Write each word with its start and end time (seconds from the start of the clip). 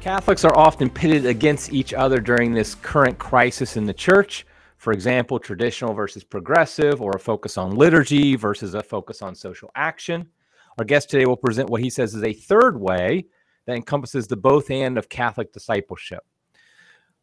Catholics 0.00 0.44
are 0.44 0.56
often 0.56 0.88
pitted 0.88 1.26
against 1.26 1.72
each 1.72 1.92
other 1.92 2.20
during 2.20 2.54
this 2.54 2.76
current 2.76 3.18
crisis 3.18 3.76
in 3.76 3.84
the 3.84 3.92
church. 3.92 4.46
For 4.76 4.92
example, 4.92 5.40
traditional 5.40 5.92
versus 5.92 6.22
progressive, 6.22 7.02
or 7.02 7.10
a 7.16 7.18
focus 7.18 7.58
on 7.58 7.74
liturgy 7.74 8.36
versus 8.36 8.74
a 8.74 8.82
focus 8.82 9.22
on 9.22 9.34
social 9.34 9.72
action. 9.74 10.28
Our 10.78 10.84
guest 10.84 11.10
today 11.10 11.26
will 11.26 11.36
present 11.36 11.68
what 11.68 11.82
he 11.82 11.90
says 11.90 12.14
is 12.14 12.22
a 12.22 12.32
third 12.32 12.80
way 12.80 13.26
that 13.66 13.74
encompasses 13.74 14.28
the 14.28 14.36
both 14.36 14.70
and 14.70 14.96
of 14.96 15.08
Catholic 15.08 15.52
discipleship. 15.52 16.24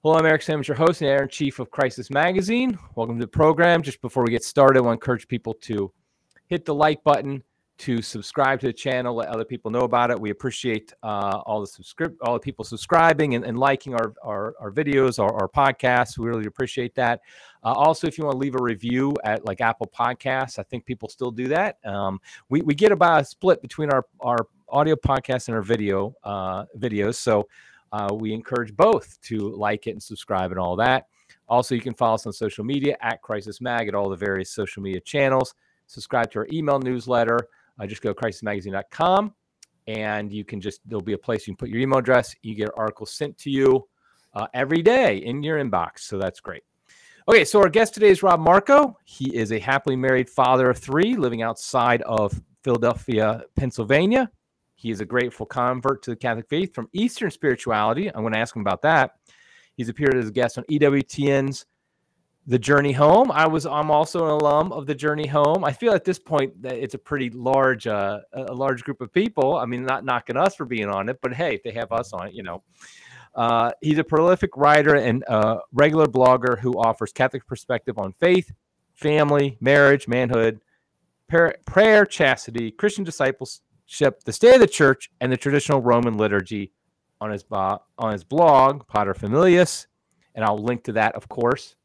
Hello, 0.03 0.17
I'm 0.17 0.25
Eric 0.25 0.41
Sammons, 0.41 0.67
your 0.67 0.75
host 0.75 0.99
and 0.99 1.07
editor 1.07 1.23
in 1.23 1.29
chief 1.29 1.59
of 1.59 1.71
Crisis 1.71 2.09
Magazine. 2.09 2.77
Welcome 2.95 3.17
to 3.17 3.23
the 3.23 3.31
program. 3.31 3.83
Just 3.83 4.01
before 4.01 4.25
we 4.25 4.31
get 4.31 4.43
started, 4.43 4.79
I 4.79 4.81
want 4.81 4.99
to 4.99 5.01
encourage 5.01 5.29
people 5.29 5.53
to 5.61 5.93
hit 6.47 6.65
the 6.65 6.75
like 6.75 7.01
button, 7.05 7.41
to 7.77 8.01
subscribe 8.01 8.61
to 8.61 8.67
the 8.67 8.73
channel, 8.73 9.15
let 9.15 9.27
other 9.27 9.43
people 9.43 9.69
know 9.69 9.81
about 9.81 10.09
it. 10.09 10.19
We 10.19 10.29
appreciate 10.29 10.93
uh, 11.03 11.41
all 11.45 11.59
the 11.59 11.67
subscribe, 11.67 12.15
all 12.21 12.33
the 12.33 12.39
people 12.39 12.63
subscribing 12.63 13.35
and, 13.35 13.43
and 13.43 13.57
liking 13.57 13.93
our, 13.93 14.13
our, 14.23 14.55
our 14.61 14.71
videos, 14.71 15.19
our, 15.19 15.33
our, 15.33 15.49
podcasts. 15.49 16.17
We 16.17 16.27
really 16.27 16.45
appreciate 16.45 16.95
that. 16.95 17.21
Uh, 17.63 17.73
also, 17.73 18.07
if 18.07 18.17
you 18.17 18.23
want 18.23 18.35
to 18.35 18.37
leave 18.37 18.55
a 18.55 18.63
review 18.63 19.13
at 19.25 19.45
like 19.45 19.59
Apple 19.59 19.91
Podcasts, 19.93 20.57
I 20.57 20.63
think 20.63 20.85
people 20.85 21.09
still 21.09 21.31
do 21.31 21.49
that. 21.49 21.77
Um, 21.85 22.21
we, 22.47 22.61
we 22.61 22.75
get 22.75 22.93
about 22.93 23.21
a 23.21 23.25
split 23.25 23.61
between 23.61 23.89
our, 23.89 24.05
our 24.21 24.47
audio 24.69 24.95
podcasts 24.95 25.49
and 25.49 25.55
our 25.55 25.63
video 25.63 26.15
uh, 26.23 26.65
videos. 26.77 27.15
So 27.15 27.47
uh, 27.91 28.13
we 28.13 28.33
encourage 28.33 28.73
both 28.75 29.19
to 29.23 29.49
like 29.55 29.87
it 29.87 29.91
and 29.91 30.03
subscribe 30.03 30.51
and 30.51 30.59
all 30.59 30.77
that. 30.77 31.07
Also, 31.47 31.75
you 31.75 31.81
can 31.81 31.93
follow 31.93 32.15
us 32.15 32.25
on 32.25 32.33
social 32.33 32.63
media 32.63 32.95
at 33.01 33.21
Crisis 33.21 33.59
Mag 33.59 33.87
at 33.87 33.95
all 33.95 34.09
the 34.09 34.15
various 34.15 34.49
social 34.49 34.81
media 34.81 35.01
channels. 35.01 35.55
Subscribe 35.87 36.31
to 36.31 36.39
our 36.39 36.47
email 36.51 36.79
newsletter 36.79 37.49
uh, 37.79 37.85
just 37.85 38.01
go 38.01 38.13
to 38.13 38.19
crisismagazine.com 38.19 39.33
and 39.87 40.31
you 40.31 40.43
can 40.43 40.59
just, 40.59 40.81
there'll 40.87 41.03
be 41.03 41.13
a 41.13 41.17
place 41.17 41.47
you 41.47 41.53
can 41.53 41.57
put 41.57 41.69
your 41.69 41.79
email 41.79 41.99
address. 41.99 42.35
You 42.41 42.55
get 42.55 42.69
articles 42.75 43.11
sent 43.11 43.37
to 43.39 43.49
you 43.49 43.87
uh, 44.33 44.47
every 44.53 44.81
day 44.81 45.17
in 45.17 45.43
your 45.43 45.63
inbox. 45.63 45.99
So 45.99 46.17
that's 46.17 46.39
great. 46.39 46.63
Okay, 47.27 47.43
so 47.43 47.59
our 47.59 47.69
guest 47.69 47.95
today 47.95 48.09
is 48.09 48.21
Rob 48.21 48.39
Marco. 48.39 48.97
He 49.03 49.35
is 49.35 49.51
a 49.51 49.59
happily 49.59 49.95
married 49.95 50.29
father 50.29 50.69
of 50.69 50.77
three 50.77 51.15
living 51.15 51.41
outside 51.41 52.01
of 52.03 52.39
Philadelphia, 52.63 53.43
Pennsylvania. 53.55 54.29
He 54.75 54.91
is 54.91 55.01
a 55.01 55.05
grateful 55.05 55.45
convert 55.45 56.03
to 56.03 56.11
the 56.11 56.15
Catholic 56.15 56.47
faith 56.49 56.75
from 56.75 56.89
Eastern 56.93 57.31
spirituality. 57.31 58.09
I'm 58.09 58.21
going 58.21 58.33
to 58.33 58.39
ask 58.39 58.55
him 58.55 58.61
about 58.61 58.81
that. 58.83 59.11
He's 59.75 59.89
appeared 59.89 60.15
as 60.15 60.27
a 60.27 60.31
guest 60.31 60.57
on 60.57 60.65
EWTN's 60.65 61.65
the 62.47 62.59
journey 62.59 62.91
home. 62.91 63.31
I 63.31 63.47
was 63.47 63.65
i'm 63.65 63.89
also 63.89 64.25
an 64.25 64.31
alum 64.31 64.71
of 64.71 64.85
the 64.85 64.95
journey 64.95 65.27
home. 65.27 65.63
I 65.63 65.71
feel 65.71 65.93
at 65.93 66.03
this 66.03 66.19
point 66.19 66.61
that 66.61 66.75
it's 66.75 66.93
a 66.93 66.97
pretty 66.97 67.29
large 67.31 67.87
uh, 67.87 68.19
a 68.33 68.53
large 68.53 68.83
group 68.83 69.01
of 69.01 69.11
people. 69.11 69.55
I 69.55 69.65
mean 69.65 69.83
not 69.83 70.05
knocking 70.05 70.37
us 70.37 70.55
for 70.55 70.65
being 70.65 70.87
on 70.89 71.09
it 71.09 71.19
but 71.21 71.33
hey 71.33 71.55
if 71.55 71.63
they 71.63 71.71
have 71.71 71.91
us 71.91 72.13
on 72.13 72.27
it 72.27 72.33
you 72.33 72.43
know. 72.43 72.63
Uh, 73.33 73.69
he's 73.81 73.97
a 73.97 74.03
prolific 74.03 74.55
writer 74.55 74.95
and 74.95 75.23
uh, 75.27 75.57
regular 75.73 76.05
blogger 76.05 76.57
who 76.57 76.71
offers 76.79 77.11
catholic 77.11 77.45
perspective 77.45 77.97
on 77.97 78.13
faith 78.13 78.49
family 78.93 79.57
marriage 79.59 80.07
manhood 80.07 80.61
prayer, 81.27 81.53
prayer 81.65 82.05
chastity 82.05 82.71
christian 82.71 83.03
discipleship 83.03 84.23
the 84.23 84.31
state 84.31 84.53
of 84.53 84.61
the 84.61 84.67
church 84.67 85.11
and 85.19 85.29
the 85.29 85.35
traditional 85.35 85.81
roman 85.81 86.15
liturgy 86.15 86.71
on 87.19 87.29
his, 87.29 87.43
bo- 87.43 87.81
on 87.97 88.13
his 88.13 88.23
blog 88.23 88.87
paterfamilias 88.87 89.87
and 90.35 90.45
i'll 90.45 90.57
link 90.57 90.81
to 90.81 90.93
that 90.93 91.13
of 91.15 91.27
course 91.27 91.75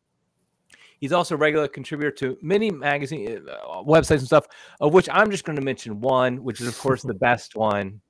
He's 1.00 1.12
also 1.12 1.34
a 1.34 1.38
regular 1.38 1.66
contributor 1.66 2.10
to 2.16 2.36
many 2.42 2.70
magazine 2.70 3.46
uh, 3.48 3.82
websites 3.82 4.18
and 4.18 4.26
stuff, 4.26 4.46
of 4.80 4.92
which 4.92 5.08
I'm 5.10 5.30
just 5.30 5.44
going 5.44 5.56
to 5.56 5.64
mention 5.64 6.00
one, 6.00 6.44
which 6.44 6.60
is 6.60 6.68
of 6.68 6.78
course 6.78 7.02
the 7.02 7.14
best 7.20 7.56
one, 7.56 8.02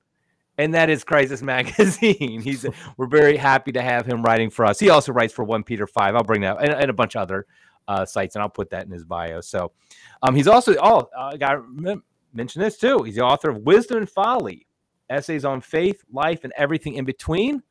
and 0.58 0.74
that 0.74 0.90
is 0.90 1.04
Crisis 1.04 1.40
Magazine. 1.54 2.40
He's 2.40 2.66
we're 2.96 3.06
very 3.06 3.36
happy 3.36 3.70
to 3.72 3.82
have 3.82 4.06
him 4.06 4.22
writing 4.22 4.50
for 4.50 4.64
us. 4.64 4.80
He 4.80 4.90
also 4.90 5.12
writes 5.12 5.32
for 5.32 5.44
One 5.44 5.62
Peter 5.62 5.86
Five. 5.86 6.16
I'll 6.16 6.24
bring 6.24 6.40
that 6.40 6.60
and, 6.60 6.72
and 6.72 6.90
a 6.90 6.92
bunch 6.92 7.14
of 7.14 7.22
other 7.22 7.46
uh, 7.86 8.04
sites, 8.04 8.34
and 8.34 8.42
I'll 8.42 8.48
put 8.48 8.70
that 8.70 8.86
in 8.86 8.90
his 8.90 9.04
bio. 9.04 9.40
So 9.40 9.70
um, 10.22 10.34
he's 10.34 10.48
also 10.48 10.74
oh, 10.82 11.08
I 11.16 11.36
got 11.36 11.52
to 11.52 12.02
mention 12.34 12.60
this 12.60 12.76
too. 12.76 13.04
He's 13.04 13.14
the 13.14 13.24
author 13.24 13.50
of 13.50 13.58
Wisdom 13.58 13.98
and 13.98 14.10
Folly, 14.10 14.66
essays 15.08 15.44
on 15.44 15.60
faith, 15.60 16.02
life, 16.12 16.42
and 16.42 16.52
everything 16.56 16.94
in 16.94 17.04
between, 17.04 17.62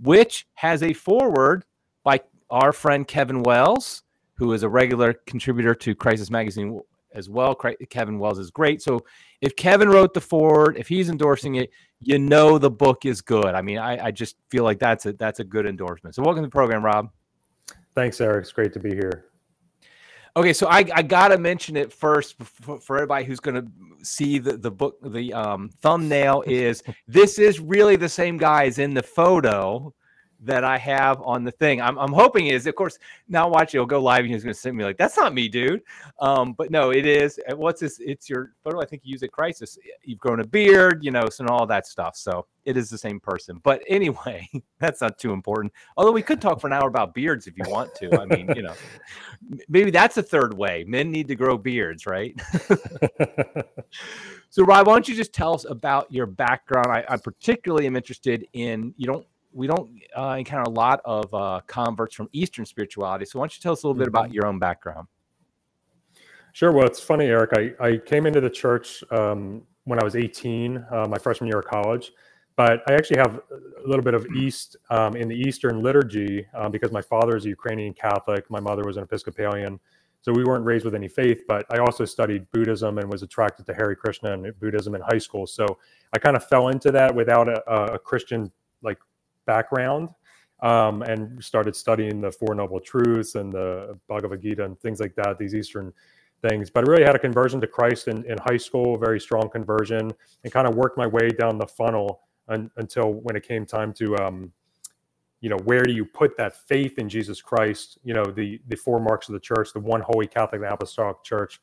which 0.00 0.48
has 0.54 0.82
a 0.82 0.92
foreword 0.92 1.64
by 2.02 2.20
our 2.50 2.72
friend 2.72 3.06
Kevin 3.06 3.44
Wells 3.44 4.02
who 4.36 4.52
is 4.52 4.62
a 4.62 4.68
regular 4.68 5.14
contributor 5.26 5.74
to 5.74 5.94
Crisis 5.94 6.30
Magazine 6.30 6.80
as 7.14 7.30
well. 7.30 7.54
Kevin 7.90 8.18
Wells 8.18 8.38
is 8.38 8.50
great. 8.50 8.82
So 8.82 9.00
if 9.40 9.54
Kevin 9.56 9.88
wrote 9.88 10.14
the 10.14 10.20
foreword, 10.20 10.76
if 10.76 10.88
he's 10.88 11.08
endorsing 11.08 11.56
it, 11.56 11.70
you 12.00 12.18
know 12.18 12.58
the 12.58 12.70
book 12.70 13.06
is 13.06 13.20
good. 13.20 13.54
I 13.54 13.62
mean, 13.62 13.78
I, 13.78 14.06
I 14.06 14.10
just 14.10 14.36
feel 14.50 14.64
like 14.64 14.78
that's 14.78 15.06
a 15.06 15.12
that's 15.14 15.40
a 15.40 15.44
good 15.44 15.66
endorsement. 15.66 16.14
So 16.14 16.22
welcome 16.22 16.42
to 16.42 16.48
the 16.48 16.52
program, 16.52 16.84
Rob. 16.84 17.10
Thanks, 17.94 18.20
Eric. 18.20 18.42
It's 18.42 18.52
great 18.52 18.72
to 18.74 18.80
be 18.80 18.90
here. 18.90 19.26
Okay, 20.36 20.52
so 20.52 20.66
I, 20.66 20.84
I 20.92 21.02
gotta 21.02 21.38
mention 21.38 21.76
it 21.76 21.92
first 21.92 22.34
for, 22.42 22.80
for 22.80 22.96
everybody 22.96 23.24
who's 23.24 23.38
gonna 23.38 23.64
see 24.02 24.40
the, 24.40 24.56
the 24.56 24.70
book. 24.70 24.96
The 25.00 25.32
um, 25.32 25.70
thumbnail 25.80 26.42
is 26.46 26.82
this 27.06 27.38
is 27.38 27.60
really 27.60 27.94
the 27.94 28.08
same 28.08 28.36
guy 28.36 28.64
as 28.64 28.80
in 28.80 28.94
the 28.94 29.02
photo 29.02 29.94
that 30.44 30.64
I 30.64 30.78
have 30.78 31.20
on 31.22 31.44
the 31.44 31.50
thing. 31.50 31.80
I'm, 31.80 31.98
I'm 31.98 32.12
hoping 32.12 32.46
is, 32.46 32.66
of 32.66 32.74
course, 32.74 32.98
now 33.28 33.48
watch 33.48 33.74
it. 33.74 33.78
He'll 33.78 33.86
go 33.86 34.00
live 34.00 34.24
and 34.24 34.32
he's 34.32 34.44
going 34.44 34.54
to 34.54 34.60
send 34.60 34.76
me 34.76 34.84
like, 34.84 34.96
that's 34.96 35.16
not 35.16 35.34
me, 35.34 35.48
dude. 35.48 35.82
Um, 36.20 36.52
but 36.52 36.70
no, 36.70 36.90
it 36.90 37.06
is. 37.06 37.38
Uh, 37.50 37.56
what's 37.56 37.80
this? 37.80 37.98
It's 38.00 38.28
your 38.28 38.52
photo. 38.62 38.80
I 38.80 38.86
think 38.86 39.02
you 39.04 39.12
use 39.12 39.22
at 39.22 39.32
Crisis. 39.32 39.78
You've 40.02 40.18
grown 40.18 40.40
a 40.40 40.46
beard, 40.46 41.04
you 41.04 41.10
know, 41.10 41.26
and 41.38 41.48
all 41.48 41.66
that 41.66 41.86
stuff. 41.86 42.16
So 42.16 42.46
it 42.64 42.76
is 42.76 42.90
the 42.90 42.98
same 42.98 43.20
person. 43.20 43.60
But 43.62 43.82
anyway, 43.88 44.48
that's 44.78 45.00
not 45.00 45.18
too 45.18 45.32
important. 45.32 45.72
Although 45.96 46.12
we 46.12 46.22
could 46.22 46.40
talk 46.40 46.60
for 46.60 46.66
an 46.66 46.72
hour 46.72 46.88
about 46.88 47.14
beards 47.14 47.46
if 47.46 47.56
you 47.56 47.64
want 47.68 47.94
to. 47.96 48.20
I 48.20 48.26
mean, 48.26 48.50
you 48.54 48.62
know, 48.62 48.74
maybe 49.68 49.90
that's 49.90 50.16
a 50.16 50.22
third 50.22 50.54
way. 50.54 50.84
Men 50.86 51.10
need 51.10 51.28
to 51.28 51.34
grow 51.34 51.56
beards, 51.56 52.06
right? 52.06 52.34
so, 54.50 54.64
Rob, 54.64 54.86
why 54.86 54.94
don't 54.94 55.08
you 55.08 55.14
just 55.14 55.32
tell 55.32 55.54
us 55.54 55.64
about 55.68 56.12
your 56.12 56.26
background? 56.26 56.88
I, 56.88 57.04
I 57.08 57.16
particularly 57.16 57.86
am 57.86 57.96
interested 57.96 58.46
in 58.52 58.94
you 58.96 59.06
don't 59.06 59.26
we 59.54 59.66
don't 59.66 59.90
uh, 60.16 60.36
encounter 60.38 60.68
a 60.68 60.74
lot 60.74 61.00
of 61.04 61.32
uh, 61.32 61.60
converts 61.66 62.14
from 62.14 62.28
Eastern 62.32 62.66
spirituality. 62.66 63.24
So 63.24 63.38
why 63.38 63.44
don't 63.44 63.56
you 63.56 63.62
tell 63.62 63.72
us 63.72 63.82
a 63.82 63.86
little 63.86 63.98
bit 63.98 64.08
about 64.08 64.26
mm-hmm. 64.26 64.34
your 64.34 64.46
own 64.46 64.58
background? 64.58 65.06
Sure. 66.52 66.72
Well, 66.72 66.86
it's 66.86 67.00
funny, 67.00 67.26
Eric. 67.26 67.50
I, 67.56 67.84
I 67.84 67.96
came 67.98 68.26
into 68.26 68.40
the 68.40 68.50
church 68.50 69.02
um, 69.10 69.62
when 69.84 70.00
I 70.00 70.04
was 70.04 70.16
18, 70.16 70.84
uh, 70.90 71.06
my 71.08 71.18
freshman 71.18 71.48
year 71.48 71.60
of 71.60 71.64
college. 71.64 72.12
But 72.56 72.82
I 72.88 72.94
actually 72.94 73.16
have 73.18 73.40
a 73.50 73.88
little 73.88 74.04
bit 74.04 74.14
of 74.14 74.26
East 74.36 74.76
um, 74.90 75.16
in 75.16 75.26
the 75.26 75.34
Eastern 75.34 75.82
liturgy 75.82 76.46
um, 76.54 76.70
because 76.70 76.92
my 76.92 77.02
father 77.02 77.36
is 77.36 77.46
a 77.46 77.48
Ukrainian 77.48 77.92
Catholic. 77.92 78.48
My 78.48 78.60
mother 78.60 78.84
was 78.84 78.96
an 78.96 79.02
Episcopalian. 79.02 79.80
So 80.20 80.32
we 80.32 80.44
weren't 80.44 80.64
raised 80.64 80.84
with 80.84 80.94
any 80.94 81.08
faith, 81.08 81.42
but 81.46 81.66
I 81.70 81.78
also 81.78 82.04
studied 82.04 82.50
Buddhism 82.52 82.98
and 82.98 83.10
was 83.10 83.22
attracted 83.22 83.66
to 83.66 83.74
Hare 83.74 83.94
Krishna 83.94 84.32
and 84.32 84.58
Buddhism 84.58 84.94
in 84.94 85.02
high 85.02 85.18
school. 85.18 85.46
So 85.46 85.66
I 86.14 86.18
kind 86.18 86.36
of 86.36 86.46
fell 86.46 86.68
into 86.68 86.90
that 86.92 87.14
without 87.14 87.48
a, 87.48 87.94
a 87.94 87.98
Christian 87.98 88.50
like 88.82 88.98
background 89.46 90.08
um, 90.62 91.02
and 91.02 91.42
started 91.42 91.76
studying 91.76 92.20
the 92.20 92.32
Four 92.32 92.54
Noble 92.54 92.80
Truths 92.80 93.34
and 93.34 93.52
the 93.52 93.98
Bhagavad 94.08 94.40
Gita 94.40 94.64
and 94.64 94.78
things 94.80 95.00
like 95.00 95.14
that, 95.16 95.38
these 95.38 95.54
Eastern 95.54 95.92
things. 96.42 96.70
But 96.70 96.86
I 96.86 96.90
really 96.90 97.04
had 97.04 97.14
a 97.14 97.18
conversion 97.18 97.60
to 97.60 97.66
Christ 97.66 98.08
in, 98.08 98.24
in 98.24 98.38
high 98.38 98.56
school, 98.56 98.96
very 98.96 99.20
strong 99.20 99.48
conversion, 99.48 100.12
and 100.42 100.52
kind 100.52 100.66
of 100.66 100.74
worked 100.74 100.96
my 100.96 101.06
way 101.06 101.28
down 101.28 101.58
the 101.58 101.66
funnel 101.66 102.22
un, 102.48 102.70
until 102.76 103.14
when 103.14 103.36
it 103.36 103.46
came 103.46 103.66
time 103.66 103.92
to, 103.94 104.16
um, 104.16 104.52
you 105.40 105.50
know, 105.50 105.58
where 105.64 105.82
do 105.82 105.92
you 105.92 106.04
put 106.04 106.36
that 106.36 106.56
faith 106.68 106.98
in 106.98 107.08
Jesus 107.08 107.42
Christ? 107.42 107.98
You 108.02 108.14
know, 108.14 108.24
the 108.24 108.60
the 108.68 108.76
four 108.76 109.00
marks 109.00 109.28
of 109.28 109.34
the 109.34 109.40
church, 109.40 109.72
the 109.72 109.80
one 109.80 110.00
holy 110.00 110.26
Catholic 110.26 110.62
and 110.62 110.72
Apostolic 110.72 111.22
Church, 111.22 111.60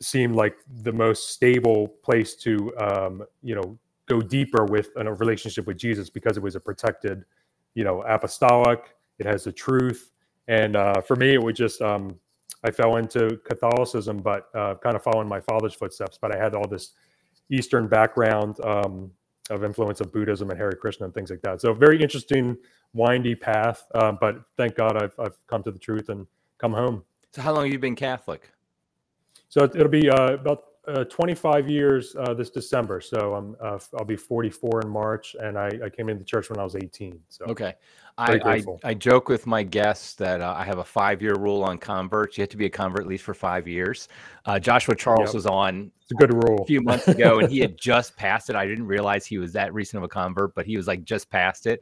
seemed 0.00 0.34
like 0.34 0.56
the 0.82 0.92
most 0.92 1.30
stable 1.30 1.88
place 2.02 2.34
to, 2.36 2.76
um, 2.78 3.24
you 3.42 3.54
know, 3.54 3.78
go 4.08 4.20
deeper 4.20 4.64
with 4.64 4.90
a 4.96 5.12
relationship 5.14 5.66
with 5.66 5.76
Jesus 5.78 6.10
because 6.10 6.36
it 6.36 6.42
was 6.42 6.56
a 6.56 6.60
protected, 6.60 7.24
you 7.74 7.84
know, 7.84 8.02
apostolic. 8.02 8.96
It 9.18 9.26
has 9.26 9.44
the 9.44 9.52
truth, 9.52 10.10
and 10.46 10.76
uh, 10.76 11.00
for 11.00 11.16
me, 11.16 11.34
it 11.34 11.42
was 11.42 11.56
just 11.56 11.82
um, 11.82 12.18
I 12.64 12.70
fell 12.70 12.96
into 12.96 13.38
Catholicism, 13.44 14.18
but 14.18 14.48
uh, 14.54 14.74
kind 14.76 14.96
of 14.96 15.02
following 15.02 15.28
my 15.28 15.40
father's 15.40 15.74
footsteps. 15.74 16.18
But 16.20 16.34
I 16.34 16.38
had 16.42 16.54
all 16.54 16.66
this 16.66 16.92
Eastern 17.50 17.88
background 17.88 18.60
um, 18.64 19.10
of 19.50 19.64
influence 19.64 20.00
of 20.00 20.12
Buddhism 20.12 20.50
and 20.50 20.58
Hare 20.58 20.72
Krishna 20.72 21.06
and 21.06 21.14
things 21.14 21.30
like 21.30 21.42
that. 21.42 21.60
So 21.60 21.72
very 21.72 22.00
interesting, 22.02 22.56
windy 22.92 23.34
path. 23.34 23.84
Uh, 23.94 24.12
but 24.12 24.42
thank 24.56 24.74
God 24.74 25.02
I've, 25.02 25.14
I've 25.18 25.46
come 25.46 25.62
to 25.62 25.70
the 25.70 25.78
truth 25.78 26.08
and 26.08 26.26
come 26.58 26.72
home. 26.72 27.04
So 27.32 27.42
how 27.42 27.52
long 27.52 27.64
have 27.64 27.72
you 27.72 27.78
been 27.78 27.96
Catholic? 27.96 28.50
So 29.48 29.64
it'll 29.64 29.88
be 29.88 30.10
uh, 30.10 30.34
about 30.34 30.64
uh, 30.88 31.04
25 31.04 31.68
years 31.68 32.16
uh, 32.18 32.34
this 32.34 32.50
December. 32.50 33.00
So 33.00 33.34
I'm 33.34 33.56
uh, 33.62 33.78
I'll 33.98 34.04
be 34.04 34.16
44 34.16 34.82
in 34.82 34.88
March, 34.88 35.36
and 35.40 35.58
I, 35.58 35.70
I 35.84 35.88
came 35.88 36.08
into 36.08 36.20
the 36.20 36.24
church 36.24 36.50
when 36.50 36.58
I 36.58 36.64
was 36.64 36.74
18. 36.76 37.20
So 37.28 37.44
okay, 37.46 37.74
I, 38.18 38.40
I. 38.44 38.62
I 38.84 38.94
joke 38.94 39.28
with 39.28 39.46
my 39.46 39.62
guests 39.62 40.14
that 40.14 40.40
uh, 40.40 40.54
I 40.56 40.64
have 40.64 40.78
a 40.78 40.84
five 40.84 41.22
year 41.22 41.34
rule 41.36 41.62
on 41.62 41.78
converts. 41.78 42.36
You 42.36 42.42
have 42.42 42.48
to 42.50 42.56
be 42.56 42.66
a 42.66 42.70
convert 42.70 43.02
at 43.02 43.06
least 43.06 43.24
for 43.24 43.34
five 43.34 43.68
years. 43.68 44.08
Uh, 44.44 44.58
Joshua 44.58 44.94
Charles 44.96 45.28
Yep. 45.28 45.34
was 45.34 45.46
on 45.46 45.92
It's 46.02 46.10
a 46.12 46.14
good 46.14 46.32
rule 46.32 46.62
a 46.62 46.66
few 46.66 46.80
months 46.80 47.06
ago 47.08 47.38
and 47.38 47.50
he 47.50 47.60
had 47.66 47.78
just 47.78 48.16
passed 48.16 48.50
it. 48.50 48.56
I 48.56 48.66
didn't 48.66 48.86
realize 48.86 49.24
he 49.24 49.38
was 49.38 49.52
that 49.52 49.72
recent 49.72 49.98
of 49.98 50.04
a 50.04 50.08
convert, 50.08 50.54
but 50.54 50.66
he 50.66 50.76
was 50.76 50.86
like 50.86 51.04
just 51.04 51.30
past 51.30 51.66
it. 51.66 51.80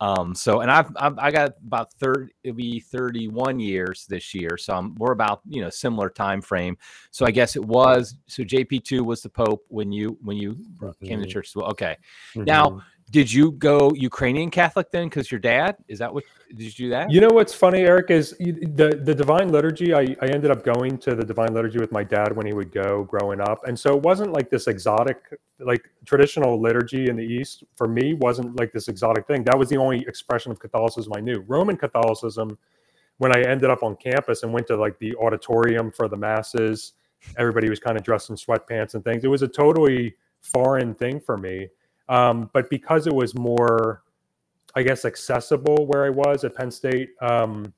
Um, 0.00 0.34
so, 0.34 0.60
and 0.60 0.70
I've, 0.70 0.90
I've 0.96 1.18
I 1.18 1.30
got 1.30 1.52
about 1.66 1.92
30, 1.94 2.30
it'll 2.42 2.56
be 2.56 2.80
31 2.80 3.58
years 3.58 4.06
this 4.08 4.34
year. 4.34 4.58
So 4.58 4.74
I'm, 4.74 4.94
we're 4.96 5.12
about, 5.12 5.40
you 5.48 5.62
know, 5.62 5.70
similar 5.70 6.10
time 6.10 6.42
frame. 6.42 6.76
So 7.12 7.24
I 7.24 7.30
guess 7.30 7.56
it 7.56 7.64
was, 7.64 8.16
so 8.26 8.42
JP2 8.42 9.00
was 9.02 9.22
the 9.22 9.30
Pope 9.30 9.64
when 9.68 9.92
you, 9.92 10.18
when 10.22 10.36
you 10.36 10.58
came 11.02 11.20
to 11.20 11.26
church 11.26 11.48
as 11.48 11.56
well. 11.56 11.70
Okay. 11.70 11.96
Now, 12.34 12.70
Mhm. 12.70 12.82
Did 13.10 13.32
you 13.32 13.52
go 13.52 13.92
Ukrainian 13.94 14.50
Catholic 14.50 14.90
then? 14.90 15.04
Because 15.04 15.30
your 15.30 15.38
dad 15.38 15.76
is 15.86 16.00
that 16.00 16.12
what? 16.12 16.24
Did 16.48 16.62
you 16.62 16.72
do 16.72 16.90
that? 16.90 17.10
You 17.10 17.20
know 17.20 17.28
what's 17.28 17.54
funny, 17.54 17.80
Eric, 17.82 18.10
is 18.10 18.30
the 18.38 19.00
the 19.04 19.14
Divine 19.14 19.50
Liturgy. 19.52 19.94
I, 19.94 20.16
I 20.20 20.26
ended 20.26 20.50
up 20.50 20.64
going 20.64 20.98
to 20.98 21.14
the 21.14 21.24
Divine 21.24 21.54
Liturgy 21.54 21.78
with 21.78 21.92
my 21.92 22.02
dad 22.02 22.36
when 22.36 22.46
he 22.46 22.52
would 22.52 22.72
go 22.72 23.04
growing 23.04 23.40
up, 23.40 23.64
and 23.66 23.78
so 23.78 23.96
it 23.96 24.02
wasn't 24.02 24.32
like 24.32 24.50
this 24.50 24.66
exotic, 24.66 25.18
like 25.60 25.88
traditional 26.04 26.60
liturgy 26.60 27.08
in 27.08 27.14
the 27.14 27.22
East 27.22 27.62
for 27.76 27.86
me 27.86 28.14
wasn't 28.14 28.58
like 28.58 28.72
this 28.72 28.88
exotic 28.88 29.26
thing. 29.28 29.44
That 29.44 29.56
was 29.58 29.68
the 29.68 29.76
only 29.76 30.00
expression 30.08 30.50
of 30.50 30.58
Catholicism 30.58 31.12
I 31.16 31.20
knew. 31.20 31.44
Roman 31.46 31.76
Catholicism, 31.76 32.58
when 33.18 33.34
I 33.34 33.42
ended 33.42 33.70
up 33.70 33.84
on 33.84 33.94
campus 33.96 34.42
and 34.42 34.52
went 34.52 34.66
to 34.66 34.76
like 34.76 34.98
the 34.98 35.14
auditorium 35.16 35.92
for 35.92 36.08
the 36.08 36.16
masses, 36.16 36.94
everybody 37.38 37.68
was 37.68 37.78
kind 37.78 37.96
of 37.96 38.02
dressed 38.02 38.30
in 38.30 38.36
sweatpants 38.36 38.94
and 38.94 39.04
things. 39.04 39.22
It 39.22 39.28
was 39.28 39.42
a 39.42 39.48
totally 39.48 40.16
foreign 40.42 40.92
thing 40.94 41.20
for 41.20 41.36
me. 41.36 41.68
Um, 42.08 42.50
but 42.52 42.70
because 42.70 43.06
it 43.06 43.14
was 43.14 43.34
more 43.34 44.02
I 44.76 44.82
guess 44.82 45.06
accessible 45.06 45.86
where 45.86 46.04
I 46.04 46.10
was 46.10 46.44
at 46.44 46.54
Penn 46.54 46.70
State. 46.70 47.10
Um, 47.22 47.72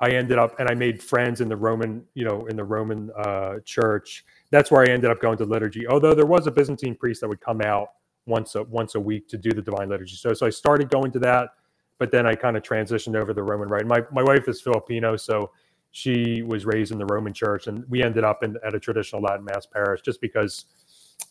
I 0.00 0.10
ended 0.10 0.38
up 0.38 0.58
and 0.60 0.68
I 0.68 0.74
made 0.74 1.02
friends 1.02 1.40
in 1.40 1.48
the 1.48 1.56
Roman, 1.56 2.04
you 2.14 2.24
know, 2.24 2.46
in 2.46 2.54
the 2.54 2.62
Roman 2.62 3.10
uh, 3.18 3.56
church. 3.64 4.24
That's 4.52 4.70
where 4.70 4.82
I 4.82 4.86
ended 4.86 5.10
up 5.10 5.20
going 5.20 5.36
to 5.38 5.44
liturgy. 5.44 5.88
Although 5.88 6.14
there 6.14 6.26
was 6.26 6.46
a 6.46 6.52
Byzantine 6.52 6.94
priest 6.94 7.20
that 7.20 7.28
would 7.28 7.40
come 7.40 7.60
out 7.60 7.88
once 8.26 8.54
a 8.54 8.62
once 8.62 8.94
a 8.94 9.00
week 9.00 9.28
to 9.28 9.36
do 9.36 9.50
the 9.50 9.60
divine 9.60 9.88
liturgy. 9.88 10.14
So 10.14 10.32
so 10.32 10.46
I 10.46 10.50
started 10.50 10.88
going 10.90 11.10
to 11.12 11.18
that, 11.20 11.50
but 11.98 12.12
then 12.12 12.24
I 12.24 12.36
kind 12.36 12.56
of 12.56 12.62
transitioned 12.62 13.16
over 13.16 13.28
to 13.28 13.34
the 13.34 13.42
Roman 13.42 13.68
rite. 13.68 13.86
My 13.86 14.02
my 14.12 14.22
wife 14.22 14.46
is 14.46 14.60
Filipino, 14.60 15.16
so 15.16 15.50
she 15.90 16.42
was 16.42 16.64
raised 16.64 16.92
in 16.92 16.98
the 16.98 17.06
Roman 17.06 17.32
church, 17.32 17.66
and 17.66 17.84
we 17.88 18.04
ended 18.04 18.22
up 18.22 18.44
in 18.44 18.56
at 18.64 18.74
a 18.74 18.78
traditional 18.78 19.20
Latin 19.20 19.44
mass 19.44 19.66
parish 19.66 20.02
just 20.02 20.20
because. 20.20 20.66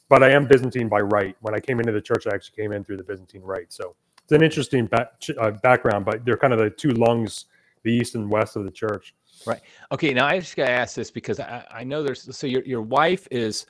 But 0.10 0.24
I 0.24 0.32
am 0.32 0.48
Byzantine 0.48 0.88
by 0.88 1.02
rite. 1.02 1.36
When 1.42 1.54
I 1.54 1.60
came 1.60 1.80
into 1.80 1.92
the 1.92 2.02
church, 2.02 2.28
I 2.28 2.34
actually 2.34 2.56
came 2.56 2.72
in 2.72 2.84
through 2.84 2.98
the 2.98 3.04
Byzantine 3.04 3.42
rite. 3.42 3.74
So 3.74 3.96
it's 4.24 4.32
an 4.32 4.42
interesting 4.44 4.86
back, 4.86 5.14
uh, 5.40 5.52
background, 5.52 6.06
but 6.06 6.24
they're 6.26 6.38
kind 6.38 6.54
of 6.54 6.60
the 6.60 6.70
two 6.70 6.92
lungs, 6.92 7.46
the 7.84 7.92
east 7.92 8.16
and 8.16 8.30
west 8.30 8.56
of 8.56 8.64
the 8.64 8.72
church. 8.72 9.14
Right. 9.46 9.62
Okay, 9.92 10.14
now 10.14 10.26
I 10.26 10.40
just 10.40 10.56
got 10.56 10.66
to 10.66 10.72
ask 10.72 10.96
this 10.96 11.12
because 11.12 11.40
I, 11.40 11.66
I 11.72 11.84
know 11.84 12.04
there's 12.04 12.36
so 12.36 12.48
your 12.48 12.64
your 12.64 12.82
wife 12.82 13.28
is 13.32 13.66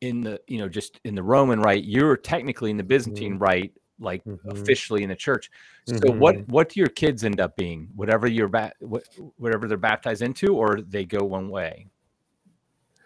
in 0.00 0.20
the 0.20 0.40
you 0.48 0.58
know 0.58 0.68
just 0.68 0.98
in 1.04 1.14
the 1.14 1.22
Roman 1.22 1.60
rite. 1.60 1.84
You're 1.84 2.16
technically 2.16 2.70
in 2.70 2.76
the 2.76 2.82
Byzantine 2.82 3.38
rite, 3.38 3.72
like 4.00 4.24
Mhm. 4.24 4.60
officially 4.60 5.04
in 5.04 5.08
the 5.08 5.14
church. 5.16 5.48
So 5.84 6.10
what 6.10 6.34
Mhm. 6.36 6.48
what 6.48 6.70
do 6.70 6.80
your 6.80 6.88
kids 6.88 7.22
end 7.22 7.40
up 7.40 7.54
being? 7.56 7.88
Whatever 7.94 8.26
you're 8.26 8.48
ba- 8.48 8.72
whatever 9.36 9.68
they're 9.68 9.76
baptized 9.76 10.22
into, 10.22 10.56
or 10.56 10.80
they 10.80 11.04
go 11.04 11.24
one 11.24 11.48
way. 11.50 11.86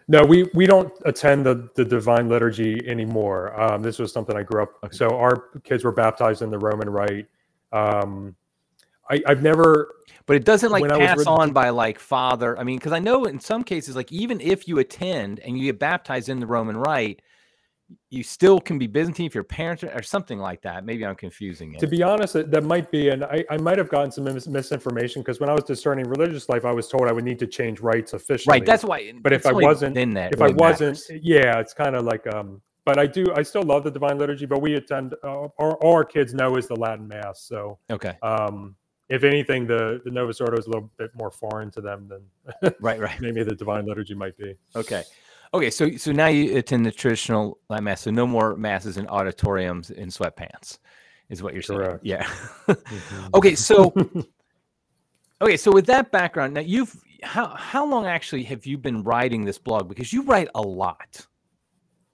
No, 0.07 0.23
we 0.23 0.49
we 0.53 0.65
don't 0.65 0.91
attend 1.05 1.45
the 1.45 1.69
the 1.75 1.83
divine 1.83 2.29
liturgy 2.29 2.81
anymore. 2.87 3.59
Um, 3.59 3.81
this 3.81 3.99
was 3.99 4.13
something 4.13 4.37
I 4.37 4.43
grew 4.43 4.63
up. 4.63 4.71
Okay. 4.83 4.95
So 4.95 5.09
our 5.17 5.49
kids 5.63 5.83
were 5.83 5.91
baptized 5.91 6.41
in 6.41 6.49
the 6.49 6.57
Roman 6.59 6.89
rite. 6.89 7.27
Um, 7.73 8.35
I, 9.09 9.21
I've 9.25 9.43
never. 9.43 9.93
But 10.25 10.35
it 10.35 10.45
doesn't 10.45 10.71
like 10.71 10.81
When 10.81 10.91
I 10.91 10.97
was 10.97 11.07
pass 11.07 11.17
read- 11.19 11.27
on 11.27 11.51
by 11.53 11.69
like 11.69 11.99
father. 11.99 12.57
I 12.57 12.63
mean, 12.63 12.77
because 12.77 12.91
I 12.91 12.99
know 12.99 13.25
in 13.25 13.39
some 13.39 13.63
cases, 13.63 13.95
like 13.95 14.11
even 14.11 14.39
if 14.41 14.67
you 14.67 14.79
attend 14.79 15.39
and 15.39 15.57
you 15.57 15.65
get 15.65 15.79
baptized 15.79 16.29
in 16.29 16.39
the 16.39 16.47
Roman 16.47 16.77
rite, 16.77 17.21
you 18.09 18.23
still 18.23 18.59
can 18.59 18.77
be 18.77 18.87
Byzantine 18.87 19.25
if 19.25 19.35
your 19.35 19.43
parents 19.43 19.83
are, 19.83 19.91
or 19.97 20.01
something 20.01 20.39
like 20.39 20.61
that. 20.61 20.85
Maybe 20.85 21.05
I'm 21.05 21.15
confusing 21.15 21.73
it. 21.73 21.79
To 21.79 21.87
be 21.87 22.03
honest, 22.03 22.33
that 22.33 22.63
might 22.63 22.91
be, 22.91 23.09
and 23.09 23.23
I, 23.23 23.45
I 23.49 23.57
might 23.57 23.77
have 23.77 23.89
gotten 23.89 24.11
some 24.11 24.25
mis- 24.25 24.47
misinformation 24.47 25.21
because 25.21 25.39
when 25.39 25.49
I 25.49 25.53
was 25.53 25.63
discerning 25.63 26.05
religious 26.07 26.49
life, 26.49 26.65
I 26.65 26.71
was 26.71 26.87
told 26.89 27.07
I 27.07 27.11
would 27.13 27.23
need 27.23 27.39
to 27.39 27.47
change 27.47 27.79
rites 27.79 28.13
officially. 28.13 28.51
right. 28.51 28.65
That's 28.65 28.83
why. 28.83 29.13
But 29.21 29.33
if 29.33 29.45
I 29.45 29.51
wasn't- 29.53 29.95
then 29.95 30.13
that 30.15 30.33
if 30.33 30.41
I 30.41 30.45
really 30.45 30.55
wasn't, 30.55 30.99
matters. 31.09 31.11
yeah, 31.23 31.59
it's 31.59 31.73
kind 31.73 31.95
of 31.95 32.03
like. 32.03 32.25
Um, 32.33 32.61
but 32.85 32.97
I 32.97 33.05
do. 33.05 33.25
I 33.35 33.43
still 33.43 33.63
love 33.63 33.83
the 33.83 33.91
divine 33.91 34.17
liturgy, 34.17 34.45
but 34.45 34.61
we 34.61 34.75
attend. 34.75 35.13
Uh, 35.23 35.47
all, 35.57 35.77
all 35.81 35.93
our 35.93 36.05
kids 36.05 36.33
know 36.33 36.55
is 36.55 36.67
the 36.67 36.75
Latin 36.75 37.05
mass. 37.07 37.41
So, 37.41 37.77
okay. 37.89 38.17
um, 38.23 38.75
if 39.09 39.23
anything, 39.25 39.67
the 39.67 40.01
the 40.05 40.11
Novus 40.11 40.39
Ordo 40.39 40.57
is 40.57 40.67
a 40.67 40.69
little 40.69 40.89
bit 40.97 41.11
more 41.15 41.29
foreign 41.29 41.69
to 41.71 41.81
them 41.81 42.07
than 42.09 42.73
Right. 42.79 42.99
Right. 42.99 43.19
maybe 43.21 43.43
the 43.43 43.55
divine 43.55 43.85
liturgy 43.85 44.13
might 44.13 44.37
be. 44.37 44.55
Okay. 44.75 45.03
Okay. 45.53 45.69
So 45.69 45.95
so 45.97 46.11
now 46.11 46.27
you 46.27 46.57
attend 46.57 46.85
the 46.85 46.91
traditional 46.91 47.59
mass. 47.69 48.01
So 48.01 48.11
no 48.11 48.27
more 48.27 48.55
masses 48.55 48.97
in 48.97 49.07
auditoriums 49.07 49.89
in 49.91 50.09
sweatpants, 50.09 50.79
is 51.29 51.41
what 51.41 51.53
you're 51.53 51.63
saying. 51.63 51.79
Correct. 51.79 52.05
Yeah. 52.05 52.27
okay. 53.33 53.55
So 53.55 53.93
okay. 55.41 55.57
So 55.57 55.71
with 55.71 55.85
that 55.87 56.11
background, 56.11 56.53
now 56.53 56.61
you've 56.61 56.95
how 57.23 57.47
how 57.55 57.85
long 57.85 58.05
actually 58.05 58.43
have 58.43 58.65
you 58.65 58.77
been 58.77 59.03
writing 59.03 59.45
this 59.45 59.57
blog? 59.57 59.87
Because 59.87 60.11
you 60.13 60.23
write 60.23 60.49
a 60.55 60.61
lot. 60.61 61.25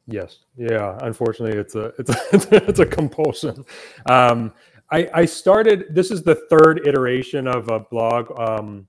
Yes. 0.06 0.40
Yeah. 0.58 0.98
Unfortunately, 1.02 1.58
it's 1.58 1.76
a 1.76 1.94
it's 1.98 2.10
a, 2.10 2.20
it's 2.70 2.80
a 2.80 2.86
compulsion. 2.86 3.66
Um, 4.06 4.54
I 4.92 5.10
I 5.14 5.26
started. 5.26 5.86
This 5.90 6.12
is 6.12 6.24
the 6.24 6.36
third 6.50 6.86
iteration 6.88 7.48
of 7.48 7.70
a 7.70 7.80
blog 7.80 8.38
um, 8.40 8.88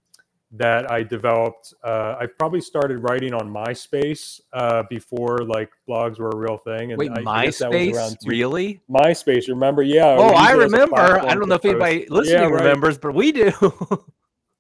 that 0.57 0.91
I 0.91 1.03
developed. 1.03 1.75
Uh, 1.83 2.17
I 2.19 2.27
probably 2.27 2.61
started 2.61 2.99
writing 2.99 3.35
on 3.35 3.49
MySpace 3.49 4.41
uh, 4.53 4.85
before 4.89 5.39
like 5.39 5.71
blogs 5.89 6.19
were 6.19 6.31
a 6.31 6.37
real 6.37 6.57
thing. 6.57 6.93
And 6.93 6.99
Wait, 6.99 7.11
I, 7.11 7.23
I 7.31 7.45
guess 7.47 7.59
that 7.59 7.71
was 7.71 7.79
MySpace? 7.79 7.95
around 7.95 8.17
two- 8.23 8.29
Really? 8.31 8.81
MySpace. 8.89 9.49
Remember? 9.49 9.83
Yeah. 9.83 10.17
Oh, 10.19 10.29
I 10.29 10.55
used 10.55 10.61
it 10.61 10.65
as 10.65 10.73
a 10.73 10.77
remember. 10.77 11.21
I 11.21 11.35
don't 11.35 11.49
know 11.49 11.57
if 11.57 11.65
anybody 11.65 12.07
listening 12.09 12.51
right. 12.51 12.63
remembers, 12.63 12.99
but 12.99 13.15
we 13.15 13.33
do. 13.33 13.53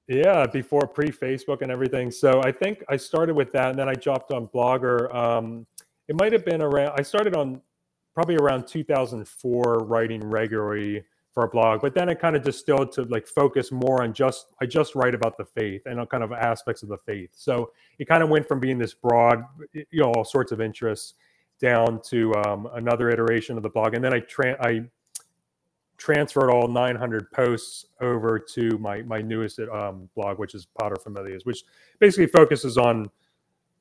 Yeah, 0.06 0.46
before 0.46 0.87
pre 0.87 1.08
Facebook 1.08 1.62
and 1.62 1.73
everything. 1.73 2.11
So 2.11 2.43
I 2.43 2.52
think 2.52 2.85
I 2.90 2.97
started 2.97 3.35
with 3.35 3.52
that, 3.52 3.70
and 3.70 3.79
then 3.79 3.88
I 3.88 3.94
jumped 3.94 4.32
on 4.32 4.49
Blogger. 4.49 5.12
Um, 5.14 5.67
it 6.08 6.17
might 6.17 6.32
have 6.32 6.44
been 6.44 6.61
around. 6.61 6.93
I 6.99 7.02
started 7.02 7.35
on 7.35 7.62
probably 8.14 8.37
around 8.37 8.67
2004, 8.67 9.79
writing 9.79 10.23
regularly 10.23 11.05
for 11.34 11.42
a 11.42 11.48
blog, 11.48 11.82
but 11.82 11.94
then 11.94 12.08
it 12.08 12.20
kind 12.20 12.36
of 12.36 12.44
distilled 12.44 12.92
to 12.92 13.02
like 13.04 13.26
focus 13.26 13.72
more 13.72 14.04
on 14.04 14.14
just 14.14 14.54
I 14.60 14.66
just 14.66 14.94
write 14.94 15.16
about 15.16 15.36
the 15.36 15.44
faith 15.44 15.82
and 15.84 15.98
on 15.98 16.06
kind 16.06 16.22
of 16.22 16.32
aspects 16.32 16.84
of 16.84 16.88
the 16.88 16.96
faith. 16.96 17.31
So 17.34 17.72
it 17.98 18.06
kind 18.06 18.22
of 18.22 18.28
went 18.28 18.46
from 18.46 18.60
being 18.60 18.78
this 18.78 18.94
broad, 18.94 19.44
you 19.72 19.84
know, 19.92 20.12
all 20.12 20.25
sorts 20.25 20.52
of 20.52 20.60
interests, 20.60 21.14
down 21.61 22.00
to 22.02 22.35
um, 22.47 22.68
another 22.75 23.11
iteration 23.11 23.56
of 23.56 23.62
the 23.62 23.68
blog, 23.68 23.94
and 23.94 24.04
then 24.04 24.14
I 24.14 24.20
tra- 24.20 24.56
I 24.64 24.82
transferred 25.97 26.50
all 26.50 26.68
900 26.68 27.30
posts 27.32 27.87
over 28.00 28.38
to 28.38 28.78
my 28.78 29.02
my 29.02 29.20
newest 29.20 29.59
um, 29.73 30.09
blog, 30.14 30.38
which 30.38 30.54
is 30.54 30.66
Paterfamilias, 30.80 31.44
which 31.44 31.64
basically 31.99 32.26
focuses 32.26 32.78
on 32.78 33.11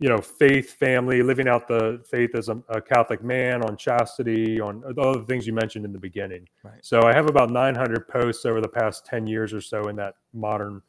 you 0.03 0.09
know 0.09 0.17
faith, 0.17 0.73
family, 0.73 1.23
living 1.23 1.47
out 1.47 1.65
the 1.65 2.03
faith 2.05 2.35
as 2.35 2.49
a, 2.49 2.61
a 2.67 2.81
Catholic 2.81 3.23
man, 3.23 3.63
on 3.63 3.77
chastity, 3.77 4.59
on 4.59 4.83
all 4.97 5.13
the 5.13 5.23
things 5.23 5.47
you 5.47 5.53
mentioned 5.53 5.85
in 5.85 5.93
the 5.93 5.97
beginning. 5.97 6.45
Right. 6.61 6.79
So 6.81 7.03
I 7.03 7.13
have 7.13 7.29
about 7.29 7.51
900 7.51 8.09
posts 8.09 8.45
over 8.45 8.59
the 8.59 8.67
past 8.67 9.05
10 9.05 9.27
years 9.27 9.53
or 9.53 9.61
so 9.61 9.87
in 9.87 9.95
that 9.95 10.15
modern, 10.33 10.81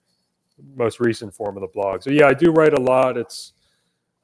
most 0.74 0.98
recent 0.98 1.32
form 1.32 1.56
of 1.56 1.60
the 1.60 1.68
blog. 1.68 2.02
So 2.02 2.10
yeah, 2.10 2.26
I 2.26 2.34
do 2.34 2.50
write 2.50 2.72
a 2.72 2.80
lot. 2.80 3.16
It's 3.16 3.52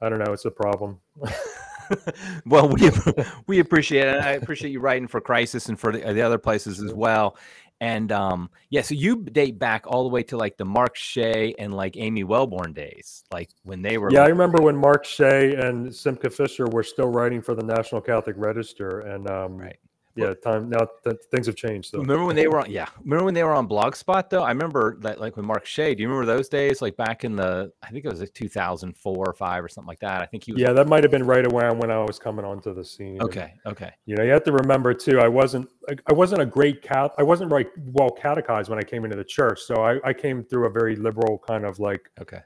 I 0.01 0.09
don't 0.09 0.19
know, 0.19 0.33
it's 0.33 0.43
a 0.43 0.51
problem. 0.51 0.99
well, 2.45 2.67
we 2.67 2.91
we 3.47 3.59
appreciate 3.59 4.07
it. 4.07 4.21
I 4.21 4.31
appreciate 4.31 4.71
you 4.71 4.81
writing 4.81 5.07
for 5.07 5.21
Crisis 5.21 5.69
and 5.69 5.79
for 5.79 5.93
the, 5.93 5.99
the 5.99 6.21
other 6.21 6.37
places 6.37 6.81
as 6.83 6.93
well. 6.93 7.37
And 7.81 8.11
um, 8.11 8.51
yeah, 8.69 8.83
so 8.83 8.93
you 8.93 9.23
date 9.23 9.57
back 9.57 9.85
all 9.87 10.03
the 10.03 10.09
way 10.09 10.21
to 10.23 10.37
like 10.37 10.55
the 10.55 10.65
Mark 10.65 10.95
Shea 10.95 11.55
and 11.57 11.73
like 11.73 11.97
Amy 11.97 12.23
Welborn 12.23 12.75
days, 12.75 13.23
like 13.33 13.49
when 13.63 13.81
they 13.81 13.97
were. 13.97 14.13
Yeah, 14.13 14.21
I 14.21 14.27
remember 14.27 14.61
when 14.61 14.77
Mark 14.77 15.03
Shea 15.03 15.55
and 15.55 15.93
Simcha 15.93 16.29
Fisher 16.29 16.67
were 16.67 16.83
still 16.83 17.07
writing 17.07 17.41
for 17.41 17.55
the 17.55 17.63
National 17.63 17.99
Catholic 17.99 18.35
Register, 18.37 18.99
and 18.99 19.27
um, 19.27 19.57
Right. 19.57 19.77
Yeah, 20.21 20.33
time 20.35 20.69
now 20.69 20.87
th- 21.03 21.17
things 21.31 21.45
have 21.47 21.55
changed. 21.55 21.89
So 21.91 21.99
Remember 21.99 22.25
when 22.25 22.35
they 22.35 22.47
were 22.47 22.59
on? 22.59 22.69
Yeah, 22.71 22.87
remember 23.03 23.25
when 23.25 23.33
they 23.33 23.43
were 23.43 23.53
on 23.53 23.67
Blogspot 23.67 24.29
though? 24.29 24.43
I 24.43 24.49
remember 24.49 24.97
that, 25.01 25.19
like 25.19 25.35
with 25.35 25.45
Mark 25.45 25.65
Shea. 25.65 25.93
Do 25.95 26.01
you 26.01 26.09
remember 26.09 26.25
those 26.31 26.47
days? 26.49 26.81
Like 26.81 26.95
back 26.97 27.23
in 27.23 27.35
the, 27.35 27.71
I 27.83 27.89
think 27.89 28.05
it 28.05 28.09
was 28.11 28.19
like 28.21 28.33
2004 28.33 29.15
or 29.17 29.33
five 29.33 29.63
or 29.63 29.67
something 29.69 29.87
like 29.87 29.99
that. 29.99 30.21
I 30.21 30.25
think 30.25 30.43
he 30.43 30.53
was. 30.53 30.61
yeah, 30.61 30.73
that 30.73 30.87
might 30.87 31.03
have 31.03 31.11
been 31.11 31.25
right 31.25 31.45
around 31.45 31.79
when 31.79 31.91
I 31.91 31.99
was 32.03 32.17
coming 32.19 32.45
onto 32.45 32.73
the 32.73 32.83
scene. 32.85 33.13
and, 33.13 33.23
Okay. 33.23 33.53
Okay. 33.65 33.91
you 34.05 34.15
know, 34.15 34.23
you 34.23 34.31
have 34.31 34.43
to 34.45 34.51
remember 34.51 34.93
too. 34.93 35.19
I 35.19 35.27
wasn't 35.27 35.69
I- 35.89 35.95
I 36.07 36.13
wasn't 36.13 36.41
a 36.41 36.45
great 36.45 36.81
cat. 36.81 37.11
I 37.17 37.23
wasn't 37.23 37.51
right 37.51 37.67
well 37.93 38.09
catechized 38.11 38.69
when 38.69 38.79
I 38.79 38.83
came 38.83 39.03
into 39.05 39.17
the 39.17 39.23
church. 39.23 39.61
So 39.61 39.75
I, 39.83 39.99
I 40.03 40.13
came 40.13 40.43
through 40.43 40.67
a 40.67 40.69
very 40.69 40.95
liberal 40.95 41.39
kind 41.45 41.65
of 41.65 41.79
like 41.79 42.09
Okay. 42.21 42.39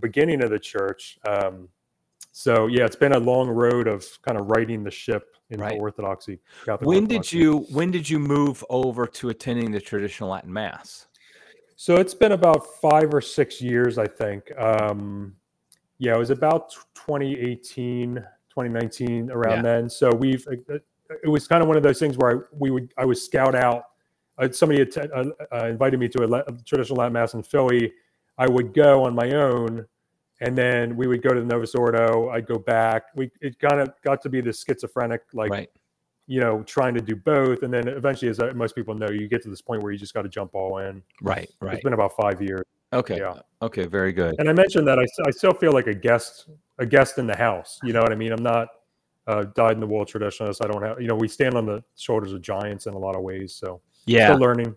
beginning 0.00 0.42
of 0.44 0.50
the 0.50 0.58
church. 0.58 1.18
Um, 1.26 1.68
so 2.34 2.66
yeah, 2.66 2.84
it's 2.84 2.96
been 2.96 3.12
a 3.12 3.18
long 3.18 3.48
road 3.48 3.86
of 3.88 4.06
kind 4.22 4.38
of 4.38 4.46
righting 4.48 4.82
the 4.84 4.90
ship 4.90 5.36
into 5.52 5.64
Right. 5.64 5.78
orthodoxy. 5.78 6.40
Catholic 6.64 6.88
When 6.88 7.06
did 7.06 7.30
you 7.30 7.66
when 7.70 7.90
did 7.90 8.08
you 8.08 8.18
move 8.18 8.64
over 8.68 9.06
to 9.06 9.28
attending 9.28 9.70
the 9.70 9.80
traditional 9.80 10.30
Latin 10.30 10.52
Mass? 10.52 11.06
So 11.76 11.96
it's 11.96 12.14
been 12.14 12.32
about 12.32 12.66
five 12.80 13.12
or 13.12 13.20
six 13.20 13.60
years, 13.60 13.98
I 13.98 14.06
think. 14.06 14.50
Um, 14.58 15.36
yeah, 15.98 16.14
it 16.14 16.18
was 16.18 16.30
about 16.30 16.70
2018, 16.94 18.14
2019, 18.14 19.30
around 19.30 19.56
Yeah. 19.58 19.62
then. 19.62 19.90
So 19.90 20.10
we've 20.10 20.46
it 21.22 21.28
was 21.28 21.46
kind 21.46 21.62
of 21.62 21.68
one 21.68 21.76
of 21.76 21.82
those 21.82 21.98
things 21.98 22.16
where 22.16 22.36
I, 22.36 22.40
we 22.58 22.70
would 22.70 22.92
I 22.96 23.04
would 23.04 23.18
scout 23.18 23.54
out. 23.54 23.84
Uh, 24.38 24.50
somebody 24.50 24.80
had, 24.80 25.10
uh, 25.12 25.26
uh, 25.52 25.66
invited 25.66 26.00
me 26.00 26.08
to 26.08 26.24
a, 26.24 26.26
la- 26.26 26.42
traditional 26.64 26.98
Latin 26.98 27.12
mass 27.12 27.34
in 27.34 27.42
Philly. 27.42 27.92
I 28.38 28.48
would 28.48 28.72
go 28.72 29.04
on 29.04 29.14
my 29.14 29.30
own, 29.32 29.86
and 30.42 30.58
then 30.58 30.96
we 30.96 31.06
would 31.06 31.22
go 31.22 31.32
to 31.32 31.40
the 31.40 31.46
Novus 31.46 31.74
Ordo. 31.74 32.30
I'd 32.30 32.46
go 32.46 32.58
back. 32.58 33.04
We 33.14 33.30
it 33.40 33.58
kind 33.60 33.80
of 33.80 33.92
got 34.02 34.20
to 34.22 34.28
be 34.28 34.40
this 34.40 34.64
schizophrenic, 34.64 35.22
like 35.32 35.50
right. 35.50 35.70
you 36.26 36.40
know, 36.40 36.64
trying 36.64 36.94
to 36.94 37.00
do 37.00 37.14
both. 37.14 37.62
And 37.62 37.72
then 37.72 37.86
eventually, 37.86 38.28
as 38.28 38.40
uh, 38.40 38.52
most 38.54 38.74
people 38.74 38.94
know, 38.94 39.08
you 39.08 39.28
get 39.28 39.42
to 39.44 39.48
this 39.48 39.62
point 39.62 39.82
where 39.84 39.92
you 39.92 39.98
just 39.98 40.14
got 40.14 40.22
to 40.22 40.28
jump 40.28 40.54
all 40.54 40.78
in. 40.78 41.00
Right. 41.22 41.48
Right. 41.60 41.74
It's 41.74 41.84
been 41.84 41.92
about 41.92 42.16
five 42.16 42.42
years. 42.42 42.64
Okay. 42.92 43.18
yeah. 43.18 43.34
Okay. 43.62 43.86
Very 43.86 44.12
good. 44.12 44.34
And 44.38 44.50
I 44.50 44.52
mentioned 44.52 44.86
that 44.88 44.98
I, 44.98 45.06
I 45.26 45.30
still 45.30 45.54
feel 45.54 45.72
like 45.72 45.86
a 45.86 45.94
guest, 45.94 46.48
a 46.78 46.84
guest 46.84 47.18
in 47.18 47.26
the 47.26 47.36
house. 47.36 47.78
You 47.84 47.92
know 47.92 48.02
what 48.02 48.12
I 48.12 48.16
mean? 48.16 48.32
I'm 48.32 48.42
not 48.42 48.68
uh, 49.28 49.44
dyed 49.54 49.74
in 49.74 49.80
the 49.80 49.86
wool 49.86 50.04
traditionalist. 50.04 50.62
I 50.62 50.66
don't 50.66 50.82
have, 50.82 51.00
you 51.00 51.06
know, 51.06 51.14
we 51.14 51.28
stand 51.28 51.54
on 51.54 51.66
the 51.66 51.82
shoulders 51.96 52.32
of 52.32 52.42
giants 52.42 52.86
in 52.86 52.94
a 52.94 52.98
lot 52.98 53.14
of 53.14 53.22
ways. 53.22 53.54
So 53.54 53.80
Yeah. 54.06 54.26
still 54.26 54.40
learning. 54.40 54.76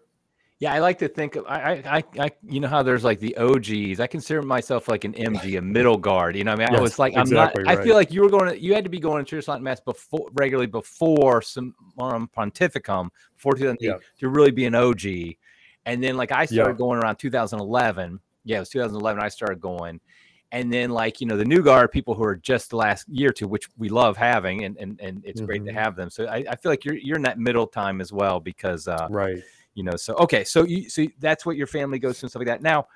Yeah, 0.60 0.74
I 0.74 0.80
like 0.80 0.98
to 1.00 1.10
think 1.10 1.36
of 1.36 1.46
I, 1.48 1.84
I, 1.86 2.04
I, 2.18 2.32
you 2.48 2.62
know 2.62 2.70
how 2.70 2.82
there's 2.82 3.04
like 3.04 3.20
the 3.20 3.36
OGs. 3.36 4.00
I 4.00 4.08
consider 4.08 4.42
myself 4.42 4.88
like 4.88 5.04
an 5.04 5.14
MG, 5.14 5.58
a 5.58 5.62
middle 5.62 5.98
guard. 5.98 6.38
You 6.38 6.46
know, 6.46 6.52
what 6.54 6.62
I 6.62 6.68
mean, 6.72 6.78
I 6.78 6.82
was 6.82 6.98
like, 6.98 7.14
exactly 7.14 7.64
I'm 7.64 7.66
not. 7.68 7.80
I 7.80 7.84
feel 7.84 7.94
like 7.96 8.10
you 8.14 8.22
were 8.22 8.30
going 8.30 8.50
to, 8.50 8.60
you 8.60 8.74
had 8.74 8.86
to 8.86 8.90
be 8.90 9.00
going 9.00 9.24
to 9.24 9.30
church 9.30 9.50
Latin 9.50 9.64
mass 9.66 9.82
before 9.82 10.30
regularly 10.34 10.68
before 10.68 11.42
some 11.42 11.76
um, 12.00 12.30
pontificum 12.36 13.10
before 13.36 13.54
2008 13.56 13.86
Yeah. 13.86 13.98
to 14.20 14.30
really 14.30 14.52
be 14.52 14.66
an 14.66 14.76
OG. 14.76 15.06
And 15.86 16.02
then 16.02 16.16
like 16.16 16.32
I 16.32 16.46
started 16.46 16.74
Yeah. 16.76 16.78
going 16.78 17.00
around 17.00 17.18
2011. 17.18 18.20
Yeah, 18.46 18.58
it 18.58 18.60
was 18.62 18.70
2011. 18.70 19.22
I 19.22 19.28
started 19.28 19.60
going, 19.60 20.00
and 20.54 20.72
then 20.72 20.90
like 20.92 21.20
you 21.20 21.28
know 21.28 21.36
the 21.36 21.44
new 21.44 21.64
guard 21.64 21.92
people 21.92 22.14
who 22.14 22.24
are 22.24 22.36
just 22.38 22.70
the 22.70 22.78
last 22.78 23.10
year 23.10 23.30
or 23.30 23.34
two, 23.34 23.48
which 23.50 23.68
we 23.78 23.90
love 23.90 24.16
having, 24.16 24.64
and 24.64 24.78
and 24.78 25.02
and 25.02 25.22
it's 25.26 25.42
great 25.42 25.66
to 25.66 25.72
Mhm. 25.72 25.76
have 25.76 25.96
them. 25.98 26.10
So 26.10 26.28
I, 26.28 26.46
I 26.50 26.56
feel 26.56 26.72
like 26.72 26.86
you're 26.86 26.96
you're 26.96 27.18
in 27.18 27.24
that 27.24 27.40
middle 27.40 27.68
time 27.68 28.00
as 28.00 28.14
well 28.14 28.40
because. 28.40 28.88
uh 28.88 29.08
Right. 29.12 29.44
You 29.76 29.84
know 29.84 29.96
so 29.96 30.16
okay 30.16 30.44
so 30.44 30.64
you 30.64 30.90
so 30.90 31.06
that's 31.20 31.46
what 31.46 31.56
your 31.58 31.68
family 31.68 32.00
goes 32.00 32.18
to 32.20 32.26
and 32.26 32.32
stuff 32.32 32.40
like 32.40 32.48
that 32.48 32.62
now 32.62 32.88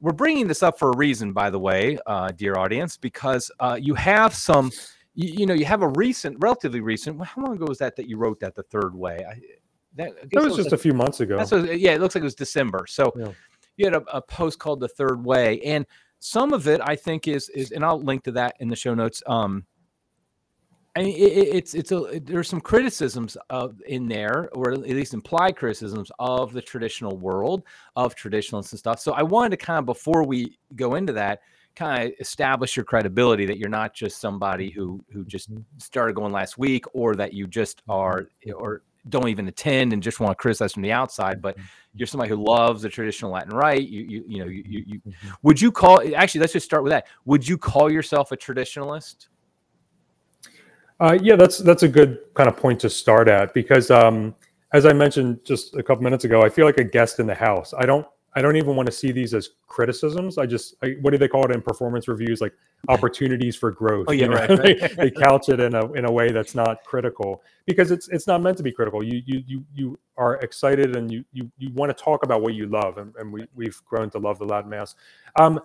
we're 0.00 0.12
bringing 0.12 0.48
this 0.48 0.62
up 0.62 0.78
for 0.78 0.90
a 0.90 0.96
reason 0.96 1.32
by 1.32 1.48
the 1.48 1.58
way 1.58 1.96
uh, 2.06 2.28
dear 2.32 2.56
audience 2.58 2.96
because 2.96 3.50
uh, 3.60 3.78
you 3.80 3.94
have 3.94 4.34
some 4.34 4.70
you, 5.14 5.32
you 5.40 5.46
know 5.46 5.54
you 5.54 5.64
have 5.64 5.82
a 5.82 5.88
recent 5.88 6.36
relatively 6.40 6.80
recent 6.80 7.22
how 7.24 7.42
long 7.42 7.54
ago 7.54 7.66
was 7.68 7.78
that 7.78 7.94
that 7.94 8.08
you 8.08 8.16
wrote 8.16 8.40
that 8.40 8.54
the 8.54 8.62
third 8.64 8.94
way 8.94 9.24
I, 9.28 9.40
that, 9.94 10.10
I 10.22 10.26
it 10.32 10.42
was 10.42 10.56
just 10.56 10.72
a 10.72 10.78
few 10.78 10.94
months 10.94 11.20
ago. 11.20 11.36
that's 11.36 11.52
what, 11.52 11.78
yeah 11.78 11.92
it 11.92 12.00
looks 12.00 12.14
like 12.14 12.22
it 12.22 12.24
was 12.24 12.34
december 12.34 12.86
so 12.88 13.12
Yeah. 13.16 13.32
you 13.76 13.84
had 13.86 13.94
a, 13.94 14.02
a 14.16 14.20
post 14.22 14.58
called 14.58 14.80
the 14.80 14.88
third 14.88 15.24
way 15.24 15.60
and 15.60 15.86
some 16.18 16.52
of 16.52 16.66
it 16.66 16.80
i 16.82 16.96
think 16.96 17.28
is 17.28 17.48
is 17.50 17.72
and 17.72 17.84
i'll 17.84 18.00
link 18.00 18.24
to 18.24 18.32
that 18.32 18.54
in 18.60 18.68
the 18.68 18.76
show 18.76 18.94
notes 18.94 19.22
um 19.26 19.64
I 20.94 21.02
mean, 21.02 21.16
it, 21.16 21.32
it- 21.32 21.54
it's 21.54 21.74
it's 21.74 21.92
a 21.92 22.20
there's 22.22 22.48
some 22.48 22.60
criticisms 22.60 23.36
of 23.50 23.80
in 23.86 24.08
there, 24.08 24.48
or 24.52 24.72
at 24.72 24.80
least 24.80 25.14
implied 25.14 25.56
criticisms 25.56 26.10
of 26.18 26.52
the 26.52 26.62
traditional 26.62 27.16
world 27.16 27.62
of 27.96 28.14
traditionalists 28.14 28.72
and 28.72 28.78
stuff. 28.78 29.00
So 29.00 29.12
I 29.12 29.22
wanted 29.22 29.50
to 29.50 29.56
kind 29.56 29.78
of 29.78 29.86
before 29.86 30.24
we 30.24 30.58
go 30.76 30.94
into 30.96 31.12
that, 31.14 31.40
kind 31.74 32.04
of 32.08 32.12
establish 32.20 32.76
your 32.76 32.84
credibility 32.84 33.46
that 33.46 33.56
you're 33.58 33.70
not 33.70 33.94
just 33.94 34.20
somebody 34.20 34.70
who 34.70 35.02
who 35.12 35.24
just 35.24 35.50
Mhm. 35.50 35.64
started 35.78 36.14
going 36.14 36.32
last 36.32 36.58
week, 36.58 36.84
or 36.92 37.14
that 37.14 37.32
you 37.32 37.46
just 37.46 37.78
mm-hmm. 37.82 37.92
are 37.92 38.28
or 38.54 38.82
don't 39.08 39.28
even 39.28 39.48
attend 39.48 39.92
and 39.92 40.02
just 40.02 40.20
want 40.20 40.30
to 40.30 40.40
criticize 40.40 40.72
from 40.74 40.82
the 40.82 40.92
outside, 40.92 41.42
but 41.42 41.56
mm-hmm. 41.56 41.66
you're 41.94 42.06
somebody 42.06 42.28
who 42.28 42.36
loves 42.36 42.82
the 42.82 42.88
traditional 42.88 43.32
Latin 43.32 43.50
rite. 43.56 43.88
You 43.88 44.02
you 44.02 44.24
you 44.28 44.38
know 44.40 44.46
you 44.46 44.62
you, 44.66 44.84
you 44.86 44.98
mm-hmm. 45.00 45.28
would 45.42 45.60
you 45.60 45.72
call 45.72 46.02
actually 46.14 46.40
let's 46.40 46.52
just 46.52 46.66
start 46.66 46.82
with 46.84 46.92
that. 46.92 47.06
Would 47.24 47.48
you 47.48 47.56
call 47.56 47.90
yourself 47.90 48.30
a 48.32 48.36
traditionalist? 48.36 49.28
Uh, 51.02 51.18
yeah, 51.20 51.34
that's 51.34 51.58
that's 51.58 51.82
a 51.82 51.88
good 51.88 52.20
kind 52.34 52.48
of 52.48 52.56
point 52.56 52.78
to 52.78 52.88
start 52.88 53.26
at 53.26 53.52
because, 53.52 53.90
um, 53.90 54.32
as 54.72 54.86
I 54.86 54.92
mentioned 54.92 55.44
just 55.44 55.74
a 55.74 55.82
couple 55.82 56.04
minutes 56.04 56.22
ago, 56.22 56.42
I 56.42 56.48
feel 56.48 56.64
like 56.64 56.78
a 56.78 56.84
guest 56.84 57.18
in 57.18 57.26
the 57.26 57.34
house. 57.34 57.74
I 57.76 57.86
don't 57.86 58.06
I 58.34 58.40
don't 58.40 58.54
even 58.54 58.76
want 58.76 58.86
to 58.86 58.92
see 58.92 59.10
these 59.10 59.34
as 59.34 59.50
criticisms. 59.66 60.38
I 60.38 60.46
just 60.46 60.76
I, 60.80 60.94
what 61.00 61.10
do 61.10 61.18
they 61.18 61.26
call 61.26 61.44
it 61.44 61.50
in 61.50 61.60
performance 61.60 62.06
reviews? 62.06 62.40
Like 62.40 62.54
opportunities 62.88 63.56
for 63.56 63.72
growth. 63.72 64.06
Oh, 64.08 64.12
yeah, 64.12 64.26
you 64.26 64.30
know? 64.30 64.36
right, 64.36 64.62
they, 64.62 64.74
they 64.96 65.10
couch 65.10 65.48
it 65.48 65.58
in 65.58 65.74
a 65.74 65.90
in 65.94 66.04
a 66.04 66.12
way 66.12 66.30
that's 66.30 66.54
not 66.54 66.84
critical 66.84 67.42
because 67.66 67.90
it's 67.90 68.06
it's 68.08 68.28
not 68.28 68.40
meant 68.40 68.56
to 68.58 68.62
be 68.62 68.70
critical. 68.70 69.02
You 69.02 69.22
you 69.26 69.42
you 69.44 69.64
you 69.74 69.98
are 70.16 70.36
excited 70.36 70.94
and 70.94 71.10
you 71.10 71.24
you 71.32 71.50
you 71.58 71.72
want 71.72 71.96
to 71.96 72.00
talk 72.00 72.22
about 72.22 72.42
what 72.42 72.54
you 72.54 72.66
love, 72.66 72.98
and, 72.98 73.12
and 73.16 73.32
we 73.32 73.44
we've 73.56 73.82
grown 73.86 74.08
to 74.10 74.20
love 74.20 74.38
the 74.38 74.46
Latin 74.46 74.70
Mass. 74.70 74.94
Um, 75.34 75.60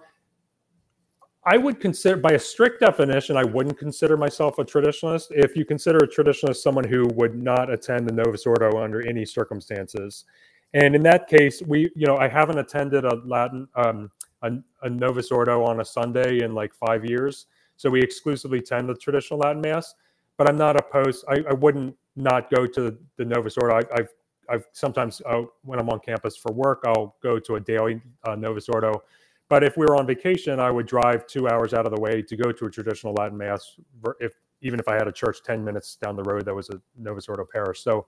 I 1.47 1.55
would 1.55 1.79
consider, 1.79 2.17
by 2.17 2.31
a 2.31 2.39
strict 2.39 2.81
definition, 2.81 3.37
I 3.37 3.45
wouldn't 3.45 3.79
consider 3.79 4.17
myself 4.17 4.59
a 4.59 4.65
traditionalist. 4.65 5.27
If 5.29 5.55
you 5.55 5.63
consider 5.63 5.99
a 5.99 6.07
traditionalist 6.07 6.57
someone 6.57 6.83
who 6.83 7.07
would 7.15 7.41
not 7.41 7.71
attend 7.71 8.05
the 8.05 8.13
Novus 8.13 8.45
Ordo 8.45 8.83
under 8.83 9.07
any 9.07 9.25
circumstances, 9.25 10.25
and 10.73 10.93
in 10.93 11.01
that 11.03 11.29
case, 11.29 11.61
we, 11.65 11.89
you 11.95 12.05
know, 12.05 12.17
I 12.17 12.27
haven't 12.27 12.59
attended 12.59 13.05
a 13.05 13.15
Latin, 13.23 13.65
um, 13.75 14.11
a, 14.41 14.51
a 14.81 14.89
Novus 14.89 15.31
Ordo 15.31 15.63
on 15.63 15.79
a 15.79 15.85
Sunday 15.85 16.43
in 16.43 16.53
like 16.53 16.73
five 16.73 17.05
years, 17.05 17.45
so 17.77 17.89
we 17.89 18.01
exclusively 18.01 18.59
attend 18.59 18.89
the 18.89 18.95
traditional 18.95 19.39
Latin 19.39 19.61
Mass. 19.61 19.95
But 20.35 20.49
I'm 20.49 20.57
not 20.57 20.75
opposed. 20.75 21.23
I, 21.29 21.45
I 21.49 21.53
wouldn't 21.53 21.95
not 22.17 22.51
go 22.51 22.65
to 22.67 22.97
the 23.15 23.25
Novus 23.25 23.57
Ordo. 23.57 23.75
I, 23.75 23.83
I've 23.95 24.09
I've 24.49 24.65
sometimes 24.73 25.21
uh, 25.25 25.43
when 25.63 25.79
I'm 25.79 25.89
on 25.89 25.99
campus 25.99 26.35
for 26.35 26.51
work, 26.51 26.83
I'll 26.85 27.15
go 27.23 27.39
to 27.39 27.55
a 27.55 27.59
daily 27.59 28.01
uh, 28.27 28.35
Novus 28.35 28.67
Ordo. 28.67 29.01
But 29.49 29.63
if 29.63 29.77
we 29.77 29.85
were 29.85 29.95
on 29.95 30.05
vacation, 30.05 30.59
I 30.59 30.71
would 30.71 30.87
drive 30.87 31.25
two 31.25 31.47
hours 31.47 31.73
out 31.73 31.85
of 31.85 31.95
the 31.95 32.01
way 32.01 32.21
to 32.21 32.35
go 32.35 32.51
to 32.51 32.65
a 32.65 32.69
traditional 32.69 33.13
Latin 33.13 33.37
mass. 33.37 33.77
If 34.19 34.33
even 34.61 34.79
if 34.79 34.87
I 34.87 34.95
had 34.95 35.07
a 35.07 35.11
church 35.11 35.37
ten 35.43 35.63
minutes 35.63 35.95
down 35.95 36.15
the 36.15 36.23
road 36.23 36.45
that 36.45 36.53
was 36.53 36.69
a 36.69 36.81
Novus 36.97 37.27
Ordo 37.29 37.45
parish. 37.51 37.81
So, 37.81 38.07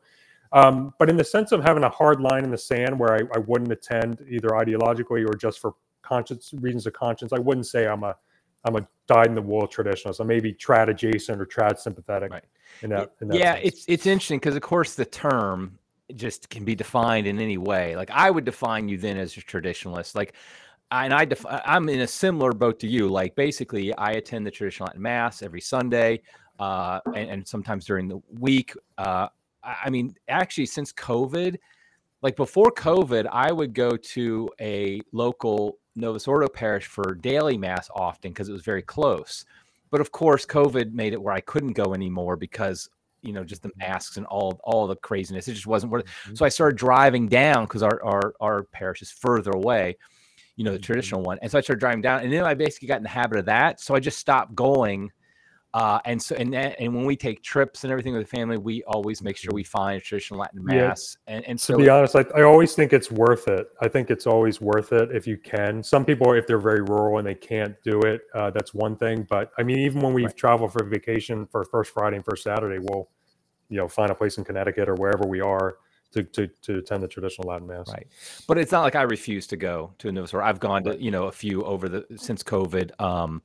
um, 0.51 0.93
but 0.99 1.09
in 1.09 1.15
the 1.15 1.23
sense 1.23 1.51
of 1.51 1.63
having 1.63 1.83
a 1.83 1.89
hard 1.89 2.19
line 2.19 2.43
in 2.43 2.51
the 2.51 2.57
sand 2.57 2.99
where 2.99 3.13
I, 3.13 3.19
I 3.35 3.39
wouldn't 3.39 3.71
attend 3.71 4.25
either 4.27 4.49
ideologically 4.49 5.27
or 5.27 5.35
just 5.35 5.59
for 5.59 5.75
conscience 6.01 6.53
reasons 6.59 6.87
of 6.87 6.93
conscience, 6.93 7.31
I 7.31 7.39
wouldn't 7.39 7.67
say 7.67 7.87
I'm 7.87 8.03
a 8.03 8.15
I'm 8.65 8.75
a 8.75 8.87
dyed 9.07 9.27
in 9.27 9.35
the 9.35 9.41
wool 9.41 9.67
traditionalist. 9.67 10.19
I'm 10.19 10.27
maybe 10.27 10.53
trad 10.53 10.89
adjacent 10.89 11.39
or 11.39 11.45
trad 11.45 11.79
sympathetic. 11.79 12.31
Right. 12.31 12.43
In 12.81 12.89
that, 12.89 13.11
in 13.21 13.29
that 13.29 13.37
yeah, 13.37 13.53
sense. 13.53 13.65
it's 13.65 13.85
it's 13.87 14.05
interesting 14.05 14.39
because 14.39 14.55
of 14.55 14.61
course 14.61 14.95
the 14.95 15.05
term 15.05 15.77
just 16.15 16.49
can 16.49 16.65
be 16.65 16.75
defined 16.75 17.27
in 17.27 17.39
any 17.39 17.57
way. 17.57 17.95
Like 17.95 18.09
I 18.11 18.29
would 18.31 18.45
define 18.45 18.89
you 18.89 18.97
then 18.97 19.17
as 19.17 19.37
a 19.37 19.41
traditionalist. 19.41 20.15
Like 20.15 20.33
and 20.91 21.13
I 21.13 21.25
def- 21.25 21.45
I'm 21.47 21.87
in 21.89 22.01
a 22.01 22.07
similar 22.07 22.51
boat 22.51 22.79
to 22.79 22.87
you. 22.87 23.09
Like 23.09 23.35
basically, 23.35 23.93
I 23.95 24.11
attend 24.13 24.45
the 24.45 24.51
traditional 24.51 24.87
Latin 24.87 25.01
mass 25.01 25.41
every 25.41 25.61
Sunday, 25.61 26.21
uh, 26.59 26.99
and, 27.15 27.29
and 27.29 27.47
sometimes 27.47 27.85
during 27.85 28.07
the 28.07 28.21
week. 28.39 28.73
Uh, 28.97 29.27
I 29.63 29.89
mean, 29.89 30.15
actually, 30.27 30.65
since 30.65 30.91
COVID, 30.93 31.57
like 32.21 32.35
before 32.35 32.71
COVID, 32.71 33.27
I 33.31 33.51
would 33.51 33.73
go 33.73 33.95
to 33.97 34.49
a 34.59 35.01
local 35.11 35.77
Novus 35.95 36.27
Ordo 36.27 36.47
parish 36.47 36.85
for 36.85 37.15
daily 37.15 37.57
mass 37.57 37.89
often 37.93 38.31
because 38.31 38.49
it 38.49 38.53
was 38.53 38.63
very 38.63 38.81
close. 38.81 39.45
But 39.91 40.01
of 40.01 40.11
course, 40.11 40.45
COVID 40.45 40.93
made 40.93 41.13
it 41.13 41.21
where 41.21 41.33
I 41.33 41.41
couldn't 41.41 41.73
go 41.73 41.93
anymore 41.93 42.35
because 42.35 42.89
you 43.21 43.33
know 43.33 43.43
just 43.43 43.61
the 43.63 43.71
masks 43.75 44.17
and 44.17 44.25
all 44.27 44.59
all 44.63 44.87
the 44.87 44.95
craziness. 44.95 45.47
It 45.47 45.53
just 45.53 45.67
wasn't 45.67 45.91
worth. 45.91 46.05
Mm-hmm. 46.05 46.35
So 46.35 46.45
I 46.45 46.49
started 46.49 46.77
driving 46.77 47.27
down 47.27 47.65
because 47.65 47.83
our, 47.83 48.03
our 48.03 48.33
our 48.39 48.63
parish 48.63 49.01
is 49.01 49.11
further 49.11 49.51
away, 49.51 49.97
you 50.59 50.65
know, 50.65 50.73
the 50.73 50.77
Mhm. 50.77 50.83
traditional 50.83 51.21
one. 51.21 51.39
And 51.41 51.49
so 51.49 51.57
I 51.57 51.61
started 51.61 51.79
driving 51.79 52.01
down, 52.01 52.21
and 52.21 52.33
then 52.33 52.43
I 52.43 52.53
basically 52.53 52.89
got 52.89 52.97
in 52.97 53.03
the 53.03 53.07
habit 53.09 53.39
of 53.39 53.45
that. 53.45 53.79
So 53.79 53.95
I 53.95 54.01
just 54.01 54.19
stopped 54.19 54.53
going. 54.55 55.09
Uh, 55.73 55.99
and 56.03 56.21
so 56.21 56.35
and 56.35 56.51
that- 56.53 56.75
and 56.81 56.93
when 56.93 57.05
we 57.05 57.15
take 57.15 57.41
trips 57.43 57.85
and 57.85 57.91
everything 57.91 58.13
with 58.13 58.23
the 58.23 58.37
family, 58.37 58.57
we 58.57 58.83
always 58.83 59.21
make 59.21 59.37
sure 59.37 59.53
we 59.53 59.63
find 59.63 59.97
a 59.97 60.01
traditional 60.01 60.41
Latin 60.41 60.61
Yeah. 60.67 60.87
mass. 60.89 61.15
And 61.27 61.45
and 61.47 61.57
to 61.59 61.77
be 61.77 61.87
honest, 61.87 62.13
I, 62.17 62.25
I 62.35 62.41
always 62.41 62.73
think 62.73 62.91
it's 62.91 63.09
worth 63.09 63.47
it. 63.47 63.69
I 63.79 63.87
think 63.87 64.11
it's 64.11 64.27
always 64.27 64.59
worth 64.59 64.91
it 64.91 65.15
if 65.15 65.25
you 65.25 65.37
can. 65.37 65.81
Some 65.81 66.03
people, 66.03 66.33
if 66.33 66.45
they're 66.45 66.59
very 66.59 66.81
rural 66.81 67.19
and 67.19 67.25
they 67.25 67.35
can't 67.35 67.81
do 67.81 68.01
it, 68.01 68.23
uh, 68.35 68.49
that's 68.49 68.73
one 68.73 68.97
thing. 68.97 69.25
But 69.29 69.51
I 69.57 69.63
mean, 69.63 69.79
even 69.79 70.01
when 70.01 70.13
we 70.13 70.25
Right. 70.25 70.35
travel 70.35 70.67
for 70.67 70.83
vacation 70.83 71.45
for 71.45 71.63
first 71.63 71.93
Friday 71.93 72.17
and 72.17 72.25
first 72.25 72.43
Saturday, 72.43 72.79
we'll, 72.79 73.07
you 73.69 73.77
know, 73.77 73.87
find 73.87 74.11
a 74.11 74.15
place 74.15 74.37
in 74.37 74.43
Connecticut 74.43 74.89
or 74.89 74.95
wherever 74.95 75.25
we 75.25 75.39
are 75.39 75.77
to 76.11 76.23
to, 76.23 76.47
to 76.47 76.77
attend 76.79 77.03
the 77.03 77.07
traditional 77.07 77.47
Latin 77.47 77.67
mass. 77.67 77.87
Right. 77.89 78.07
but 78.47 78.57
it's 78.57 78.71
not 78.71 78.81
like 78.81 78.95
I 78.95 79.03
refuse 79.03 79.47
to 79.47 79.57
go 79.57 79.93
to 79.99 80.09
a 80.09 80.11
Novus 80.11 80.33
Ordo. 80.33 80.45
I've 80.45 80.59
gone 80.59 80.83
to 80.85 81.01
you 81.01 81.11
know 81.11 81.25
a 81.25 81.31
few 81.31 81.63
over 81.63 81.87
the 81.89 82.05
since 82.15 82.43
COVID. 82.43 82.99
Um, 83.01 83.41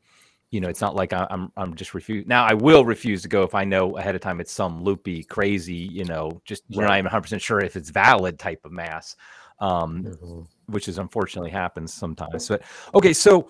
you 0.51 0.61
know, 0.61 0.69
it's 0.69 0.81
not 0.81 0.95
like 0.95 1.13
I, 1.13 1.27
I'm 1.31 1.51
I'm 1.57 1.75
just 1.75 1.95
refuse. 1.95 2.27
Now 2.27 2.45
I 2.45 2.55
will 2.55 2.85
refuse 2.85 3.23
to 3.23 3.29
go 3.29 3.43
if 3.43 3.55
I 3.55 3.65
know 3.65 3.97
ahead 3.97 4.15
of 4.15 4.21
time 4.21 4.41
it's 4.41 4.53
some 4.53 4.83
loopy, 4.85 5.25
crazy, 5.25 5.75
you 5.75 6.05
know, 6.05 6.41
just 6.45 6.63
you're 6.69 6.83
not 6.83 6.91
Right. 6.91 6.99
even 6.99 7.07
100 7.07 7.23
percent 7.23 7.43
sure 7.43 7.61
if 7.61 7.75
it's 7.77 7.91
valid 7.91 8.39
type 8.39 8.65
of 8.65 8.73
mass. 8.73 9.17
Um, 9.61 10.05
Mhm. 10.05 10.47
which 10.67 10.89
is 10.89 10.99
unfortunately 10.99 11.51
happens 11.51 11.93
sometimes. 11.93 12.49
But 12.49 12.63
okay, 12.95 13.13
so 13.13 13.49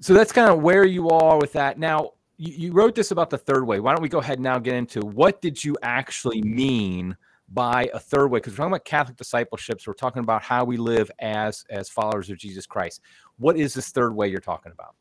so 0.00 0.14
that's 0.14 0.32
kind 0.32 0.50
of 0.50 0.60
where 0.62 0.84
you 0.84 1.08
are 1.10 1.38
with 1.38 1.52
that. 1.54 1.78
Now 1.78 2.12
you, 2.36 2.52
you 2.68 2.72
wrote 2.72 2.94
this 2.94 3.10
about 3.10 3.30
the 3.30 3.38
third 3.38 3.66
way. 3.66 3.80
Why 3.80 3.92
don't 3.92 4.02
we 4.02 4.08
go 4.08 4.18
ahead 4.18 4.38
and 4.38 4.44
now 4.44 4.58
get 4.58 4.74
into 4.74 5.00
what 5.00 5.42
did 5.42 5.62
you 5.62 5.76
actually 5.82 6.42
mean 6.42 7.16
by 7.50 7.88
a 7.94 7.98
third 7.98 8.28
way 8.28 8.38
because 8.38 8.52
we're 8.52 8.58
talking 8.58 8.72
about 8.72 8.84
catholic 8.84 9.16
discipleship 9.16 9.80
so 9.80 9.90
we're 9.90 9.94
talking 9.94 10.20
about 10.20 10.42
how 10.42 10.64
we 10.64 10.76
live 10.76 11.10
as 11.20 11.64
as 11.70 11.88
followers 11.88 12.30
of 12.30 12.38
jesus 12.38 12.66
christ 12.66 13.00
what 13.38 13.56
is 13.56 13.74
this 13.74 13.90
third 13.90 14.14
way 14.14 14.28
you're 14.28 14.40
talking 14.40 14.72
about 14.72 14.94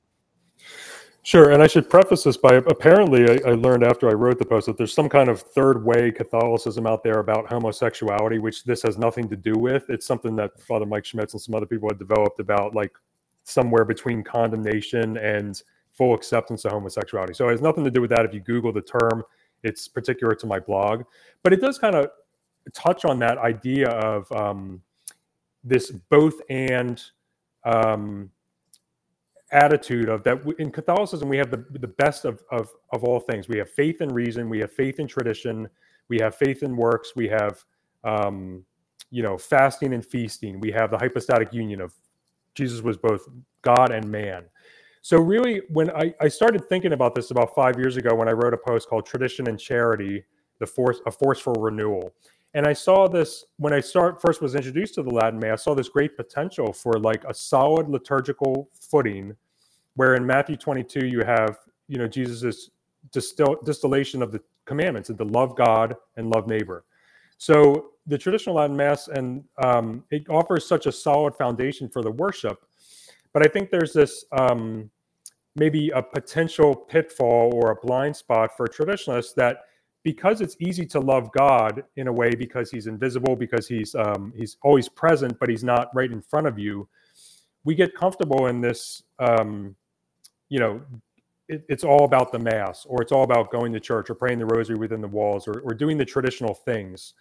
Sure, 1.28 1.52
and 1.52 1.62
I 1.62 1.68
should 1.68 1.90
preface 1.90 2.24
this 2.24 2.38
by 2.38 2.54
apparently 2.54 3.30
I, 3.30 3.50
I, 3.50 3.54
learned 3.56 3.84
after 3.84 4.10
I 4.10 4.14
wrote 4.14 4.40
the 4.40 4.46
post 4.46 4.66
that 4.68 4.78
there's 4.78 4.94
some 4.94 5.10
kind 5.10 5.28
of 5.28 5.42
third 5.42 5.84
way 5.84 6.10
Catholicism 6.10 6.88
out 6.88 7.04
there 7.04 7.20
about 7.20 7.50
homosexuality, 7.50 8.40
which 8.40 8.64
this 8.64 8.82
has 8.84 8.98
nothing 8.98 9.28
to 9.28 9.36
do 9.36 9.52
with. 9.52 9.90
It's 9.90 10.06
something 10.06 10.38
that 10.38 10.58
Father 10.62 10.86
Mike 10.86 11.04
Schmitz 11.04 11.34
and 11.34 11.42
some 11.42 11.54
other 11.54 11.66
people 11.66 11.90
had 11.90 12.00
developed 12.00 12.40
about 12.40 12.74
like 12.76 12.94
somewhere 13.44 13.84
between 13.84 14.24
condemnation 14.24 15.18
and 15.18 15.62
full 15.92 16.16
acceptance 16.16 16.64
of 16.64 16.72
homosexuality. 16.72 17.34
So 17.34 17.50
it 17.50 17.52
has 17.52 17.62
nothing 17.62 17.84
to 17.84 17.92
do 17.92 18.00
with 18.00 18.12
that. 18.12 18.24
If 18.24 18.34
you 18.34 18.40
Google 18.40 18.72
the 18.72 18.82
term, 18.82 19.22
it's 19.64 19.86
particular 19.86 20.34
to 20.34 20.48
my 20.48 20.62
blog, 20.62 21.04
but 21.44 21.52
it 21.52 21.60
does 21.60 21.78
kind 21.78 21.96
of 21.96 22.10
touch 22.74 23.06
on 23.06 23.20
that 23.20 23.38
idea 23.38 23.90
of 23.90 24.32
um, 24.32 24.82
this 25.64 25.92
both 25.92 26.42
and. 26.50 27.02
Um, 27.66 28.32
attitude 29.52 30.10
of 30.10 30.24
that 30.24 30.42
in 30.60 30.72
Catholicism 30.72 31.30
we 31.30 31.38
have 31.38 31.50
the, 31.50 31.64
the 31.80 31.88
best 31.88 32.26
of, 32.26 32.44
of 32.52 32.70
of 32.92 33.04
all 33.04 33.20
things. 33.20 33.48
We 33.48 33.58
have 33.60 33.70
faith 33.70 34.02
in 34.02 34.10
reason, 34.10 34.50
we 34.50 34.60
have 34.60 34.72
faith 34.72 35.00
in 35.00 35.08
tradition, 35.08 35.70
we 36.10 36.20
have 36.20 36.36
faith 36.36 36.64
in 36.64 36.76
works, 36.76 37.14
we 37.16 37.28
have 37.30 37.64
um, 38.04 38.66
you 39.10 39.24
know 39.24 39.38
fasting 39.38 39.94
and 39.94 40.06
feasting. 40.06 40.60
We 40.60 40.72
have 40.72 40.92
the 40.92 40.98
hypostatic 40.98 41.54
union 41.54 41.82
of 41.82 41.94
Jesus 42.56 42.82
was 42.82 42.98
both 42.98 43.28
God 43.62 43.92
and 43.92 44.10
man. 44.10 44.46
So 45.02 45.18
really, 45.18 45.62
when 45.70 45.90
I, 45.92 46.14
I 46.20 46.28
started 46.28 46.68
thinking 46.68 46.92
about 46.92 47.16
this 47.16 47.32
about 47.32 47.56
five 47.56 47.78
years 47.78 47.96
ago, 47.98 48.14
when 48.16 48.28
I 48.28 48.32
wrote 48.32 48.54
a 48.54 48.58
post 48.58 48.90
called 48.90 49.06
"Tradition 49.06 49.48
and 49.48 49.60
Charity: 49.60 50.24
The 50.60 50.66
Force 50.66 51.00
a 51.06 51.12
Forceful 51.12 51.54
Renewal," 51.54 52.14
and 52.58 52.66
I 52.66 52.74
saw 52.74 53.08
this 53.08 53.46
when 53.58 53.72
I 53.72 53.80
start 53.80 54.20
first 54.20 54.42
was 54.42 54.56
introduced 54.56 54.96
to 54.96 55.04
the 55.04 55.12
Latin 55.12 55.40
Mass. 55.40 55.62
I 55.62 55.64
saw 55.64 55.76
this 55.76 55.90
great 55.90 56.18
potential 56.18 56.74
for 56.74 56.94
like 56.94 57.24
a 57.26 57.34
solid 57.34 57.88
liturgical 57.88 58.68
footing, 58.74 59.36
where 59.94 60.16
in 60.16 60.26
Matthew 60.26 60.58
22 60.58 61.06
you 61.06 61.24
have 61.24 61.60
you 61.88 62.00
know 62.00 62.08
Jesus's 62.08 62.72
distill, 63.12 63.58
distillation 63.64 64.24
of 64.24 64.32
the 64.32 64.42
commandments 64.66 65.10
and 65.10 65.20
to 65.20 65.24
love 65.24 65.56
God 65.56 65.98
and 66.16 66.32
love 66.32 66.48
neighbor. 66.48 66.84
So 67.38 67.92
the 68.08 68.18
traditional 68.18 68.56
Latin 68.56 68.76
Mass 68.76 69.08
and 69.08 69.44
um, 69.62 70.04
it 70.10 70.28
offers 70.28 70.68
such 70.68 70.88
a 70.88 70.92
solid 70.92 71.36
foundation 71.36 71.88
for 71.88 72.02
the 72.02 72.10
worship, 72.10 72.66
but 73.34 73.46
I 73.46 73.50
think 73.50 73.70
there's 73.70 73.94
this 73.94 74.26
um, 74.32 74.90
maybe 75.56 75.92
a 75.92 76.02
potential 76.02 76.76
pitfall 76.76 77.52
or 77.54 77.70
a 77.70 77.76
blind 77.76 78.16
spot 78.16 78.58
for 78.58 78.68
traditionalists 78.68 79.34
that 79.34 79.58
because 80.04 80.42
it's 80.42 80.56
easy 80.60 80.86
to 80.86 81.00
love 81.00 81.32
God 81.32 81.84
in 81.96 82.08
a 82.08 82.14
way 82.14 82.36
because 82.36 82.72
he's 82.72 82.88
invisible, 82.88 83.36
because 83.36 83.68
he's 83.68 83.94
um, 83.96 84.34
he's 84.36 84.58
always 84.64 84.88
present, 84.88 85.38
but 85.40 85.50
he's 85.50 85.64
not 85.64 85.90
right 85.94 86.12
in 86.12 86.22
front 86.22 86.48
of 86.48 86.58
you. 86.58 86.88
We 87.64 87.76
get 87.76 87.94
comfortable 87.96 88.48
in 88.48 88.62
this, 88.62 89.04
um, 89.20 89.76
you 90.50 90.60
know, 90.60 90.82
it, 91.50 91.66
it's 91.68 91.84
all 91.84 92.06
about 92.06 92.32
the 92.32 92.40
mass, 92.40 92.86
or 92.86 93.02
it's 93.02 93.12
all 93.12 93.24
about 93.24 93.52
going 93.52 93.74
to 93.74 93.80
church, 93.80 94.10
or 94.10 94.16
praying 94.16 94.40
the 94.40 94.46
rosary 94.46 94.78
within 94.78 95.02
the 95.02 95.08
walls, 95.08 95.48
or, 95.48 95.60
or 95.62 95.74
doing 95.74 95.98
the 95.98 96.06
traditional 96.06 96.54
things. 96.54 97.14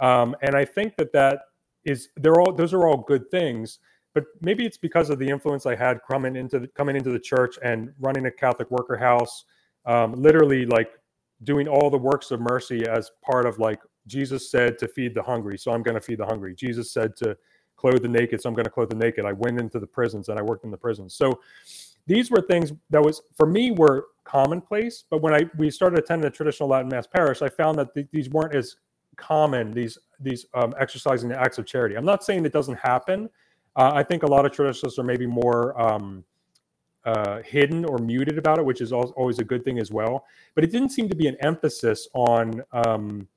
Um, 0.00 0.36
and 0.42 0.54
I 0.54 0.64
think 0.64 0.96
that 0.96 1.12
that 1.12 1.40
is 1.84 2.08
they're 2.16 2.40
all 2.40 2.52
those 2.52 2.74
are 2.74 2.86
all 2.86 2.98
good 2.98 3.30
things, 3.30 3.78
but 4.14 4.24
maybe 4.40 4.66
it's 4.66 4.76
because 4.76 5.10
of 5.10 5.18
the 5.18 5.28
influence 5.28 5.66
I 5.66 5.76
had 5.76 6.00
coming 6.08 6.36
into 6.36 6.58
the, 6.58 6.68
coming 6.68 6.96
into 6.96 7.10
the 7.10 7.18
church 7.20 7.58
and 7.62 7.92
running 8.00 8.26
a 8.26 8.30
Catholic 8.30 8.70
worker 8.70 8.96
house, 8.96 9.44
um, 9.86 10.12
literally 10.14 10.66
like 10.66 10.90
doing 11.42 11.68
all 11.68 11.90
the 11.90 11.98
works 11.98 12.30
of 12.30 12.40
mercy 12.40 12.86
as 12.86 13.10
part 13.22 13.46
of 13.46 13.58
like 13.58 13.80
Jesus 14.06 14.50
said 14.50 14.78
to 14.78 14.88
feed 14.88 15.14
the 15.14 15.22
hungry, 15.22 15.58
so 15.58 15.72
I'm 15.72 15.82
going 15.82 15.94
to 15.94 16.00
feed 16.00 16.18
the 16.18 16.26
hungry. 16.26 16.54
Jesus 16.54 16.92
said 16.92 17.16
to 17.16 17.36
clothe 17.76 18.02
the 18.02 18.08
naked, 18.08 18.40
so 18.40 18.48
I'm 18.48 18.54
going 18.54 18.64
to 18.64 18.70
clothe 18.70 18.90
the 18.90 18.96
naked. 18.96 19.24
I 19.24 19.32
went 19.32 19.58
into 19.58 19.80
the 19.80 19.86
prisons 19.86 20.28
and 20.28 20.38
I 20.38 20.42
worked 20.42 20.64
in 20.64 20.70
the 20.70 20.76
prisons. 20.76 21.14
So 21.14 21.40
these 22.06 22.30
were 22.30 22.40
things 22.40 22.72
that 22.90 23.02
was 23.02 23.22
for 23.36 23.46
me 23.46 23.72
were 23.72 24.06
commonplace. 24.24 25.04
But 25.08 25.22
when 25.22 25.34
I 25.34 25.44
we 25.56 25.70
started 25.70 25.98
attending 25.98 26.26
a 26.26 26.30
traditional 26.30 26.68
Latin 26.68 26.88
Mass 26.88 27.06
parish, 27.06 27.42
I 27.42 27.48
found 27.48 27.78
that 27.78 27.94
th- 27.94 28.08
these 28.12 28.28
weren't 28.30 28.54
as 28.54 28.76
common. 29.16 29.72
These 29.72 29.98
these 30.20 30.46
um, 30.54 30.74
exercising 30.78 31.28
the 31.28 31.40
acts 31.40 31.58
of 31.58 31.66
charity. 31.66 31.96
I'm 31.96 32.04
not 32.04 32.24
saying 32.24 32.44
it 32.44 32.52
doesn't 32.52 32.78
happen. 32.78 33.28
Uh, 33.76 33.92
I 33.94 34.02
think 34.02 34.22
a 34.22 34.26
lot 34.26 34.46
of 34.46 34.52
traditionalists 34.52 34.98
are 34.98 35.04
maybe 35.04 35.26
more 35.26 35.80
um, 35.80 36.24
uh, 37.04 37.42
hidden 37.42 37.84
or 37.84 37.98
muted 37.98 38.38
about 38.38 38.58
it, 38.58 38.64
which 38.64 38.80
is 38.80 38.92
always 38.92 39.38
a 39.38 39.44
good 39.44 39.64
thing 39.64 39.78
as 39.78 39.90
well. 39.90 40.24
But 40.54 40.64
it 40.64 40.70
didn't 40.70 40.90
seem 40.90 41.08
to 41.08 41.16
be 41.16 41.26
an 41.26 41.36
emphasis 41.40 42.08
on, 42.14 42.62
um, 42.72 43.28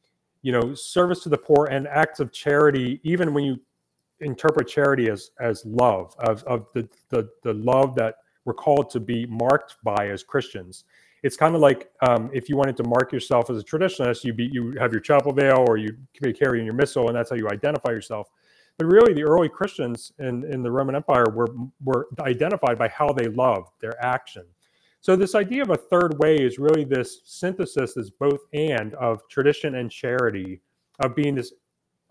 you 0.41 0.51
know, 0.51 0.73
service 0.73 1.21
to 1.23 1.29
the 1.29 1.37
poor 1.37 1.67
and 1.69 1.87
acts 1.87 2.19
of 2.19 2.31
charity, 2.31 2.99
even 3.03 3.33
when 3.33 3.43
you 3.43 3.59
interpret 4.19 4.67
charity 4.67 5.09
as 5.09 5.31
as 5.39 5.65
love 5.65 6.15
of 6.19 6.43
of 6.45 6.71
the 6.73 6.87
the, 7.09 7.29
the 7.43 7.53
love 7.53 7.95
that 7.95 8.15
we're 8.45 8.53
called 8.53 8.89
to 8.89 8.99
be 8.99 9.25
marked 9.25 9.75
by 9.83 10.07
as 10.07 10.23
Christians. 10.23 10.85
It's 11.23 11.35
kind 11.35 11.55
of 11.55 11.61
like 11.61 11.91
um, 12.01 12.29
if 12.33 12.47
you 12.47 12.55
wanted 12.55 12.77
to 12.77 12.83
mark 12.83 13.11
yourself 13.11 13.49
as 13.49 13.59
a 13.59 13.63
traditionalist, 13.63 14.23
you 14.23 14.33
be 14.33 14.49
you 14.51 14.73
have 14.79 14.91
your 14.91 15.01
chapel 15.01 15.33
veil 15.33 15.65
or 15.67 15.77
you 15.77 15.97
carry 16.33 16.63
your 16.63 16.73
missal, 16.73 17.07
and 17.07 17.17
that's 17.17 17.29
how 17.29 17.35
you 17.35 17.49
identify 17.49 17.89
yourself. 17.89 18.29
But 18.77 18.85
really, 18.85 19.13
the 19.13 19.23
early 19.23 19.49
Christians 19.49 20.11
in, 20.19 20.43
in 20.51 20.61
the 20.61 20.71
Roman 20.71 20.95
Empire 20.95 21.25
were, 21.33 21.47
were 21.83 22.07
identified 22.19 22.77
by 22.77 22.87
how 22.89 23.11
they 23.11 23.27
loved 23.27 23.69
their 23.81 23.93
action. 24.03 24.43
So, 25.01 25.15
this 25.15 25.35
idea 25.35 25.63
of 25.63 25.71
a 25.71 25.77
third 25.77 26.19
way 26.19 26.35
is 26.35 26.59
really 26.59 26.83
this 26.83 27.21
synthesis, 27.23 27.93
this 27.93 28.11
both 28.11 28.41
and 28.53 28.93
of 28.95 29.27
tradition 29.29 29.75
and 29.75 29.89
charity, 29.89 30.61
of 30.99 31.15
being 31.15 31.33
this 31.33 31.53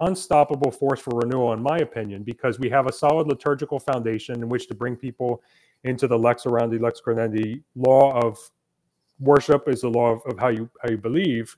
unstoppable 0.01 0.71
force 0.71 1.01
for 1.01 1.19
renewal, 1.19 1.53
in 1.53 1.63
my 1.63 1.79
opinion, 1.79 2.23
because 2.23 2.59
we 2.59 2.69
have 2.69 2.87
a 2.87 2.93
solid 2.93 3.29
liturgical 3.29 3.79
foundation 3.79 4.43
in 4.43 4.49
which 4.49 4.67
to 4.69 4.75
bring 4.75 4.97
people 4.97 5.43
into 5.85 6.09
the 6.09 6.19
lex 6.19 6.45
orandi, 6.45 6.81
lex 6.81 7.01
credendi 7.01 7.63
law 7.75 8.19
of 8.21 8.39
worship 9.21 9.69
is 9.69 9.83
the 9.83 9.89
law 9.89 10.13
of, 10.13 10.21
of 10.27 10.39
how 10.39 10.49
you 10.49 10.69
how 10.83 10.91
you 10.91 10.99
believe, 10.99 11.57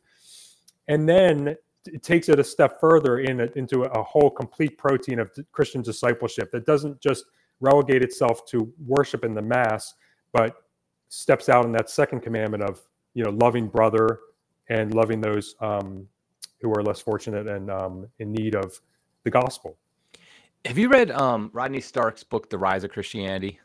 and 0.88 1.08
then 1.08 1.56
it 1.86 2.02
takes 2.02 2.28
it 2.28 2.38
a 2.38 2.44
step 2.44 2.80
further 2.80 3.20
in 3.20 3.40
a, 3.40 3.48
into 3.56 3.82
a 3.82 4.02
whole 4.02 4.30
complete 4.30 4.76
protein 4.78 5.18
of 5.18 5.30
Christian 5.52 5.82
discipleship 5.82 6.50
that 6.52 6.66
doesn't 6.66 7.00
just 7.00 7.24
relegate 7.60 8.02
itself 8.02 8.46
to 8.46 8.72
worship 8.86 9.24
in 9.24 9.34
the 9.34 9.42
mass, 9.42 9.94
but 10.32 10.56
steps 11.08 11.48
out 11.48 11.64
in 11.64 11.72
that 11.72 11.88
second 11.90 12.20
commandment 12.20 12.62
of 12.62 12.80
you 13.14 13.24
know 13.24 13.30
loving 13.30 13.66
brother 13.66 14.20
and 14.68 14.94
loving 14.94 15.20
those 15.20 15.54
um, 15.60 16.06
who 16.60 16.70
are 16.72 16.82
less 16.82 17.00
fortunate 17.00 17.46
and 17.46 17.70
um, 17.70 18.06
in 18.18 18.32
need 18.32 18.54
of 18.54 18.78
the 19.24 19.30
gospel. 19.30 19.76
Have 20.64 20.76
you 20.76 20.88
read 20.88 21.10
um, 21.12 21.50
Rodney 21.52 21.80
Stark's 21.80 22.22
book, 22.22 22.50
The 22.50 22.58
Rise 22.58 22.84
of 22.84 22.90
Christianity? 22.90 23.58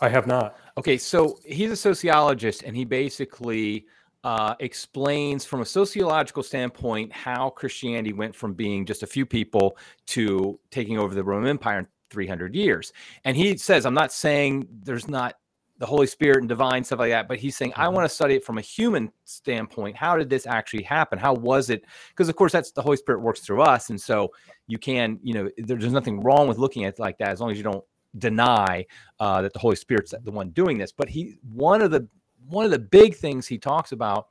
I 0.00 0.08
have 0.08 0.26
not. 0.26 0.56
Okay, 0.76 0.98
so 0.98 1.38
he's 1.44 1.70
a 1.70 1.76
sociologist, 1.76 2.62
and 2.64 2.76
he 2.76 2.84
basically 2.84 3.86
uh, 4.24 4.54
explains 4.60 5.44
from 5.44 5.60
a 5.60 5.64
sociological 5.64 6.42
standpoint 6.42 7.12
how 7.12 7.50
Christianity 7.50 8.12
went 8.12 8.34
from 8.34 8.54
being 8.54 8.86
just 8.86 9.02
a 9.02 9.06
few 9.06 9.26
people 9.26 9.76
to 10.06 10.58
taking 10.70 10.98
over 10.98 11.14
the 11.14 11.24
Roman 11.24 11.50
Empire 11.50 11.80
in 11.80 11.86
300 12.10 12.54
years. 12.54 12.92
And 13.24 13.36
he 13.36 13.56
says, 13.56 13.84
I'm 13.84 13.94
not 13.94 14.12
saying 14.12 14.68
there's 14.82 15.08
not 15.08 15.34
the 15.78 15.86
Holy 15.86 16.06
Spirit 16.06 16.38
and 16.38 16.48
divine 16.48 16.84
stuff 16.84 17.00
like 17.00 17.10
that, 17.10 17.26
but 17.26 17.38
he's 17.38 17.56
saying, 17.56 17.72
mm-hmm. 17.72 17.80
I 17.80 17.88
want 17.88 18.08
to 18.08 18.14
study 18.14 18.36
it 18.36 18.44
from 18.44 18.58
a 18.58 18.60
human 18.60 19.10
standpoint. 19.24 19.96
How 19.96 20.16
did 20.16 20.30
this 20.30 20.46
actually 20.46 20.84
happen? 20.84 21.18
How 21.18 21.34
was 21.34 21.70
it? 21.70 21.84
Because, 22.10 22.28
of 22.28 22.36
course, 22.36 22.52
that's 22.52 22.70
the 22.70 22.82
Holy 22.82 22.96
Spirit 22.96 23.20
works 23.20 23.40
through 23.40 23.62
us. 23.62 23.90
And 23.90 24.00
so 24.00 24.30
you 24.68 24.78
can, 24.78 25.18
you 25.24 25.34
know, 25.34 25.50
there's 25.58 25.92
nothing 25.92 26.20
wrong 26.20 26.46
with 26.46 26.58
looking 26.58 26.84
at 26.84 26.94
it 26.94 27.00
like 27.00 27.18
that 27.18 27.30
as 27.30 27.40
long 27.40 27.50
as 27.50 27.56
you 27.56 27.64
don't 27.64 27.84
deny 28.18 28.86
uh, 29.18 29.42
that 29.42 29.52
the 29.52 29.58
Holy 29.58 29.74
Spirit's 29.74 30.14
the 30.22 30.30
one 30.30 30.50
doing 30.50 30.78
this. 30.78 30.92
But 30.92 31.08
he, 31.08 31.36
one 31.42 31.82
of 31.82 31.90
the 31.90 32.06
one 32.48 32.64
of 32.64 32.70
the 32.70 32.78
big 32.78 33.14
things 33.14 33.46
he 33.46 33.58
talks 33.58 33.92
about 33.92 34.28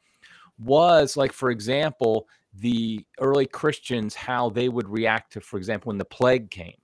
was 0.60 1.18
like 1.18 1.32
for 1.32 1.50
example 1.50 2.28
the 2.54 3.06
early 3.20 3.46
christians 3.46 4.14
how 4.14 4.50
they 4.50 4.70
would 4.70 4.88
react 4.90 5.34
to 5.34 5.42
for 5.42 5.58
example 5.58 5.90
when 5.90 5.98
the 5.98 6.06
plague 6.06 6.50
came. 6.52 6.76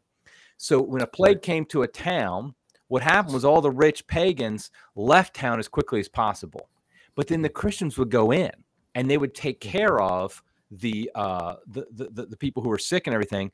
So 0.58 0.82
when 0.82 1.02
a 1.02 1.08
plague 1.08 1.42
came 1.42 1.66
to 1.66 1.84
a 1.84 1.88
town 1.88 2.56
what 2.88 3.04
happened 3.04 3.34
was 3.34 3.46
all 3.46 3.62
the 3.62 3.70
rich 3.70 4.08
pagans 4.08 4.72
left 4.96 5.36
town 5.36 5.60
as 5.60 5.68
quickly 5.68 6.00
as 6.00 6.08
possible. 6.08 6.70
But 7.16 7.28
then 7.28 7.42
the 7.42 7.50
christians 7.50 7.98
would 7.98 8.10
go 8.10 8.32
in 8.32 8.52
and 8.96 9.10
they 9.10 9.18
would 9.18 9.36
take 9.36 9.60
care 9.60 10.00
of 10.00 10.42
the 10.72 11.12
uh 11.16 11.56
the 11.68 11.86
the, 11.92 12.26
the 12.26 12.38
people 12.38 12.64
who 12.64 12.70
were 12.70 12.80
sick 12.80 13.08
and 13.08 13.14
everything. 13.14 13.52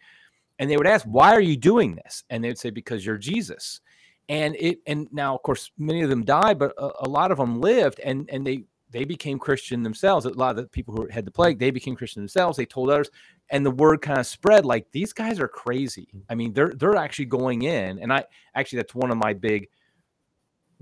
And 0.60 0.70
they 0.70 0.78
would 0.78 0.88
ask 0.88 1.06
why 1.06 1.34
are 1.34 1.42
you 1.42 1.58
doing 1.58 1.96
this? 1.96 2.24
And 2.30 2.44
they 2.44 2.50
would 2.50 2.60
say 2.60 2.70
because 2.70 3.06
you're 3.06 3.18
jesus 3.18 3.82
and 4.30 4.56
it 4.58 4.80
and 4.88 5.08
now 5.12 5.36
of 5.36 5.42
course 5.44 5.72
many 5.78 6.02
of 6.02 6.10
them 6.10 6.24
died 6.24 6.58
but 6.58 6.74
a, 6.78 6.92
a, 7.02 7.10
lot 7.10 7.32
of 7.32 7.38
them 7.38 7.60
lived 7.60 8.00
and 8.00 8.30
and 8.30 8.46
they 8.46 8.64
they 8.92 9.04
became 9.04 9.40
christian 9.40 9.84
themselves. 9.84 10.26
A 10.26 10.30
lot 10.30 10.52
of 10.52 10.58
the 10.58 10.68
people 10.68 10.96
who 10.96 11.08
had 11.08 11.26
the 11.26 11.32
plague 11.32 11.60
they 11.60 11.72
became 11.72 11.96
christian 11.96 12.22
themselves. 12.22 12.58
They 12.58 12.66
told 12.66 12.90
others 12.90 13.10
and 13.50 13.66
the 13.66 13.72
word 13.72 14.02
kind 14.02 14.20
of 14.20 14.26
spread 14.26 14.66
like 14.66 14.90
these 14.92 15.14
guys 15.14 15.40
are 15.40 15.48
crazy. 15.48 16.08
Mm-hmm. 16.10 16.32
I 16.32 16.36
mean 16.36 16.54
they're 16.54 16.74
they're 16.76 16.96
actually 16.96 17.26
going 17.26 17.64
in 17.64 18.00
and 18.00 18.14
i 18.14 18.24
actually 18.56 18.78
that's 18.78 18.96
one 18.96 19.12
of 19.12 19.18
my 19.18 19.34
big 19.34 19.70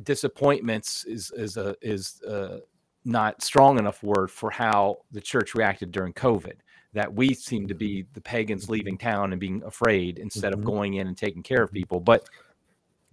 disappointments 0.03 1.05
is 1.05 1.31
is 1.35 1.57
a 1.57 1.75
is 1.81 2.21
a 2.27 2.59
not 3.05 3.41
strong 3.41 3.79
enough 3.79 4.03
word 4.03 4.29
for 4.29 4.51
how 4.51 4.97
the 5.11 5.21
church 5.21 5.55
reacted 5.55 5.91
during 5.91 6.13
covid 6.13 6.55
that 6.93 7.13
we 7.13 7.33
seem 7.33 7.67
to 7.67 7.73
be 7.73 8.03
mm-hmm. 8.03 8.13
the 8.13 8.21
pagans 8.21 8.69
leaving 8.69 8.97
town 8.97 9.31
and 9.31 9.39
being 9.39 9.63
afraid 9.63 10.19
instead 10.19 10.51
Mhm. 10.51 10.53
of 10.53 10.59
mm-hmm. 10.59 10.69
going 10.69 10.93
in 10.95 11.07
and 11.07 11.17
taking 11.17 11.43
care 11.43 11.63
of 11.63 11.71
people. 11.71 11.99
But 11.99 12.27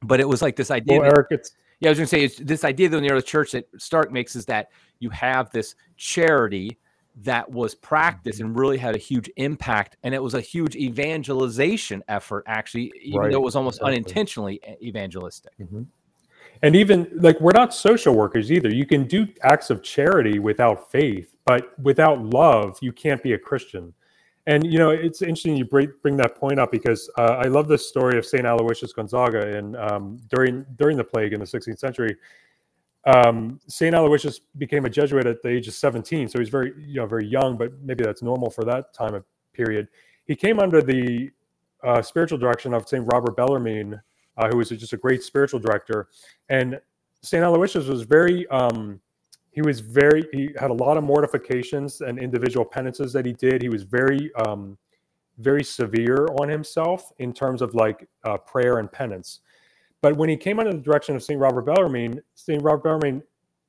but 0.02 0.20
it 0.20 0.28
was 0.28 0.42
like 0.42 0.56
this 0.56 0.70
idea. 0.70 1.00
Well, 1.00 1.10
Eric, 1.10 1.28
it's 1.30 1.52
yeah, 1.80 1.88
I 1.88 1.90
was 1.90 1.98
going 1.98 2.06
to 2.06 2.10
say 2.10 2.24
it's 2.24 2.38
this 2.38 2.64
idea 2.64 2.88
that 2.88 2.96
in 2.96 3.04
the 3.04 3.10
early 3.10 3.22
church 3.22 3.52
that 3.52 3.68
Stark 3.78 4.10
makes 4.10 4.34
is 4.34 4.44
that 4.46 4.70
you 4.98 5.10
have 5.10 5.50
this 5.50 5.76
charity 5.96 6.78
that 7.22 7.48
was 7.50 7.74
practiced 7.74 8.40
and 8.40 8.56
really 8.56 8.78
had 8.78 8.94
a 8.94 8.98
huge 8.98 9.30
impact, 9.36 9.96
and 10.02 10.14
it 10.14 10.22
was 10.22 10.34
a 10.34 10.40
huge 10.40 10.76
evangelization 10.76 12.02
effort, 12.08 12.44
actually, 12.46 12.92
even 13.02 13.20
Right, 13.20 13.32
though 13.32 13.38
it 13.38 13.44
was 13.44 13.56
almost 13.56 13.78
exactly. 13.78 13.96
unintentionally 13.96 14.60
evangelistic. 14.82 15.52
Mhm. 15.58 15.86
And 16.62 16.74
even 16.74 17.08
like 17.14 17.40
we're 17.40 17.52
not 17.52 17.72
social 17.72 18.14
workers 18.14 18.50
either. 18.50 18.68
You 18.68 18.86
can 18.86 19.06
do 19.06 19.26
acts 19.42 19.70
of 19.70 19.82
charity 19.82 20.38
without 20.38 20.90
faith, 20.90 21.34
but 21.44 21.78
without 21.78 22.20
love, 22.24 22.78
you 22.80 22.92
can't 22.92 23.22
be 23.22 23.32
a 23.34 23.38
Christian. 23.38 23.94
And 24.48 24.64
you 24.64 24.78
know, 24.78 24.88
it's 24.88 25.20
interesting 25.20 25.56
you 25.56 25.66
bring, 25.66 26.16
that 26.16 26.34
point 26.34 26.58
up 26.58 26.72
because 26.72 27.10
uh, 27.18 27.36
I 27.38 27.48
love 27.48 27.68
the 27.68 27.76
story 27.76 28.16
of 28.16 28.24
Saint 28.24 28.46
Aloysius 28.46 28.94
Gonzaga. 28.94 29.56
And 29.56 29.76
um, 29.76 30.18
during 30.30 30.64
during 30.76 30.96
the 30.96 31.04
plague 31.04 31.34
in 31.34 31.40
the 31.40 31.46
16th 31.46 31.78
century, 31.78 32.16
um, 33.06 33.60
Saint 33.68 33.94
Aloysius 33.94 34.40
became 34.56 34.86
a 34.86 34.90
Jesuit 34.90 35.26
at 35.26 35.42
the 35.42 35.50
age 35.50 35.68
of 35.68 35.74
17, 35.74 36.28
so 36.28 36.38
he's 36.38 36.48
very 36.48 36.72
you 36.78 36.94
know 36.94 37.06
very 37.06 37.26
young, 37.26 37.58
but 37.58 37.72
maybe 37.82 38.02
that's 38.02 38.22
normal 38.22 38.48
for 38.48 38.64
that 38.64 38.94
time 38.94 39.14
of 39.14 39.24
period. 39.52 39.86
He 40.24 40.34
came 40.34 40.60
under 40.60 40.80
the 40.80 41.30
uh, 41.84 42.00
spiritual 42.00 42.38
direction 42.38 42.72
of 42.72 42.88
Saint 42.88 43.04
Robert 43.06 43.36
Bellarmine, 43.36 44.00
uh, 44.38 44.48
who 44.48 44.56
was 44.56 44.70
just 44.70 44.94
a 44.94 44.96
great 44.96 45.22
spiritual 45.22 45.60
director. 45.60 46.08
And 46.48 46.80
St. 47.22 47.44
Aloysius 47.44 47.86
was 47.86 48.02
very, 48.02 48.46
um, 48.48 49.00
he 49.58 49.62
was 49.62 49.80
very, 49.80 50.24
he 50.32 50.50
had 50.56 50.70
a 50.70 50.74
lot 50.74 50.96
of 50.96 51.02
mortifications 51.02 52.00
and 52.00 52.16
individual 52.16 52.64
penances 52.64 53.12
that 53.12 53.26
he 53.26 53.32
did. 53.32 53.60
He 53.60 53.68
was 53.68 53.82
very, 53.82 54.32
um, 54.34 54.78
very 55.38 55.64
severe 55.64 56.28
on 56.40 56.48
himself 56.48 57.10
in 57.18 57.32
terms 57.32 57.60
of 57.60 57.74
like 57.74 58.08
uh, 58.22 58.36
prayer 58.36 58.78
and 58.78 58.90
penance. 58.90 59.40
But 60.00 60.16
when 60.16 60.28
he 60.28 60.36
came 60.36 60.60
under 60.60 60.72
the 60.72 60.78
direction 60.78 61.16
of 61.16 61.24
St. 61.24 61.40
Robert 61.40 61.66
Bellarmine, 61.66 62.22
St. 62.36 62.62
Robert 62.62 62.84
Bellarmine 62.84 63.20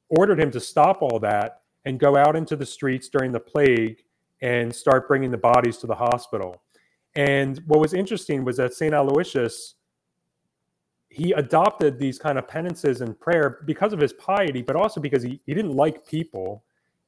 ordered 0.10 0.40
him 0.40 0.52
to 0.52 0.60
stop 0.60 1.02
all 1.02 1.18
that 1.22 1.62
and 1.86 2.00
go 2.00 2.16
out 2.16 2.36
into 2.36 2.56
the 2.56 2.68
streets 2.68 3.10
during 3.10 3.32
the 3.32 3.40
plague 3.40 4.04
and 4.44 4.72
start 4.72 5.08
bringing 5.08 5.32
the 5.32 5.40
bodies 5.40 5.78
to 5.78 5.88
the 5.88 5.96
hospital. 5.96 6.62
And 7.16 7.64
what 7.66 7.80
was 7.80 7.96
interesting 7.96 8.46
was 8.46 8.58
that 8.58 8.76
St. 8.76 8.94
Aloysius, 8.94 9.74
he 11.10 11.32
adopted 11.34 11.98
these 11.98 12.20
kind 12.20 12.38
of 12.38 12.48
penances 12.48 13.02
and 13.02 13.20
prayer 13.20 13.62
because 13.66 13.94
of 13.94 14.00
his 14.00 14.14
piety, 14.14 14.62
but 14.62 14.76
also 14.76 15.02
because 15.02 15.24
he, 15.24 15.42
he 15.46 15.54
didn't 15.54 15.76
like 15.76 16.06
people 16.06 16.64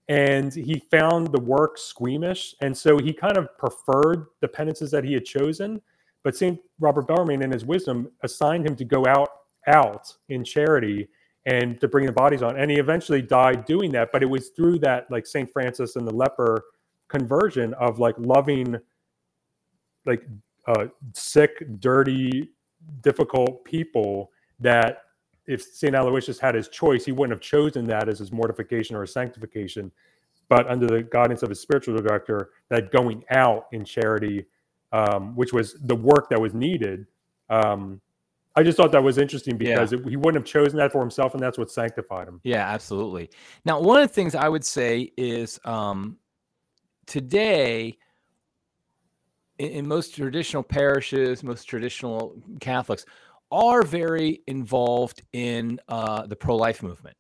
and 0.10 0.54
he 0.54 0.80
found 0.92 1.32
the 1.32 1.40
work 1.40 1.78
squeamish. 1.78 2.56
And 2.62 2.76
so 2.76 2.98
he 2.98 3.14
kind 3.14 3.38
of 3.38 3.48
preferred 3.58 4.26
the 4.42 4.48
penances 4.48 4.92
that 4.92 5.04
he 5.04 5.14
had 5.14 5.24
chosen. 5.24 5.82
But 6.24 6.36
St. 6.36 6.60
Robert 6.80 7.08
Bellarmine, 7.08 7.44
in 7.44 7.52
his 7.52 7.64
wisdom, 7.64 8.12
assigned 8.24 8.66
him 8.66 8.76
to 8.76 8.86
go 8.86 9.06
out 9.08 9.30
out 9.68 10.12
in 10.30 10.44
charity 10.44 11.08
and 11.46 11.80
to 11.80 11.88
bring 11.88 12.06
the 12.08 12.12
bodies 12.12 12.42
on. 12.42 12.58
And 12.58 12.70
he 12.70 12.78
eventually 12.78 13.22
died 13.22 13.66
doing 13.66 13.92
that. 13.92 14.12
But 14.12 14.24
it 14.24 14.28
was 14.28 14.50
through 14.50 14.80
that, 14.80 15.10
like 15.10 15.26
St. 15.26 15.52
Francis 15.52 15.96
and 15.96 16.08
the 16.08 16.14
leper 16.14 16.64
conversion 17.08 17.74
of 17.76 18.00
like 18.00 18.16
loving 18.18 18.78
like 20.06 20.24
uh, 20.68 20.88
sick, 21.14 21.64
dirty, 21.80 22.50
difficult 23.02 23.64
people 23.66 24.32
that 24.60 25.04
if 25.48 25.62
St. 25.62 25.96
Aloysius 25.96 26.40
had 26.40 26.56
his 26.56 26.68
choice, 26.70 27.06
he 27.06 27.12
wouldn't 27.12 27.32
have 27.32 27.42
chosen 27.42 27.86
that 27.88 28.08
as 28.08 28.20
his 28.20 28.32
mortification 28.32 28.96
or 28.96 29.02
his 29.02 29.12
sanctification. 29.12 29.92
But 30.50 30.68
under 30.70 30.88
the 30.88 31.04
guidance 31.04 31.44
of 31.44 31.50
his 31.50 31.60
spiritual 31.60 31.98
director, 31.98 32.52
that 32.70 32.92
going 32.92 33.24
out 33.32 33.68
in 33.72 33.86
charity, 33.86 34.46
um, 34.92 35.36
which 35.36 35.54
was 35.54 35.76
the 35.82 35.96
work 35.96 36.30
that 36.30 36.40
was 36.40 36.54
needed, 36.54 37.08
um, 37.50 38.02
I 38.56 38.64
just 38.64 38.78
thought 38.78 38.92
that 38.92 39.04
was 39.04 39.18
interesting 39.18 39.58
because 39.58 39.94
it, 39.94 40.06
he 40.08 40.18
wouldn't 40.18 40.36
have 40.36 40.46
chosen 40.46 40.78
that 40.78 40.92
for 40.92 41.00
himself, 41.00 41.34
and 41.34 41.42
that's 41.42 41.58
what 41.58 41.72
sanctified 41.72 42.28
him. 42.28 42.42
Yeah, 42.44 42.68
absolutely. 42.68 43.30
Now, 43.64 43.80
one 43.80 44.02
of 44.02 44.08
the 44.08 44.14
things 44.14 44.36
I 44.36 44.50
would 44.50 44.66
say 44.66 45.12
is 45.16 45.60
um, 45.64 46.18
today, 47.06 47.98
in, 49.62 49.72
in 49.72 49.88
most 49.88 50.16
traditional 50.16 50.64
parishes, 50.64 51.44
most 51.44 51.66
traditional 51.66 52.36
Catholics 52.60 53.06
are 53.52 53.84
very 53.84 54.42
involved 54.48 55.22
in 55.34 55.80
uh, 55.88 56.26
the 56.26 56.36
pro-life 56.36 56.82
movement, 56.82 57.16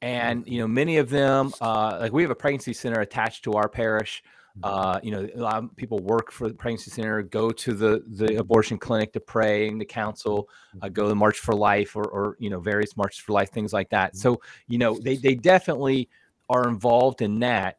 and 0.00 0.46
you 0.46 0.58
know 0.58 0.68
many 0.68 0.98
of 0.98 1.10
them, 1.10 1.52
uh, 1.60 1.98
like 2.00 2.12
we 2.12 2.22
have 2.22 2.30
a 2.30 2.34
pregnancy 2.34 2.72
center 2.72 3.00
attached 3.00 3.44
to 3.44 3.54
our 3.54 3.68
parish. 3.68 4.22
Uh, 4.62 5.00
you 5.02 5.10
know, 5.10 5.28
a 5.34 5.40
lot 5.40 5.64
of 5.64 5.74
people 5.74 5.98
work 5.98 6.30
for 6.30 6.46
the 6.46 6.54
pregnancy 6.54 6.88
center, 6.88 7.20
go 7.22 7.50
to 7.50 7.74
the 7.74 8.04
the 8.06 8.36
abortion 8.36 8.78
clinic 8.78 9.12
to 9.12 9.18
pray 9.18 9.66
in 9.66 9.78
the 9.78 9.84
council, 9.84 10.48
uh, 10.80 10.88
go 10.88 11.02
to 11.02 11.08
the 11.08 11.14
March 11.14 11.40
for 11.40 11.54
Life 11.54 11.96
or, 11.96 12.04
or 12.04 12.36
you 12.38 12.50
know 12.50 12.60
various 12.60 12.96
marches 12.96 13.18
for 13.18 13.32
life, 13.32 13.50
things 13.50 13.72
like 13.72 13.90
that. 13.90 14.16
So 14.16 14.40
you 14.68 14.78
know 14.78 14.96
they 14.96 15.16
they 15.16 15.34
definitely 15.34 16.08
are 16.48 16.68
involved 16.68 17.20
in 17.20 17.40
that. 17.40 17.78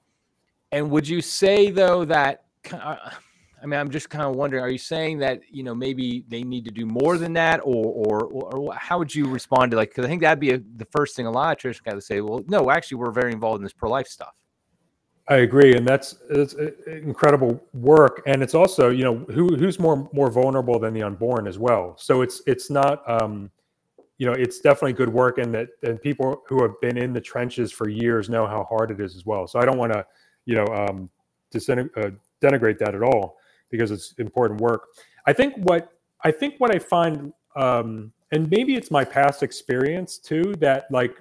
And 0.74 0.90
would 0.92 1.08
you 1.08 1.22
say 1.22 1.72
though 1.72 2.04
that 2.04 2.44
uh, 2.74 3.12
I 3.66 3.68
mean 3.68 3.80
I'm 3.80 3.90
just 3.90 4.12
kind 4.12 4.24
of 4.24 4.36
wondering, 4.36 4.64
are 4.64 4.70
you 4.70 4.78
saying 4.78 5.18
that 5.20 5.42
you 5.50 5.64
know 5.64 5.74
maybe 5.74 6.24
they 6.28 6.44
need 6.44 6.66
to 6.66 6.72
do 6.72 6.86
more 6.86 7.18
than 7.18 7.34
that, 7.34 7.62
or 7.64 7.88
or 7.88 8.26
or, 8.26 8.76
how 8.76 9.00
would 9.00 9.14
you 9.14 9.28
respond 9.28 9.72
to 9.72 9.78
like? 9.78 9.90
Because 9.90 10.06
I 10.06 10.08
think 10.08 10.22
that'd 10.22 10.40
be 10.40 10.52
a, 10.52 10.60
the 10.76 10.86
first 10.92 11.16
thing 11.16 11.26
a 11.26 11.32
lot 11.32 11.54
of 11.54 11.58
churches 11.58 11.82
guys 11.82 11.96
would 11.96 12.04
say. 12.04 12.22
Well, 12.22 12.44
no, 12.48 12.70
actually, 12.70 12.98
we're 12.98 13.10
very 13.10 13.32
involved 13.32 13.58
in 13.58 13.64
this 13.64 13.74
pro 13.74 13.90
life 13.90 14.08
stuff. 14.08 14.36
I 15.30 15.38
agree, 15.38 15.76
and 15.76 15.88
that's 15.88 16.18
it's 16.30 16.54
uh, 16.54 16.70
incredible 16.86 17.60
work, 17.74 18.22
and 18.28 18.44
it's 18.44 18.54
also 18.54 18.92
you 18.92 19.04
know 19.04 19.16
who 19.34 19.56
who's 19.56 19.80
more 19.80 20.08
more 20.14 20.30
vulnerable 20.30 20.78
than 20.78 20.94
the 20.94 21.02
unborn 21.02 21.48
as 21.48 21.58
well. 21.58 21.96
So 21.98 22.22
it's 22.22 22.44
it's 22.46 22.70
not 22.70 23.02
um, 23.10 23.50
you 24.20 24.28
know 24.28 24.34
it's 24.34 24.60
definitely 24.60 24.94
good 24.94 25.10
work, 25.10 25.40
and 25.40 25.52
that 25.56 25.70
and 25.82 26.00
people 26.00 26.44
who 26.48 26.62
have 26.62 26.80
been 26.82 27.00
in 27.00 27.14
the 27.14 27.22
trenches 27.22 27.72
for 27.72 27.90
years 27.90 28.30
know 28.30 28.46
how 28.46 28.64
hard 28.66 28.92
it 28.92 29.02
is 29.02 29.16
as 29.16 29.26
well. 29.26 29.48
So 29.48 29.58
I 29.58 29.66
don't 29.66 29.80
want 29.80 29.92
to 29.92 30.06
you 30.46 30.54
know 30.54 30.68
um, 30.68 31.10
disent- 31.50 31.90
uh, 31.98 32.12
denigrate 32.44 32.78
that 32.78 32.94
at 32.94 33.02
all 33.02 33.38
because 33.70 33.92
it's 33.92 34.14
important 34.18 34.62
work. 34.62 34.88
I 35.26 35.34
think 35.34 35.56
what 35.58 35.92
I 36.24 36.32
think 36.32 36.56
what 36.58 36.74
I 36.74 36.80
find, 36.80 37.34
um, 37.56 38.12
and 38.32 38.50
maybe 38.50 38.76
it's 38.76 38.92
my 38.92 39.04
past 39.04 39.44
experience 39.44 40.18
too, 40.18 40.54
that 40.60 40.86
like 40.92 41.16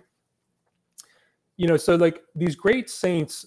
you 1.56 1.68
know 1.68 1.76
so 1.76 1.96
like 1.96 2.22
these 2.34 2.56
great 2.56 2.90
saints 2.90 3.46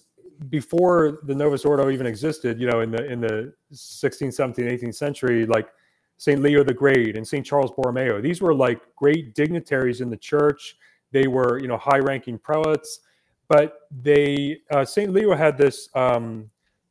before 0.50 1.18
the 1.24 1.34
Novus 1.34 1.64
Ordo 1.64 1.90
even 1.90 2.06
existed, 2.06 2.60
you 2.60 2.66
know, 2.66 2.80
in 2.80 2.90
the 2.90 3.04
in 3.06 3.20
the 3.20 3.52
16th, 3.72 4.28
17th, 4.28 4.82
18th 4.82 4.94
century, 4.94 5.46
like 5.46 5.68
Saint 6.16 6.42
Leo 6.42 6.62
the 6.62 6.74
Great 6.74 7.16
and 7.16 7.26
Saint 7.26 7.44
Charles 7.44 7.70
Borromeo, 7.72 8.20
these 8.20 8.40
were 8.40 8.54
like 8.54 8.80
great 8.96 9.34
dignitaries 9.34 10.00
in 10.00 10.10
the 10.10 10.16
church. 10.16 10.76
They 11.10 11.26
were, 11.26 11.58
you 11.58 11.68
know, 11.68 11.78
high-ranking 11.78 12.38
prelates, 12.38 13.00
but 13.48 13.80
they 14.02 14.60
uh, 14.70 14.84
Saint 14.84 15.12
Leo 15.12 15.34
had 15.34 15.56
this 15.56 15.88
um, 15.94 16.48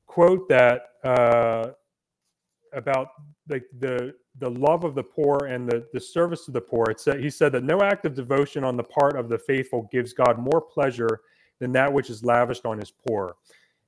quote 0.08 0.50
that 0.50 0.90
uh, 1.04 1.72
about 2.78 3.10
like 3.50 3.66
the 3.80 4.14
the 4.40 4.50
love 4.50 4.84
of 4.84 4.96
the 4.96 5.04
poor 5.04 5.48
and 5.48 5.68
the 5.68 5.86
the 5.94 6.00
service 6.00 6.46
to 6.46 6.52
the 6.52 6.62
poor. 6.62 6.86
It 6.90 7.00
said 7.00 7.20
he 7.20 7.30
said 7.30 7.52
that 7.54 7.64
no 7.64 7.82
act 7.82 8.06
of 8.06 8.16
devotion 8.16 8.64
on 8.64 8.78
the 8.78 8.84
part 8.84 9.18
of 9.18 9.28
the 9.28 9.38
faithful 9.38 9.90
gives 9.92 10.14
God 10.14 10.38
more 10.38 10.62
pleasure 10.62 11.22
than 11.60 11.72
that 11.74 11.92
which 11.92 12.10
is 12.10 12.24
lavished 12.24 12.66
on 12.66 12.78
his 12.78 12.92
poor. 12.92 13.36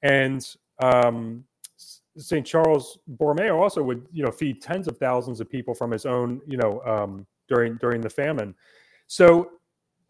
And 0.01 0.45
um, 0.81 1.45
St. 2.17 2.45
Charles 2.45 2.99
Borromeo 3.07 3.61
also 3.61 3.83
would, 3.83 4.05
you 4.11 4.23
know, 4.23 4.31
feed 4.31 4.61
tens 4.61 4.87
of 4.87 4.97
thousands 4.97 5.39
of 5.39 5.49
people 5.49 5.73
from 5.73 5.91
his 5.91 6.05
own, 6.05 6.41
you 6.47 6.57
know, 6.57 6.81
um, 6.81 7.25
during 7.47 7.75
during 7.77 8.01
the 8.01 8.09
famine. 8.09 8.55
So 9.07 9.51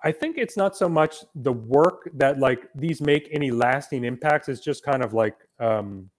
I 0.04 0.12
think 0.12 0.38
it's 0.38 0.56
not 0.56 0.78
so 0.78 0.88
much 0.88 1.18
the 1.36 1.52
work 1.52 2.10
that 2.14 2.40
like 2.40 2.70
these 2.74 3.02
make 3.02 3.28
any 3.32 3.52
lasting 3.52 4.06
impacts. 4.06 4.48
It's 4.48 4.62
just 4.62 4.84
kind 4.84 5.04
of 5.04 5.14
like, 5.14 5.36
um, 5.60 6.10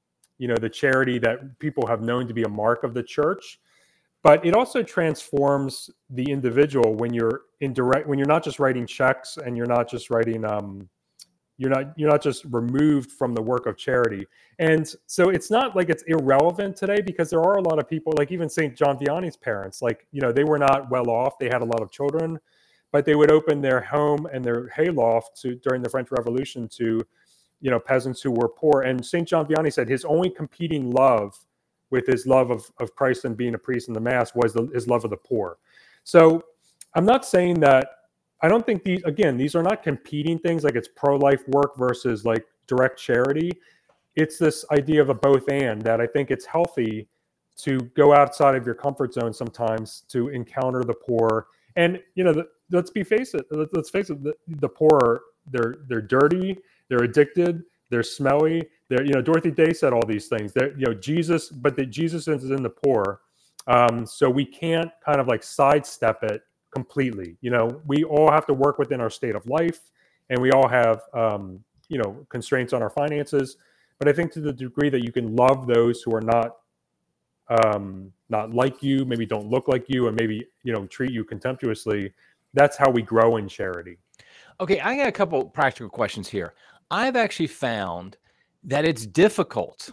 you 0.40 0.48
know, 0.48 0.56
the 0.56 0.70
charity 0.70 1.18
that 1.18 1.58
people 1.58 1.86
have 1.86 2.00
known 2.00 2.26
to 2.26 2.32
be 2.32 2.44
a 2.44 2.48
mark 2.48 2.82
of 2.82 2.94
the 2.94 3.02
church. 3.02 3.60
But 4.22 4.44
it 4.44 4.54
also 4.54 4.82
transforms 4.82 5.90
the 6.08 6.24
individual 6.24 6.94
when 6.94 7.12
you're 7.12 7.42
in 7.60 7.72
direct, 7.72 8.06
when 8.08 8.18
you're 8.18 8.28
not 8.28 8.42
just 8.42 8.58
writing 8.58 8.86
checks 8.86 9.36
and 9.36 9.56
you're 9.56 9.66
not 9.66 9.88
just 9.88 10.10
writing, 10.10 10.44
um, 10.44 10.88
you're 11.60 11.70
not 11.70 11.92
you're 11.94 12.08
not 12.08 12.22
just 12.22 12.46
removed 12.46 13.12
from 13.12 13.34
the 13.34 13.42
work 13.42 13.66
of 13.66 13.76
charity 13.76 14.26
and 14.58 14.94
so 15.06 15.28
it's 15.28 15.50
not 15.50 15.76
like 15.76 15.90
it's 15.90 16.02
irrelevant 16.04 16.74
today 16.74 17.02
because 17.02 17.28
there 17.28 17.42
are 17.42 17.58
a 17.58 17.60
lot 17.60 17.78
of 17.78 17.86
people 17.86 18.14
like 18.16 18.32
even 18.32 18.48
st 18.48 18.74
john 18.74 18.98
vianney's 18.98 19.36
parents 19.36 19.82
like 19.82 20.06
you 20.10 20.22
know 20.22 20.32
they 20.32 20.42
were 20.42 20.58
not 20.58 20.90
well 20.90 21.10
off 21.10 21.38
they 21.38 21.48
had 21.48 21.60
a 21.60 21.64
lot 21.64 21.82
of 21.82 21.90
children 21.90 22.40
but 22.92 23.04
they 23.04 23.14
would 23.14 23.30
open 23.30 23.60
their 23.60 23.82
home 23.82 24.26
and 24.32 24.42
their 24.42 24.68
hayloft 24.68 25.38
to 25.38 25.54
during 25.56 25.82
the 25.82 25.90
french 25.90 26.08
revolution 26.10 26.66
to 26.66 27.06
you 27.60 27.70
know 27.70 27.78
peasants 27.78 28.20
who 28.22 28.30
were 28.30 28.48
poor 28.48 28.82
and 28.82 29.04
st 29.04 29.28
john 29.28 29.46
vianney 29.46 29.72
said 29.72 29.88
his 29.88 30.04
only 30.04 30.30
competing 30.30 30.90
love 30.90 31.38
with 31.90 32.06
his 32.06 32.26
love 32.26 32.50
of, 32.50 32.70
of 32.78 32.94
christ 32.94 33.24
and 33.24 33.36
being 33.36 33.54
a 33.54 33.58
priest 33.58 33.88
in 33.88 33.94
the 33.94 34.00
mass 34.00 34.34
was 34.34 34.52
the, 34.52 34.66
his 34.74 34.86
love 34.86 35.04
of 35.04 35.10
the 35.10 35.16
poor 35.16 35.58
so 36.04 36.42
i'm 36.94 37.04
not 37.04 37.24
saying 37.24 37.58
that 37.58 37.88
I 38.42 38.48
don't 38.48 38.64
think 38.64 38.82
these 38.82 39.02
again 39.04 39.36
these 39.36 39.54
are 39.54 39.62
not 39.62 39.82
competing 39.82 40.38
things 40.38 40.64
like 40.64 40.74
it's 40.74 40.88
pro 40.88 41.16
life 41.16 41.46
work 41.48 41.76
versus 41.76 42.24
like 42.24 42.44
direct 42.66 42.98
charity. 42.98 43.52
it's 44.16 44.38
this 44.38 44.64
idea 44.72 45.00
of 45.00 45.08
a 45.08 45.14
both 45.14 45.48
and 45.48 45.82
that 45.82 46.00
I 46.00 46.06
think 46.06 46.30
it's 46.30 46.46
healthy 46.46 47.08
to 47.58 47.78
go 47.94 48.14
outside 48.14 48.54
of 48.54 48.64
your 48.64 48.74
comfort 48.74 49.12
zone 49.12 49.32
sometimes 49.32 50.04
to 50.08 50.28
encounter 50.28 50.82
the 50.82 50.94
poor. 50.94 51.48
And 51.76 52.00
you 52.14 52.24
know, 52.24 52.32
the, 52.32 52.48
let's 52.70 52.90
be 52.90 53.04
face 53.04 53.34
it. 53.34 53.44
Let's 53.50 53.90
face 53.90 54.10
it. 54.10 54.22
The, 54.22 54.34
the 54.48 54.68
poor, 54.68 55.22
they're 55.50 55.76
they're 55.88 56.00
dirty, 56.00 56.58
they're 56.90 57.04
addicted, 57.04 57.62
they're 57.88 58.02
smelly. 58.02 58.68
They're 58.88 59.04
you 59.04 59.12
know, 59.12 59.22
Dorothy 59.22 59.50
Day 59.50 59.72
said 59.72 59.92
all 59.92 60.04
these 60.06 60.28
things. 60.28 60.52
That 60.52 60.78
you 60.78 60.86
know, 60.86 60.94
Jesus, 60.94 61.48
but 61.48 61.76
that 61.76 61.86
Jesus 61.86 62.28
is 62.28 62.50
in 62.50 62.62
the 62.62 62.70
poor. 62.70 63.20
Um, 63.66 64.04
so 64.04 64.28
we 64.28 64.44
can't 64.44 64.90
kind 65.04 65.20
of 65.20 65.28
like 65.28 65.42
sidestep 65.42 66.22
it 66.24 66.42
completely. 66.72 67.36
You 67.40 67.50
know, 67.50 67.80
we 67.86 68.04
all 68.04 68.30
have 68.30 68.46
to 68.46 68.54
work 68.54 68.78
within 68.78 69.00
our 69.00 69.10
state 69.10 69.34
of 69.34 69.46
life, 69.46 69.80
and 70.28 70.40
we 70.42 70.50
all 70.50 70.68
have 70.68 71.02
um, 71.14 71.62
you 71.88 71.98
know 71.98 72.26
constraints 72.28 72.72
on 72.72 72.82
our 72.82 72.90
finances. 72.90 73.56
But 73.98 74.08
I 74.08 74.12
think 74.12 74.32
to 74.32 74.40
the 74.40 74.52
degree 74.52 74.90
that 74.90 75.04
you 75.04 75.12
can 75.12 75.36
love 75.36 75.66
those 75.66 76.02
who 76.02 76.14
are 76.14 76.22
not 76.22 76.56
um, 77.48 78.12
not 78.28 78.52
like 78.52 78.82
you, 78.82 79.04
maybe 79.04 79.26
don't 79.26 79.48
look 79.48 79.68
like 79.68 79.84
you, 79.88 80.08
and 80.08 80.16
maybe 80.16 80.46
you 80.64 80.72
know 80.72 80.86
treat 80.86 81.12
you 81.12 81.24
contemptuously, 81.24 82.12
that's 82.54 82.76
how 82.76 82.90
we 82.90 83.02
grow 83.02 83.36
in 83.36 83.48
charity. 83.48 83.98
Okay, 84.60 84.80
I 84.80 84.96
got 84.96 85.08
a 85.08 85.12
couple 85.12 85.44
practical 85.44 85.88
questions 85.88 86.28
here. 86.28 86.54
I've 86.90 87.16
actually 87.16 87.46
found 87.48 88.16
that 88.64 88.84
it's 88.84 89.06
difficult 89.06 89.90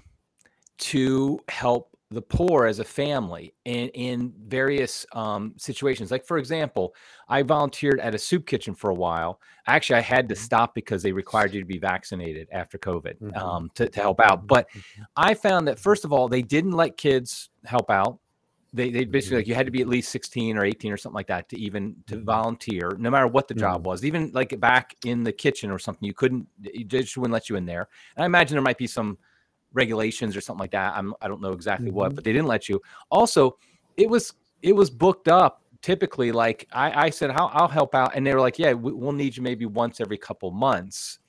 to 0.78 1.40
help 1.50 1.98
the 2.10 2.22
poor 2.22 2.66
as 2.66 2.80
a 2.80 2.86
family 2.86 3.54
in 3.66 3.90
in 3.90 4.34
various 4.48 5.06
um, 5.12 5.54
situations. 5.58 6.10
Like 6.10 6.26
for 6.26 6.38
example, 6.38 6.96
I 7.28 7.42
volunteered 7.42 8.00
at 8.00 8.16
a 8.16 8.18
soup 8.18 8.46
kitchen 8.46 8.74
for 8.74 8.92
a 8.92 8.94
while. 8.94 9.42
Actually, 9.68 9.98
I 9.98 10.02
had 10.02 10.30
to 10.30 10.36
mm-hmm. 10.36 10.44
stop 10.44 10.74
because 10.74 11.04
they 11.04 11.12
required 11.12 11.54
you 11.54 11.60
to 11.60 11.66
be 11.66 11.80
vaccinated 11.80 12.48
after 12.52 12.78
COVID 12.78 13.20
mm-hmm. 13.20 13.36
um, 13.38 13.70
to, 13.76 13.90
to 13.90 14.00
help 14.00 14.22
out. 14.22 14.48
But 14.48 14.70
mm-hmm. 14.70 15.04
I 15.18 15.34
found 15.34 15.68
that 15.68 15.80
first 15.80 16.06
of 16.06 16.14
all, 16.14 16.30
they 16.30 16.42
didn't 16.42 16.72
let 16.72 16.96
kids 16.96 17.50
help 17.66 17.92
out. 17.92 18.20
They, 18.78 18.90
they 18.92 19.04
basically 19.06 19.38
like 19.38 19.48
you 19.48 19.56
had 19.56 19.66
to 19.66 19.72
be 19.72 19.82
at 19.82 19.88
least 19.88 20.10
16 20.12 20.58
or 20.58 20.64
18 20.64 20.92
or 20.92 20.98
something 20.98 21.16
like 21.16 21.28
that 21.28 21.50
to 21.50 21.60
even 21.60 21.96
to 22.08 22.22
volunteer 22.22 22.96
no 22.98 23.10
matter 23.10 23.28
what 23.28 23.48
the 23.48 23.54
job 23.54 23.86
was 23.86 24.06
even 24.06 24.32
like 24.34 24.58
back 24.60 24.96
in 25.04 25.24
the 25.24 25.32
kitchen 25.32 25.70
or 25.72 25.80
something 25.80 26.06
you 26.06 26.14
couldn't 26.14 26.48
you 26.62 26.86
just 26.86 27.18
wouldn't 27.18 27.34
let 27.34 27.50
you 27.50 27.56
in 27.56 27.66
there 27.66 27.90
and 28.16 28.24
i 28.24 28.26
imagine 28.26 28.56
there 28.56 28.62
might 28.62 28.78
be 28.78 28.88
some 28.88 29.18
regulations 29.74 30.36
or 30.36 30.42
something 30.42 30.60
like 30.60 30.72
that. 30.72 30.94
I'm 30.96 31.14
I 31.22 31.28
don't 31.28 31.42
know 31.42 31.54
exactly 31.54 31.88
mm-hmm. 31.88 31.98
what, 31.98 32.16
but 32.16 32.24
they 32.24 32.34
didn't 32.34 32.48
let 32.48 32.70
you. 32.70 32.82
Also, 33.10 33.58
it 33.96 34.10
was 34.10 34.34
it 34.62 34.76
was 34.76 34.90
booked 34.90 35.28
up 35.28 35.62
typically 35.84 36.32
like 36.32 36.68
I, 36.72 37.06
I 37.06 37.10
said 37.12 37.30
I'll, 37.30 37.52
I'll 37.54 37.68
help 37.68 37.94
out 37.94 38.16
and 38.16 38.26
they 38.26 38.34
were 38.34 38.42
like 38.42 38.58
yeah 38.58 38.74
we, 38.74 38.92
will 38.92 39.12
need 39.12 39.38
you 39.38 39.44
maybe 39.44 39.68
once 39.68 40.02
every 40.02 40.18
couple 40.18 40.50
months 40.50 41.20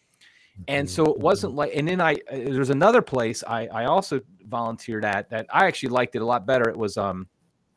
and 0.68 0.88
mm-hmm. 0.88 0.94
so 0.94 1.12
it 1.12 1.18
wasn't 1.18 1.54
like 1.54 1.70
and 1.76 1.86
then 1.86 2.00
i 2.00 2.14
uh, 2.14 2.48
there's 2.48 2.70
another 2.70 3.02
place 3.02 3.44
i 3.46 3.66
i 3.66 3.84
also 3.84 4.18
volunteered 4.46 5.04
at 5.04 5.28
that 5.28 5.46
i 5.52 5.66
actually 5.66 5.90
liked 5.90 6.16
it 6.16 6.22
a 6.22 6.24
lot 6.24 6.46
better 6.46 6.66
it 6.70 6.76
was 6.76 6.96
um 6.96 7.28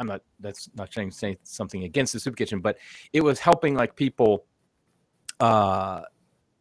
i'm 0.01 0.07
not 0.07 0.21
that's 0.39 0.69
not 0.75 0.91
trying 0.91 1.09
to 1.09 1.15
say 1.15 1.37
something 1.43 1.83
against 1.83 2.11
the 2.11 2.19
soup 2.19 2.35
kitchen 2.35 2.59
but 2.59 2.77
it 3.13 3.21
was 3.21 3.39
helping 3.39 3.75
like 3.75 3.95
people 3.95 4.45
uh 5.39 6.01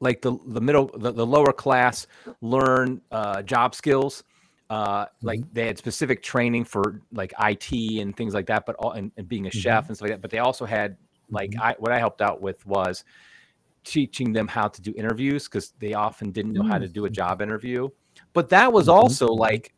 like 0.00 0.22
the 0.22 0.38
the 0.48 0.60
middle 0.60 0.90
the, 0.98 1.12
the 1.12 1.26
lower 1.26 1.52
class 1.52 2.06
learn 2.40 3.00
uh, 3.10 3.42
job 3.42 3.74
skills 3.74 4.24
uh, 4.70 5.06
like 5.22 5.40
mm-hmm. 5.40 5.52
they 5.52 5.66
had 5.66 5.76
specific 5.76 6.22
training 6.22 6.64
for 6.64 7.02
like 7.12 7.34
IT 7.40 8.00
and 8.00 8.16
things 8.16 8.34
like 8.34 8.46
that, 8.46 8.64
but 8.64 8.76
all 8.76 8.92
and, 8.92 9.10
and 9.16 9.28
being 9.28 9.48
a 9.48 9.50
chef 9.50 9.82
mm-hmm. 9.82 9.90
and 9.90 9.96
stuff 9.96 10.08
like 10.08 10.12
that. 10.12 10.22
But 10.22 10.30
they 10.30 10.38
also 10.38 10.64
had 10.64 10.96
like 11.28 11.50
mm-hmm. 11.50 11.62
I 11.62 11.74
what 11.80 11.90
I 11.90 11.98
helped 11.98 12.22
out 12.22 12.40
with 12.40 12.64
was 12.66 13.04
teaching 13.82 14.32
them 14.32 14.46
how 14.46 14.68
to 14.68 14.80
do 14.80 14.94
interviews 14.96 15.48
because 15.48 15.72
they 15.80 15.94
often 15.94 16.30
didn't 16.30 16.52
know 16.52 16.62
how 16.62 16.78
to 16.78 16.86
do 16.86 17.06
a 17.06 17.08
mm. 17.08 17.12
job 17.12 17.42
interview. 17.42 17.88
But 18.32 18.48
that 18.50 18.72
was 18.72 18.86
mm-hmm. 18.86 18.98
also 18.98 19.26
like 19.26 19.74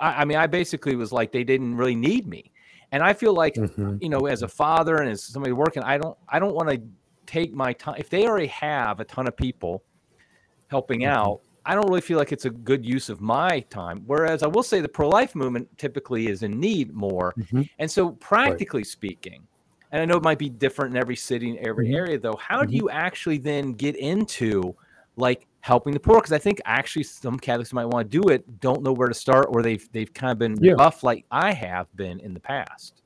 I, 0.00 0.22
I, 0.22 0.24
mean, 0.24 0.38
I 0.38 0.46
basically 0.46 0.96
was 0.96 1.12
like 1.12 1.30
they 1.30 1.44
didn't 1.44 1.76
really 1.76 1.96
need 1.96 2.26
me. 2.26 2.50
And 2.94 3.02
I 3.02 3.12
feel 3.12 3.34
like, 3.34 3.54
mm-hmm. 3.54 3.96
you 4.00 4.08
know, 4.08 4.26
as 4.26 4.42
a 4.42 4.48
father 4.48 4.98
and 4.98 5.10
as 5.10 5.22
somebody 5.22 5.52
working, 5.52 5.82
I 5.82 5.98
don't 5.98 6.16
I 6.28 6.38
don't 6.38 6.54
want 6.54 6.70
to 6.70 6.80
take 7.26 7.52
my 7.52 7.72
time 7.72 7.96
if 7.98 8.08
they 8.08 8.26
already 8.26 8.46
have 8.46 9.00
a 9.00 9.04
ton 9.04 9.26
of 9.26 9.36
people 9.36 9.82
helping 10.68 11.00
mm-hmm. 11.00 11.16
out 11.16 11.40
i 11.64 11.74
don't 11.74 11.86
really 11.88 12.00
feel 12.00 12.18
like 12.18 12.32
it's 12.32 12.44
a 12.44 12.50
good 12.50 12.84
use 12.84 13.08
of 13.08 13.20
my 13.20 13.60
time 13.70 14.02
whereas 14.06 14.42
i 14.42 14.46
will 14.46 14.62
say 14.62 14.80
the 14.80 14.88
pro-life 14.88 15.34
movement 15.34 15.66
typically 15.78 16.28
is 16.28 16.42
in 16.42 16.58
need 16.58 16.92
more 16.92 17.32
mm-hmm. 17.38 17.62
and 17.78 17.90
so 17.90 18.10
practically 18.10 18.80
right. 18.80 18.86
speaking 18.86 19.42
and 19.92 20.02
i 20.02 20.04
know 20.04 20.16
it 20.16 20.22
might 20.22 20.38
be 20.38 20.48
different 20.48 20.94
in 20.94 21.00
every 21.00 21.16
city 21.16 21.50
and 21.50 21.58
every 21.66 21.86
mm-hmm. 21.86 21.96
area 21.96 22.18
though 22.18 22.36
how 22.36 22.60
do 22.60 22.66
mm-hmm. 22.66 22.76
you 22.76 22.90
actually 22.90 23.38
then 23.38 23.72
get 23.72 23.96
into 23.96 24.74
like 25.16 25.46
helping 25.64 25.94
the 25.94 25.98
poor 25.98 26.16
because 26.16 26.32
i 26.32 26.38
think 26.38 26.60
actually 26.66 27.02
some 27.02 27.38
catholics 27.38 27.72
might 27.72 27.86
want 27.86 28.10
to 28.10 28.20
do 28.20 28.28
it 28.28 28.60
don't 28.60 28.82
know 28.82 28.92
where 28.92 29.08
to 29.08 29.14
start 29.14 29.46
or 29.48 29.62
they've 29.62 29.90
they've 29.92 30.12
kind 30.12 30.30
of 30.30 30.38
been 30.38 30.56
yeah. 30.60 30.74
rough 30.78 31.02
like 31.02 31.24
i 31.30 31.50
have 31.54 31.86
been 31.96 32.20
in 32.20 32.34
the 32.34 32.40
past 32.40 33.00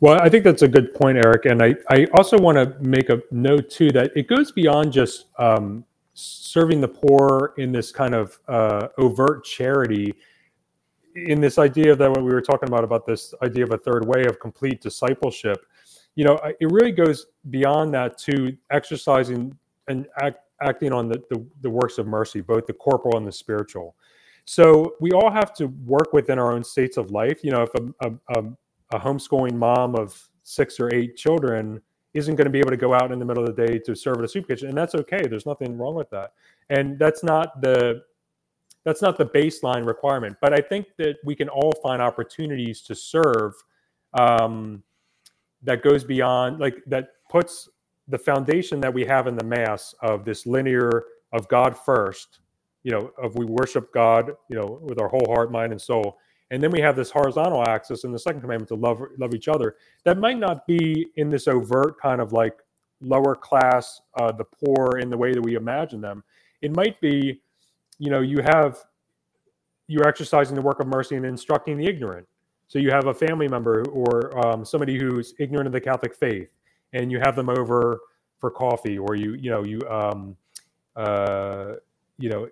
well, 0.00 0.20
I 0.20 0.28
think 0.28 0.44
that's 0.44 0.62
a 0.62 0.68
good 0.68 0.92
point, 0.92 1.16
Eric. 1.16 1.46
And 1.46 1.62
I, 1.62 1.74
I 1.88 2.06
also 2.12 2.38
want 2.38 2.58
to 2.58 2.76
make 2.80 3.08
a 3.08 3.22
note, 3.30 3.70
too, 3.70 3.90
that 3.92 4.10
it 4.14 4.28
goes 4.28 4.52
beyond 4.52 4.92
just 4.92 5.26
um, 5.38 5.84
serving 6.12 6.80
the 6.80 6.88
poor 6.88 7.54
in 7.56 7.72
this 7.72 7.90
kind 7.90 8.14
of 8.14 8.38
uh, 8.46 8.88
overt 8.98 9.44
charity. 9.44 10.14
In 11.14 11.40
this 11.40 11.58
idea 11.58 11.96
that 11.96 12.10
what 12.10 12.22
we 12.22 12.32
were 12.32 12.42
talking 12.42 12.68
about, 12.68 12.84
about 12.84 13.06
this 13.06 13.32
idea 13.42 13.64
of 13.64 13.72
a 13.72 13.78
third 13.78 14.06
way 14.06 14.26
of 14.26 14.38
complete 14.40 14.82
discipleship, 14.82 15.64
you 16.16 16.24
know, 16.24 16.38
it 16.60 16.70
really 16.70 16.92
goes 16.92 17.26
beyond 17.50 17.94
that 17.94 18.18
to 18.18 18.54
exercising 18.70 19.56
and 19.88 20.06
act, 20.20 20.38
acting 20.64 20.92
on 20.92 21.08
the, 21.08 21.22
the, 21.30 21.44
the 21.60 21.70
works 21.70 21.98
of 21.98 22.06
mercy, 22.06 22.40
both 22.40 22.66
the 22.66 22.72
corporal 22.72 23.16
and 23.16 23.26
the 23.26 23.32
spiritual. 23.32 23.94
So 24.46 24.94
we 25.00 25.12
all 25.12 25.30
have 25.30 25.54
to 25.54 25.66
work 25.84 26.12
within 26.12 26.38
our 26.38 26.52
own 26.52 26.64
states 26.64 26.96
of 26.96 27.10
life. 27.10 27.42
You 27.42 27.52
know, 27.52 27.62
if 27.62 27.70
a, 27.74 28.12
a, 28.36 28.44
a 28.94 29.00
homeschooling 29.00 29.54
mom 29.54 29.94
of 29.94 30.20
six 30.42 30.78
or 30.78 30.92
eight 30.94 31.16
children 31.16 31.80
isn't 32.12 32.36
going 32.36 32.44
to 32.44 32.50
be 32.50 32.60
able 32.60 32.70
to 32.70 32.76
go 32.76 32.94
out 32.94 33.10
in 33.12 33.18
the 33.18 33.24
middle 33.24 33.44
of 33.44 33.54
the 33.54 33.66
day 33.66 33.78
to 33.78 33.94
serve 33.94 34.18
at 34.18 34.24
a 34.24 34.28
soup 34.28 34.46
kitchen 34.46 34.68
and 34.68 34.78
that's 34.78 34.94
okay 34.94 35.26
there's 35.26 35.46
nothing 35.46 35.76
wrong 35.76 35.94
with 35.94 36.08
that 36.10 36.32
and 36.70 36.98
that's 36.98 37.24
not 37.24 37.60
the 37.60 38.02
that's 38.84 39.02
not 39.02 39.18
the 39.18 39.26
baseline 39.26 39.84
requirement 39.84 40.36
but 40.40 40.52
i 40.52 40.60
think 40.60 40.86
that 40.96 41.16
we 41.24 41.34
can 41.34 41.48
all 41.48 41.72
find 41.82 42.00
opportunities 42.00 42.80
to 42.82 42.94
serve 42.94 43.52
um, 44.14 44.82
that 45.62 45.82
goes 45.82 46.04
beyond 46.04 46.60
like 46.60 46.76
that 46.86 47.08
puts 47.28 47.68
the 48.08 48.18
foundation 48.18 48.80
that 48.80 48.92
we 48.92 49.04
have 49.04 49.26
in 49.26 49.36
the 49.36 49.44
mass 49.44 49.94
of 50.00 50.24
this 50.24 50.46
linear 50.46 51.04
of 51.32 51.48
god 51.48 51.76
first 51.76 52.40
you 52.82 52.90
know 52.90 53.10
of 53.22 53.34
we 53.36 53.44
worship 53.44 53.92
god 53.92 54.32
you 54.48 54.56
know 54.56 54.78
with 54.82 55.00
our 55.00 55.08
whole 55.08 55.26
heart 55.28 55.50
mind 55.50 55.72
and 55.72 55.80
soul 55.80 56.18
and 56.50 56.62
then 56.62 56.70
we 56.70 56.80
have 56.80 56.94
this 56.94 57.10
horizontal 57.10 57.66
axis 57.66 58.04
in 58.04 58.12
the 58.12 58.18
second 58.18 58.40
commandment 58.40 58.68
to 58.68 58.74
love 58.74 59.02
love 59.18 59.34
each 59.34 59.48
other. 59.48 59.76
That 60.04 60.18
might 60.18 60.38
not 60.38 60.66
be 60.66 61.08
in 61.16 61.30
this 61.30 61.48
overt 61.48 62.00
kind 62.00 62.20
of 62.20 62.32
like 62.32 62.58
lower 63.00 63.34
class, 63.34 64.00
uh, 64.20 64.32
the 64.32 64.44
poor 64.44 64.98
in 64.98 65.10
the 65.10 65.16
way 65.16 65.32
that 65.32 65.42
we 65.42 65.54
imagine 65.56 66.00
them. 66.00 66.22
It 66.62 66.74
might 66.74 67.00
be, 67.00 67.40
you 67.98 68.10
know, 68.10 68.20
you 68.20 68.38
have 68.42 68.84
you're 69.88 70.06
exercising 70.06 70.54
the 70.54 70.62
work 70.62 70.80
of 70.80 70.86
mercy 70.86 71.16
and 71.16 71.26
instructing 71.26 71.76
the 71.76 71.86
ignorant. 71.86 72.26
So 72.68 72.78
you 72.78 72.90
have 72.90 73.06
a 73.06 73.14
family 73.14 73.48
member 73.48 73.84
or 73.88 74.46
um, 74.46 74.64
somebody 74.64 74.98
who's 74.98 75.34
ignorant 75.38 75.66
of 75.66 75.72
the 75.72 75.80
Catholic 75.80 76.14
faith, 76.14 76.48
and 76.94 77.12
you 77.12 77.20
have 77.20 77.36
them 77.36 77.50
over 77.50 78.00
for 78.38 78.50
coffee, 78.50 78.96
or 78.96 79.14
you 79.14 79.34
you 79.34 79.50
know 79.50 79.64
you 79.64 79.80
um, 79.88 80.36
uh, 80.96 81.74
you 82.18 82.30
know 82.30 82.48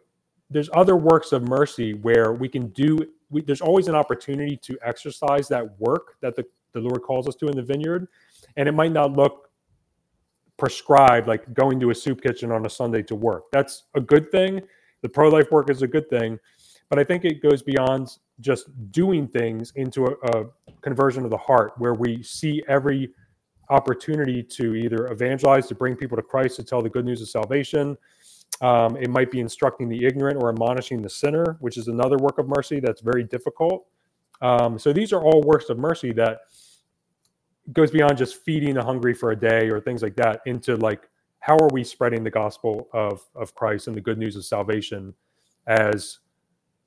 there's 0.51 0.69
other 0.75 0.97
works 0.97 1.33
of 1.33 1.49
mercy 1.49 1.95
where 1.95 2.35
we 2.35 2.49
can 2.49 2.69
do 2.69 2.99
we, 3.31 3.41
there's 3.41 3.63
always 3.63 3.89
an 3.89 3.95
opportunity 3.95 4.57
to 4.59 4.79
exercise 4.85 5.49
that 5.49 5.81
work 5.81 6.17
that 6.21 6.37
the, 6.37 6.45
the 6.73 6.81
lord 6.81 7.03
calls 7.03 7.27
us 7.27 7.35
to 7.35 7.49
in 7.49 7.57
the 7.57 7.63
vineyard. 7.63 8.07
And 8.57 8.69
it 8.69 8.73
might 8.73 8.93
not 8.93 9.13
look 9.13 9.49
prescribed 10.59 11.27
like 11.27 11.53
going 11.55 11.81
to 11.81 11.91
a 11.91 11.95
soup 11.95 12.23
kitchen 12.23 12.53
on 12.53 12.67
a 12.67 12.71
sunday 12.71 13.03
to 13.05 13.15
work. 13.15 13.45
That's 13.51 13.85
a 13.95 14.01
good 14.01 14.31
thing. 14.31 14.61
The 15.01 15.09
pro-life 15.09 15.51
work 15.51 15.71
is 15.71 15.83
a 15.83 15.89
good 15.89 16.09
thing. 16.11 16.39
But 16.91 16.99
i 16.99 17.05
think 17.05 17.25
it 17.25 17.43
goes 17.43 17.63
beyond 17.63 18.19
just 18.41 18.67
doing 18.93 19.27
things 19.27 19.73
into 19.77 20.07
a, 20.07 20.39
a 20.39 20.45
conversion 20.83 21.25
of 21.25 21.31
the 21.31 21.39
heart 21.39 21.73
where 21.79 21.95
we 21.95 22.23
see 22.23 22.63
every 22.69 23.11
opportunity 23.73 24.43
to 24.43 24.75
either 24.75 25.07
evangelize 25.09 25.67
to 25.67 25.75
bring 25.75 25.97
people 25.97 26.17
to 26.17 26.23
christ 26.23 26.57
to 26.57 26.65
tell 26.65 26.83
the 26.83 26.91
good 26.91 27.05
news 27.05 27.21
of 27.23 27.29
salvation 27.29 27.97
um, 28.63 28.97
it 28.97 29.11
might 29.11 29.31
be 29.31 29.41
instructing 29.41 29.89
the 29.89 30.05
ignorant 30.05 30.41
or 30.41 30.49
admonishing 30.49 31.03
the 31.03 31.09
sinner, 31.11 31.57
which 31.61 31.77
is 31.77 31.89
another 31.89 32.17
work 32.17 32.39
of 32.39 32.49
mercy 32.49 32.79
that's 32.79 33.01
very 33.01 33.25
difficult. 33.25 33.87
Um, 34.41 34.79
so 34.79 34.93
these 34.93 35.13
are 35.13 35.21
all 35.21 35.43
works 35.43 35.69
of 35.69 35.79
mercy 35.79 36.13
that 36.13 36.43
goes 37.73 37.91
beyond 37.91 38.19
just 38.19 38.45
feeding 38.45 38.75
the 38.75 38.85
hungry 38.85 39.15
for 39.15 39.33
a 39.33 39.37
day 39.37 39.69
or 39.69 39.81
things 39.81 40.03
like 40.03 40.17
that 40.17 40.43
into 40.47 40.77
like 40.77 41.09
how 41.41 41.57
are 41.57 41.69
we 41.73 41.83
spreading 41.83 42.23
the 42.23 42.31
gospel 42.31 42.89
of 42.93 43.23
of 43.35 43.55
Christ 43.55 43.89
and 43.89 43.97
the 43.97 44.01
good 44.01 44.19
news 44.19 44.37
of 44.37 44.45
salvation 44.45 45.15
as 45.67 46.19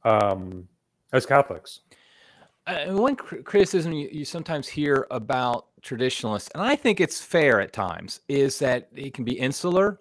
um, 0.05 0.67
as 1.11 1.25
Catholics. 1.25 1.81
Uh, 2.67 2.85
one 2.87 3.15
cr- 3.15 3.37
criticism 3.37 3.91
you, 3.93 4.09
you, 4.11 4.25
sometimes 4.25 4.67
hear 4.67 5.05
about 5.11 5.67
traditionalists, 5.85 6.49
and 6.55 6.63
I 6.63 6.75
think 6.75 6.99
it's 6.99 7.21
fair 7.21 7.61
at 7.61 7.71
times, 7.73 8.21
is 8.27 8.59
that 8.59 8.89
it 8.93 9.13
can 9.13 9.23
be 9.25 9.39
insular 9.39 9.99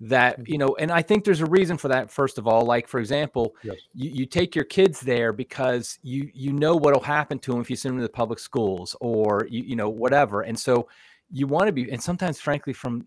that 0.00 0.40
Mhm. 0.40 0.48
you 0.48 0.58
know 0.58 0.74
and 0.80 0.90
i 0.90 1.00
think 1.00 1.24
there's 1.24 1.40
a 1.40 1.46
reason 1.46 1.76
for 1.78 1.88
that 1.88 2.10
first 2.10 2.36
of 2.36 2.48
all. 2.48 2.62
Like 2.66 2.88
for 2.88 2.98
example 3.00 3.56
Yes. 3.62 3.88
you, 3.94 4.10
you 4.10 4.26
take 4.26 4.54
your 4.56 4.64
kids 4.64 5.00
there 5.00 5.32
because 5.32 5.98
you 6.02 6.30
you 6.34 6.52
know 6.52 6.74
what'll 6.76 7.00
happen 7.02 7.38
to 7.40 7.52
them 7.52 7.60
if 7.60 7.70
you 7.70 7.76
send 7.76 7.92
them 7.94 7.98
to 8.00 8.02
the 8.02 8.08
public 8.22 8.40
schools 8.40 8.96
or 9.00 9.46
you, 9.48 9.62
you 9.62 9.76
know 9.76 9.88
whatever. 9.88 10.42
And 10.42 10.58
so 10.58 10.88
you 11.30 11.46
want 11.46 11.68
to 11.68 11.72
be 11.72 11.90
and 11.92 12.02
sometimes 12.02 12.40
frankly 12.40 12.72
from 12.72 13.06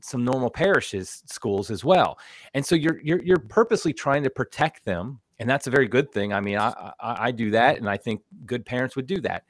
some 0.00 0.24
normal 0.24 0.50
parishes 0.50 1.22
schools 1.26 1.70
as 1.70 1.84
well. 1.84 2.18
And 2.54 2.64
so 2.64 2.74
you're 2.74 3.00
you're 3.02 3.22
you're 3.22 3.38
purposely 3.38 3.92
trying 3.92 4.22
to 4.24 4.30
protect 4.30 4.84
them 4.86 5.20
and 5.38 5.48
that's 5.50 5.66
a 5.66 5.70
very 5.70 5.88
good 5.88 6.10
thing. 6.12 6.32
I 6.32 6.40
mean 6.40 6.56
i 6.58 6.70
i, 6.98 7.26
I 7.28 7.30
do 7.30 7.50
that 7.52 7.76
and 7.76 7.88
i 7.90 7.98
think 7.98 8.22
good 8.46 8.64
parents 8.64 8.96
would 8.96 9.06
do 9.06 9.20
that 9.20 9.44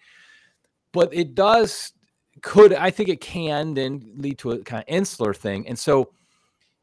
but 0.93 1.13
it 1.15 1.35
does 1.35 1.93
could 2.43 2.73
i 2.75 2.91
think 2.91 3.09
it 3.09 3.21
can 3.21 3.75
then 3.75 4.03
lead 4.17 4.39
to 4.39 4.53
a 4.53 4.59
kind 4.59 4.83
of 4.87 4.95
insular 4.95 5.35
thing 5.35 5.67
and 5.69 5.79
so 5.79 6.11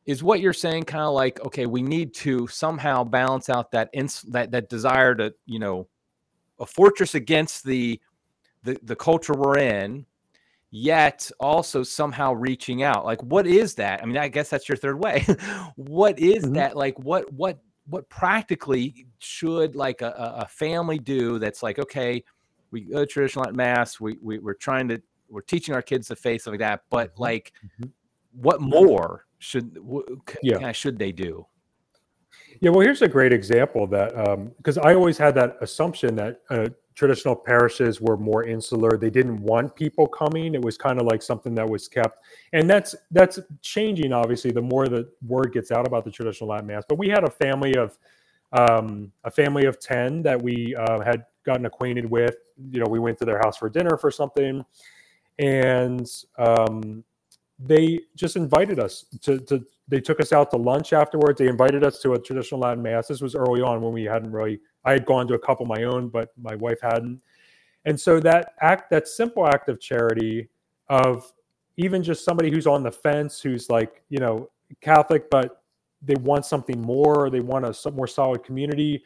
is 0.06 0.24
what 0.24 0.40
you're 0.40 0.54
saying 0.54 0.84
kind 0.84 1.04
of 1.04 1.14
like 1.14 1.40
okay 1.46 1.66
we 1.66 1.82
need 1.82 2.14
to 2.14 2.48
somehow 2.48 3.04
balance 3.04 3.50
out 3.50 3.72
that 3.72 3.90
ins- 3.94 4.24
that 4.24 4.52
that 4.52 4.70
desire 4.70 5.14
to 5.16 5.34
you 5.46 5.60
know 5.60 5.88
a 6.60 6.66
fortress 6.66 7.16
against 7.16 7.64
the 7.64 8.00
the, 8.64 8.78
the 8.84 8.96
culture 8.96 9.34
we're 9.34 9.58
in 9.58 10.06
yet 10.72 11.32
also 11.40 11.82
somehow 11.82 12.32
reaching 12.34 12.84
out. 12.84 13.06
Like 13.06 13.24
what 13.24 13.48
is 13.48 13.74
that? 13.76 14.02
I 14.04 14.06
mean 14.06 14.18
i 14.18 14.28
guess 14.28 14.50
that's 14.50 14.70
your 14.70 14.76
third 14.76 15.04
way. 15.04 15.26
What 15.76 16.20
is 16.20 16.44
Mhm. 16.46 16.54
that? 16.56 16.76
Like 16.78 17.00
what 17.00 17.32
what 17.34 17.60
what 17.88 18.08
practically 18.10 19.08
should 19.20 19.76
like 19.76 20.02
a 20.02 20.12
a 20.42 20.48
family 20.48 21.00
do 21.00 21.40
that's 21.40 21.64
like 21.64 21.80
okay 21.80 22.24
we 22.72 22.82
go 22.82 23.00
to 23.00 23.06
traditional 23.06 23.46
at 23.48 23.56
mass 23.56 24.00
we, 24.00 24.18
we 24.22 24.40
we're 24.40 24.54
trying 24.54 24.88
to 24.88 25.02
we're 25.30 25.42
teaching 25.42 25.74
our 25.76 25.82
kids 25.82 26.08
the 26.08 26.16
faith 26.16 26.42
stuff 26.42 26.52
like 26.54 26.60
that 26.60 26.84
but 26.90 27.14
Mhm. 27.16 27.20
like 27.20 27.54
Mhm. 27.80 27.92
what 28.32 28.62
more 28.62 29.26
should 29.40 29.78
Yeah. 30.42 30.72
should 30.72 30.98
they 30.98 31.12
do 31.12 31.46
Yeah, 32.62 32.72
well, 32.72 32.82
here's 32.82 33.02
a 33.02 33.08
great 33.08 33.32
example 33.32 33.88
that 33.88 34.10
because 34.58 34.78
I 34.78 34.94
always 34.94 35.18
had 35.18 35.34
that 35.36 35.58
assumption 35.62 36.16
that 36.16 36.42
uh, 36.50 36.68
traditional 36.94 37.36
parishes 37.36 38.02
were 38.02 38.18
more 38.18 38.44
insular. 38.44 38.98
They 38.98 39.10
didn't 39.10 39.42
want 39.42 39.76
people 39.76 40.08
coming. 40.08 40.54
It 40.56 40.62
was 40.62 40.78
kind 40.78 41.00
of 41.00 41.06
like 41.08 41.22
something 41.22 41.56
that 41.56 41.68
was 41.68 41.88
kept, 41.88 42.18
and 42.52 42.70
that's 42.70 42.96
that's 43.12 43.40
changing. 43.62 44.12
Obviously, 44.14 44.52
the 44.52 44.62
more 44.62 44.88
the 44.90 45.10
word 45.26 45.54
gets 45.54 45.72
out 45.72 45.88
about 45.88 46.04
the 46.04 46.12
traditional 46.12 46.50
Latin 46.50 46.68
Mass. 46.68 46.84
But 46.88 46.98
we 46.98 47.08
had 47.08 47.24
a 47.24 47.30
family 47.30 47.76
of 47.76 47.98
um, 48.52 49.12
a 49.24 49.32
family 49.32 49.66
of 49.66 49.80
ten 49.80 50.22
that 50.24 50.40
we 50.42 50.76
uh, 50.76 51.00
had 51.00 51.26
gotten 51.46 51.66
acquainted 51.66 52.10
with. 52.10 52.36
You 52.72 52.80
know, 52.80 52.88
we 52.90 53.00
went 53.00 53.18
to 53.20 53.26
their 53.26 53.40
house 53.40 53.58
for 53.58 53.70
dinner 53.70 53.98
for 53.98 54.12
something, 54.12 54.64
and 55.38 56.08
um, 56.38 57.04
they 57.60 58.00
just 58.16 58.36
invited 58.36 58.80
us 58.80 59.06
to, 59.22 59.40
to 59.40 59.66
they 59.88 60.00
took 60.00 60.20
us 60.20 60.32
out 60.32 60.52
to 60.52 60.58
lunch 60.58 60.94
afterwards. 60.94 61.40
They 61.40 61.48
invited 61.48 61.84
us 61.84 62.00
to 62.02 62.14
a 62.14 62.20
traditional 62.20 62.62
latin 62.62 62.82
mass. 62.82 63.08
This 63.08 63.22
was 63.22 63.36
early 63.36 63.62
on 63.62 63.82
when 63.82 63.92
we 63.92 64.04
hadn't 64.04 64.32
really 64.32 64.60
i 64.86 64.92
had 64.92 65.06
gone 65.06 65.28
to 65.28 65.34
a 65.34 65.40
couple 65.40 65.64
of 65.64 65.70
my 65.70 65.84
own 65.84 66.08
but 66.10 66.30
my 66.42 66.56
wife 66.56 66.80
hadn't. 66.82 67.22
And 67.86 68.00
so 68.00 68.20
that 68.22 68.54
act 68.62 68.90
that 68.92 69.08
simple 69.08 69.48
act 69.48 69.68
of 69.68 69.82
charity 69.82 70.48
of 70.90 71.32
even 71.78 72.04
just 72.04 72.24
somebody 72.24 72.50
who's 72.52 72.68
on 72.68 72.84
the 72.84 72.92
fence 72.92 73.42
who's 73.42 73.70
like 73.70 74.04
you 74.10 74.20
know 74.20 74.50
catholic 74.82 75.30
but 75.30 75.64
they 76.02 76.16
want 76.16 76.46
something 76.46 76.80
more 76.82 77.26
or 77.26 77.30
they 77.30 77.40
want 77.40 77.66
a 77.66 77.92
more 77.92 78.08
solid 78.08 78.44
community 78.44 79.04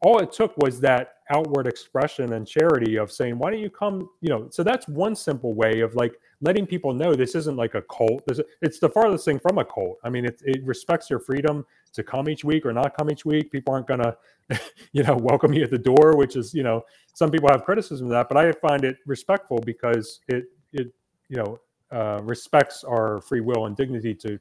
all 0.00 0.18
it 0.18 0.32
took 0.32 0.56
was 0.56 0.80
that 0.80 1.16
outward 1.32 1.66
expression 1.66 2.34
and 2.34 2.46
charity 2.46 2.96
of 2.96 3.10
saying 3.10 3.38
why 3.38 3.50
don't 3.50 3.60
you 3.60 3.70
come 3.70 4.08
you 4.20 4.28
know 4.28 4.48
so 4.50 4.62
that's 4.62 4.86
one 4.88 5.14
simple 5.14 5.54
way 5.54 5.80
of 5.80 5.94
like 5.94 6.14
letting 6.42 6.66
people 6.66 6.92
know 6.92 7.14
this 7.14 7.36
isn't 7.36 7.56
like 7.56 7.74
a 7.76 7.82
cult. 7.82 8.26
This, 8.26 8.40
it's 8.60 8.80
the 8.80 8.88
farthest 8.88 9.24
thing 9.24 9.38
from 9.38 9.58
a 9.58 9.64
cult. 9.64 9.98
I 10.04 10.10
mean 10.10 10.24
it, 10.24 10.42
it 10.44 10.62
respects 10.64 11.08
your 11.08 11.20
freedom 11.20 11.64
to 11.92 12.02
come 12.02 12.28
each 12.28 12.44
week 12.44 12.66
or 12.66 12.72
not 12.72 12.96
come 12.96 13.10
each 13.10 13.24
week. 13.24 13.50
People 13.50 13.72
aren't 13.72 13.86
gonna 13.86 14.16
you 14.92 15.02
know 15.02 15.16
welcome 15.16 15.52
you 15.52 15.62
at 15.62 15.70
the 15.70 15.78
door 15.78 16.16
which 16.16 16.36
is 16.36 16.52
you 16.52 16.62
know 16.62 16.84
some 17.14 17.30
people 17.30 17.48
have 17.48 17.64
criticism 17.64 18.06
of 18.06 18.10
that 18.10 18.28
but 18.28 18.36
i 18.36 18.50
find 18.52 18.84
it 18.84 18.96
respectful 19.06 19.58
because 19.64 20.20
it 20.28 20.46
it 20.72 20.92
you 21.28 21.36
know 21.36 21.58
uh, 21.92 22.20
respects 22.22 22.84
our 22.84 23.20
free 23.20 23.40
will 23.40 23.66
and 23.66 23.76
dignity 23.76 24.14
to 24.14 24.38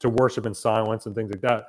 to 0.00 0.08
worship 0.08 0.44
in 0.44 0.54
silence 0.54 1.06
and 1.06 1.14
things 1.14 1.30
like 1.30 1.40
that. 1.40 1.68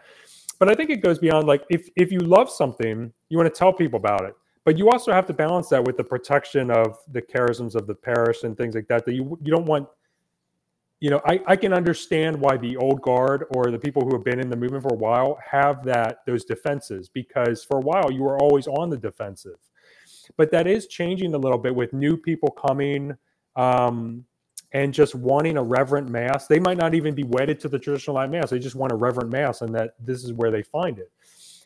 But 0.57 0.69
i 0.69 0.73
think 0.73 0.89
it 0.89 0.97
goes 0.97 1.19
beyond 1.19 1.47
like 1.47 1.63
if 1.69 1.89
if 1.95 2.11
you 2.11 2.19
love 2.19 2.49
something 2.49 3.13
you 3.29 3.37
want 3.37 3.53
to 3.53 3.57
tell 3.57 3.71
people 3.71 3.97
about 3.97 4.25
it 4.25 4.35
but 4.65 4.79
you 4.79 4.89
also 4.89 5.13
have 5.13 5.27
to 5.27 5.33
balance 5.33 5.69
that 5.69 5.83
with 5.83 5.95
the 5.95 6.03
protection 6.03 6.69
of 6.71 6.97
the 7.11 7.21
charisms 7.21 7.75
of 7.75 7.87
the 7.87 7.95
parish 7.95 8.43
and 8.43 8.57
things 8.57 8.75
like 8.75 8.87
that 8.87 9.05
that 9.05 9.13
you 9.13 9.37
you 9.41 9.51
don't 9.51 9.65
want 9.65 9.87
you 10.99 11.09
know 11.09 11.21
I, 11.25 11.39
I 11.47 11.55
can 11.55 11.71
understand 11.71 12.35
why 12.35 12.57
the 12.57 12.75
old 12.75 13.01
guard 13.01 13.45
or 13.55 13.71
the 13.71 13.79
people 13.79 14.03
who 14.03 14.13
have 14.13 14.25
been 14.25 14.39
in 14.39 14.49
the 14.49 14.57
movement 14.57 14.83
for 14.83 14.93
a 14.93 14.97
while 14.97 15.39
have 15.49 15.85
that 15.85 16.17
those 16.25 16.43
defenses 16.43 17.07
because 17.07 17.63
for 17.63 17.77
a 17.77 17.81
while 17.81 18.11
you 18.11 18.23
were 18.23 18.37
always 18.37 18.67
on 18.67 18.89
the 18.89 18.97
defensive. 18.97 19.57
But 20.37 20.49
that 20.51 20.65
is 20.65 20.87
changing 20.87 21.35
a 21.35 21.37
little 21.37 21.59
bit 21.59 21.73
with 21.75 21.93
new 21.93 22.17
people 22.17 22.49
coming 22.49 23.15
um, 23.55 24.25
and 24.71 24.91
just 24.91 25.13
wanting 25.13 25.55
a 25.55 25.63
reverent 25.63 26.09
mass. 26.09 26.47
They 26.47 26.59
might 26.59 26.77
not 26.77 26.95
even 26.95 27.13
be 27.13 27.23
wedded 27.23 27.59
to 27.59 27.69
the 27.69 27.77
traditional 27.77 28.15
Latin 28.15 28.31
mass. 28.31 28.49
They 28.49 28.57
just 28.57 28.75
want 28.75 28.91
a 28.91 28.95
reverent 28.95 29.29
mass 29.29 29.61
and 29.61 29.73
that 29.75 29.93
this 29.99 30.23
is 30.23 30.33
where 30.33 30.49
they 30.49 30.63
find 30.63 30.97
it. 30.97 31.11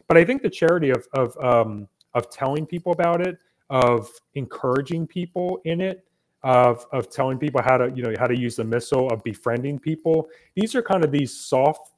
But 0.10 0.18
i 0.18 0.26
think 0.26 0.42
the 0.42 0.50
charity 0.50 0.90
of 0.90 1.08
of 1.14 1.38
um, 1.38 1.88
of 2.14 2.30
telling 2.30 2.66
people 2.66 2.92
about 2.92 3.26
it 3.26 3.38
of 3.70 4.10
encouraging 4.34 5.06
people 5.06 5.62
in 5.66 5.80
it 5.82 6.06
of 6.44 6.86
of 6.92 7.10
telling 7.10 7.38
people 7.38 7.62
how 7.62 7.78
to 7.78 7.92
you 7.96 8.02
know 8.02 8.14
how 8.18 8.28
to 8.28 8.38
use 8.38 8.56
the 8.56 8.64
missal, 8.64 9.10
of 9.10 9.24
befriending 9.24 9.78
people. 9.78 10.30
These 10.56 10.74
are 10.74 10.82
kind 10.82 11.04
of 11.04 11.12
these 11.12 11.36
soft 11.36 11.92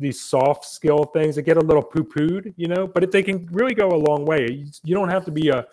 these 0.00 0.20
soft 0.20 0.64
skill 0.64 1.04
things 1.04 1.34
that 1.36 1.42
get 1.42 1.56
a 1.56 1.60
little 1.60 1.82
poo-pooed 1.82 2.54
you 2.56 2.68
know 2.68 2.86
but 2.86 3.02
if 3.02 3.10
they 3.10 3.22
can 3.22 3.48
really 3.50 3.74
go 3.74 3.88
a 3.88 3.96
long 3.96 4.24
way. 4.24 4.48
You, 4.50 4.66
you 4.84 4.94
don't 4.94 5.08
have 5.08 5.24
to 5.24 5.30
be 5.30 5.48
a 5.48 5.66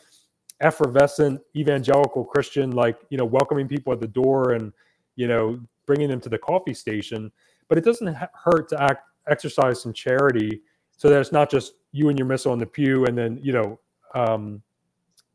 effervescent 0.61 1.41
evangelical 1.55 2.23
christian 2.23 2.71
like 2.71 2.97
you 3.09 3.17
know 3.17 3.25
welcoming 3.25 3.67
people 3.67 3.91
at 3.91 3.99
the 3.99 4.07
door 4.07 4.53
and 4.53 4.71
you 5.17 5.27
know 5.27 5.59
bringing 5.85 6.09
them 6.09 6.21
to 6.21 6.29
the 6.29 6.38
coffee 6.38 6.73
station 6.73 7.29
but 7.67 7.77
it 7.77 7.83
doesn't 7.83 8.15
hurt 8.33 8.69
to 8.69 8.81
act 8.81 9.03
exercise 9.27 9.81
some 9.81 9.91
charity 9.91 10.61
so 10.97 11.10
that 11.10 11.19
it's 11.19 11.31
not 11.31 11.49
just 11.49 11.73
you 11.91 12.10
and 12.10 12.17
your 12.17 12.27
missal 12.27 12.53
in 12.53 12.60
the 12.60 12.65
pew 12.65 13.05
and 13.05 13.17
then 13.17 13.39
you 13.41 13.53
know 13.53 13.79
um, 14.13 14.62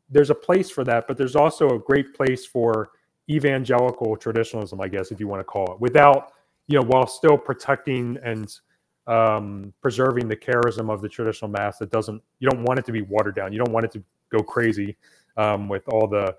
there's 0.09 0.29
a 0.29 0.35
place 0.35 0.69
for 0.69 0.83
that 0.83 1.07
but 1.07 1.17
there's 1.17 1.35
also 1.35 1.75
a 1.75 1.79
great 1.79 2.13
place 2.13 2.45
for 2.45 2.91
evangelical 3.29 4.15
traditionalism 4.15 4.81
i 4.81 4.87
guess 4.87 5.11
if 5.11 5.19
you 5.19 5.27
want 5.27 5.39
to 5.39 5.43
call 5.43 5.73
it 5.73 5.79
without 5.79 6.33
you 6.67 6.77
know 6.77 6.85
while 6.85 7.07
still 7.07 7.37
protecting 7.37 8.17
and 8.23 8.59
um, 9.07 9.73
preserving 9.81 10.27
the 10.27 10.35
charism 10.35 10.91
of 10.91 11.01
the 11.01 11.09
traditional 11.09 11.49
mass 11.49 11.77
that 11.77 11.91
doesn't 11.91 12.21
you 12.39 12.49
don't 12.49 12.63
want 12.63 12.79
it 12.79 12.85
to 12.85 12.91
be 12.91 13.01
watered 13.01 13.35
down. 13.35 13.51
You 13.51 13.59
don't 13.59 13.73
want 13.73 13.85
it 13.85 13.91
to 13.93 14.03
go 14.31 14.39
crazy 14.39 14.95
um, 15.37 15.67
with 15.67 15.87
all 15.89 16.07
the 16.07 16.35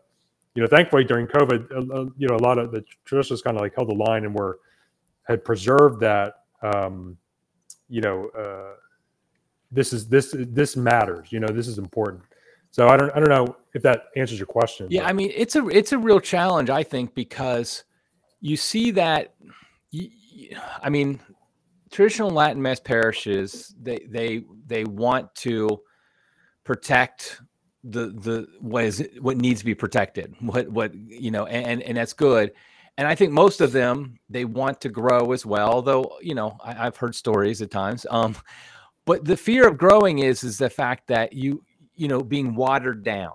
you 0.54 0.62
know 0.62 0.68
thankfully 0.68 1.04
during 1.04 1.26
covid 1.26 1.70
uh, 1.72 2.10
you 2.16 2.28
know 2.28 2.36
a 2.36 2.44
lot 2.44 2.58
of 2.58 2.72
the 2.72 2.84
traditionalists 3.04 3.42
kind 3.42 3.56
of 3.56 3.62
like 3.62 3.74
held 3.74 3.88
the 3.88 3.94
line 3.94 4.24
and 4.24 4.34
were 4.34 4.58
had 5.24 5.44
preserved 5.44 6.00
that 6.00 6.34
um, 6.62 7.16
you 7.88 8.00
know 8.00 8.28
uh, 8.38 8.74
this 9.72 9.92
is 9.92 10.06
this 10.08 10.34
this 10.38 10.76
matters 10.76 11.32
you 11.32 11.40
know 11.40 11.48
this 11.48 11.66
is 11.66 11.78
important. 11.78 12.22
So 12.70 12.88
i 12.88 12.96
don't 12.96 13.10
i 13.14 13.20
don't 13.20 13.28
know 13.28 13.56
if 13.74 13.82
that 13.82 14.04
answers 14.16 14.38
your 14.38 14.46
question 14.46 14.86
yeah 14.90 15.02
but- 15.02 15.10
i 15.10 15.12
mean 15.12 15.30
it's 15.34 15.56
a 15.56 15.66
it's 15.68 15.92
a 15.92 15.98
real 15.98 16.20
challenge 16.20 16.70
i 16.70 16.82
think 16.82 17.14
because 17.14 17.84
you 18.40 18.56
see 18.56 18.90
that 18.92 19.34
I 20.82 20.88
mean 20.88 21.20
traditional 21.90 22.30
latin 22.30 22.60
mass 22.62 22.80
parishes 22.80 23.74
they 23.80 24.06
they 24.08 24.44
they 24.66 24.84
want 24.84 25.34
to 25.36 25.80
protect 26.64 27.42
the 27.84 28.06
the 28.08 28.46
what 28.60 28.84
is 28.84 29.08
what 29.20 29.36
needs 29.36 29.60
to 29.60 29.66
be 29.66 29.74
protected 29.74 30.34
what 30.40 30.68
what 30.68 30.94
you 30.94 31.30
know 31.30 31.46
and 31.46 31.82
and 31.82 31.96
that's 31.96 32.12
good. 32.14 32.52
And 32.98 33.06
i 33.08 33.14
think 33.14 33.32
most 33.32 33.60
of 33.60 33.72
them 33.72 34.18
they 34.28 34.44
want 34.44 34.80
to 34.82 34.88
grow 34.88 35.32
as 35.32 35.44
well 35.46 35.82
though 35.82 36.18
you 36.20 36.34
know 36.34 36.56
I, 36.64 36.86
i've 36.86 36.96
heard 36.96 37.14
stories 37.14 37.60
at 37.62 37.70
times 37.70 38.06
um 38.10 38.36
but 39.04 39.24
the 39.24 39.36
fear 39.36 39.66
of 39.66 39.78
growing 39.78 40.20
is 40.20 40.44
is 40.44 40.58
the 40.58 40.70
fact 40.70 41.08
that 41.08 41.32
you 41.32 41.62
you 41.94 42.08
know 42.08 42.20
being 42.20 42.54
watered 42.54 43.02
down 43.02 43.34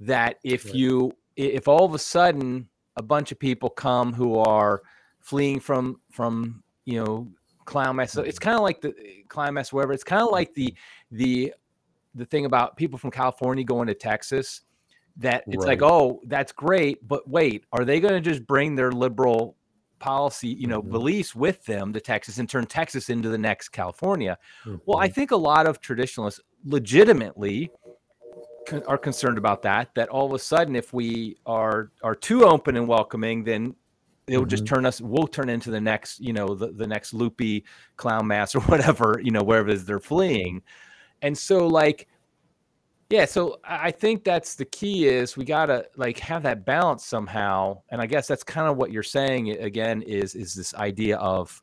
that 0.00 0.36
if 0.44 0.66
Right. 0.66 0.74
you 0.74 1.12
if 1.36 1.68
all 1.68 1.84
of 1.84 1.94
a 1.94 1.98
sudden 1.98 2.68
a 2.96 3.02
bunch 3.02 3.32
of 3.32 3.38
people 3.38 3.70
come 3.70 4.12
who 4.12 4.38
are 4.38 4.82
fleeing 5.20 5.60
from 5.60 6.00
from 6.10 6.62
you 6.84 7.02
know 7.02 7.28
clown 7.64 7.96
mess 7.96 8.12
so 8.12 8.22
it's 8.22 8.38
mm-hmm. 8.38 8.44
kind 8.44 8.56
of 8.56 8.62
like 8.62 8.80
the 8.80 8.94
clown 9.28 9.54
mess 9.54 9.72
wherever 9.72 9.92
it's 9.92 10.04
kind 10.04 10.22
of 10.22 10.30
like 10.30 10.52
the 10.54 10.74
the 11.12 11.52
the 12.14 12.24
thing 12.24 12.44
about 12.44 12.76
people 12.76 12.98
from 12.98 13.10
california 13.10 13.64
going 13.64 13.86
to 13.86 13.94
texas 13.94 14.62
that 15.16 15.44
it's 15.46 15.64
like 15.64 15.82
oh 15.82 16.20
that's 16.26 16.52
great 16.52 17.06
but 17.06 17.28
wait 17.28 17.64
are 17.72 17.84
they 17.84 18.00
going 18.00 18.14
to 18.14 18.20
just 18.20 18.46
bring 18.46 18.74
their 18.74 18.90
liberal 18.90 19.56
policy 20.00 20.48
you 20.48 20.66
know 20.66 20.82
Mhm. 20.82 20.90
beliefs 20.90 21.34
with 21.34 21.64
them 21.66 21.92
to 21.92 22.00
texas 22.00 22.38
and 22.38 22.48
turn 22.48 22.64
texas 22.66 23.10
into 23.10 23.28
the 23.28 23.38
next 23.38 23.68
california 23.68 24.36
well, 24.86 24.98
I 24.98 25.08
Mhm. 25.08 25.14
think 25.14 25.30
a 25.30 25.36
lot 25.36 25.66
of 25.66 25.80
traditionalists 25.80 26.40
legitimately 26.64 27.70
con- 28.66 28.82
are 28.86 28.98
concerned 28.98 29.38
about 29.38 29.62
that. 29.62 29.94
That 29.94 30.08
all 30.08 30.26
of 30.26 30.32
a 30.32 30.38
sudden, 30.38 30.74
if 30.76 30.92
we 30.92 31.36
are 31.46 31.90
are 32.02 32.14
too 32.14 32.44
open 32.44 32.76
and 32.76 32.88
welcoming, 32.88 33.44
then 33.44 33.74
it'll 34.26 34.44
just 34.46 34.64
Mhm. 34.64 34.68
turn 34.68 34.86
us. 34.86 35.00
We'll 35.00 35.26
turn 35.26 35.48
into 35.48 35.70
the 35.70 35.80
next, 35.80 36.20
you 36.20 36.32
know, 36.32 36.54
the, 36.54 36.68
the 36.68 36.86
next 36.86 37.12
loopy 37.14 37.64
clown 37.96 38.26
mass 38.26 38.54
or 38.54 38.60
whatever, 38.72 39.20
you 39.22 39.30
know, 39.30 39.42
wherever 39.42 39.68
it 39.68 39.74
is 39.74 39.84
they're 39.84 39.98
fleeing. 40.00 40.62
And 41.22 41.36
so, 41.36 41.66
like, 41.66 42.06
yeah, 43.10 43.24
so 43.24 43.58
I 43.64 43.88
I 43.88 43.90
think 43.90 44.24
that's 44.24 44.54
the 44.54 44.64
key 44.64 45.08
is 45.08 45.36
we 45.36 45.44
gotta 45.44 45.86
like 45.96 46.18
have 46.20 46.42
that 46.44 46.64
balance 46.64 47.04
somehow. 47.04 47.82
And 47.90 48.00
I 48.00 48.06
guess 48.06 48.26
that's 48.28 48.44
kind 48.44 48.68
of 48.68 48.76
what 48.76 48.92
you're 48.92 49.02
saying 49.02 49.50
again 49.50 50.02
is 50.02 50.34
is 50.34 50.54
this 50.54 50.74
idea 50.74 51.16
of 51.18 51.60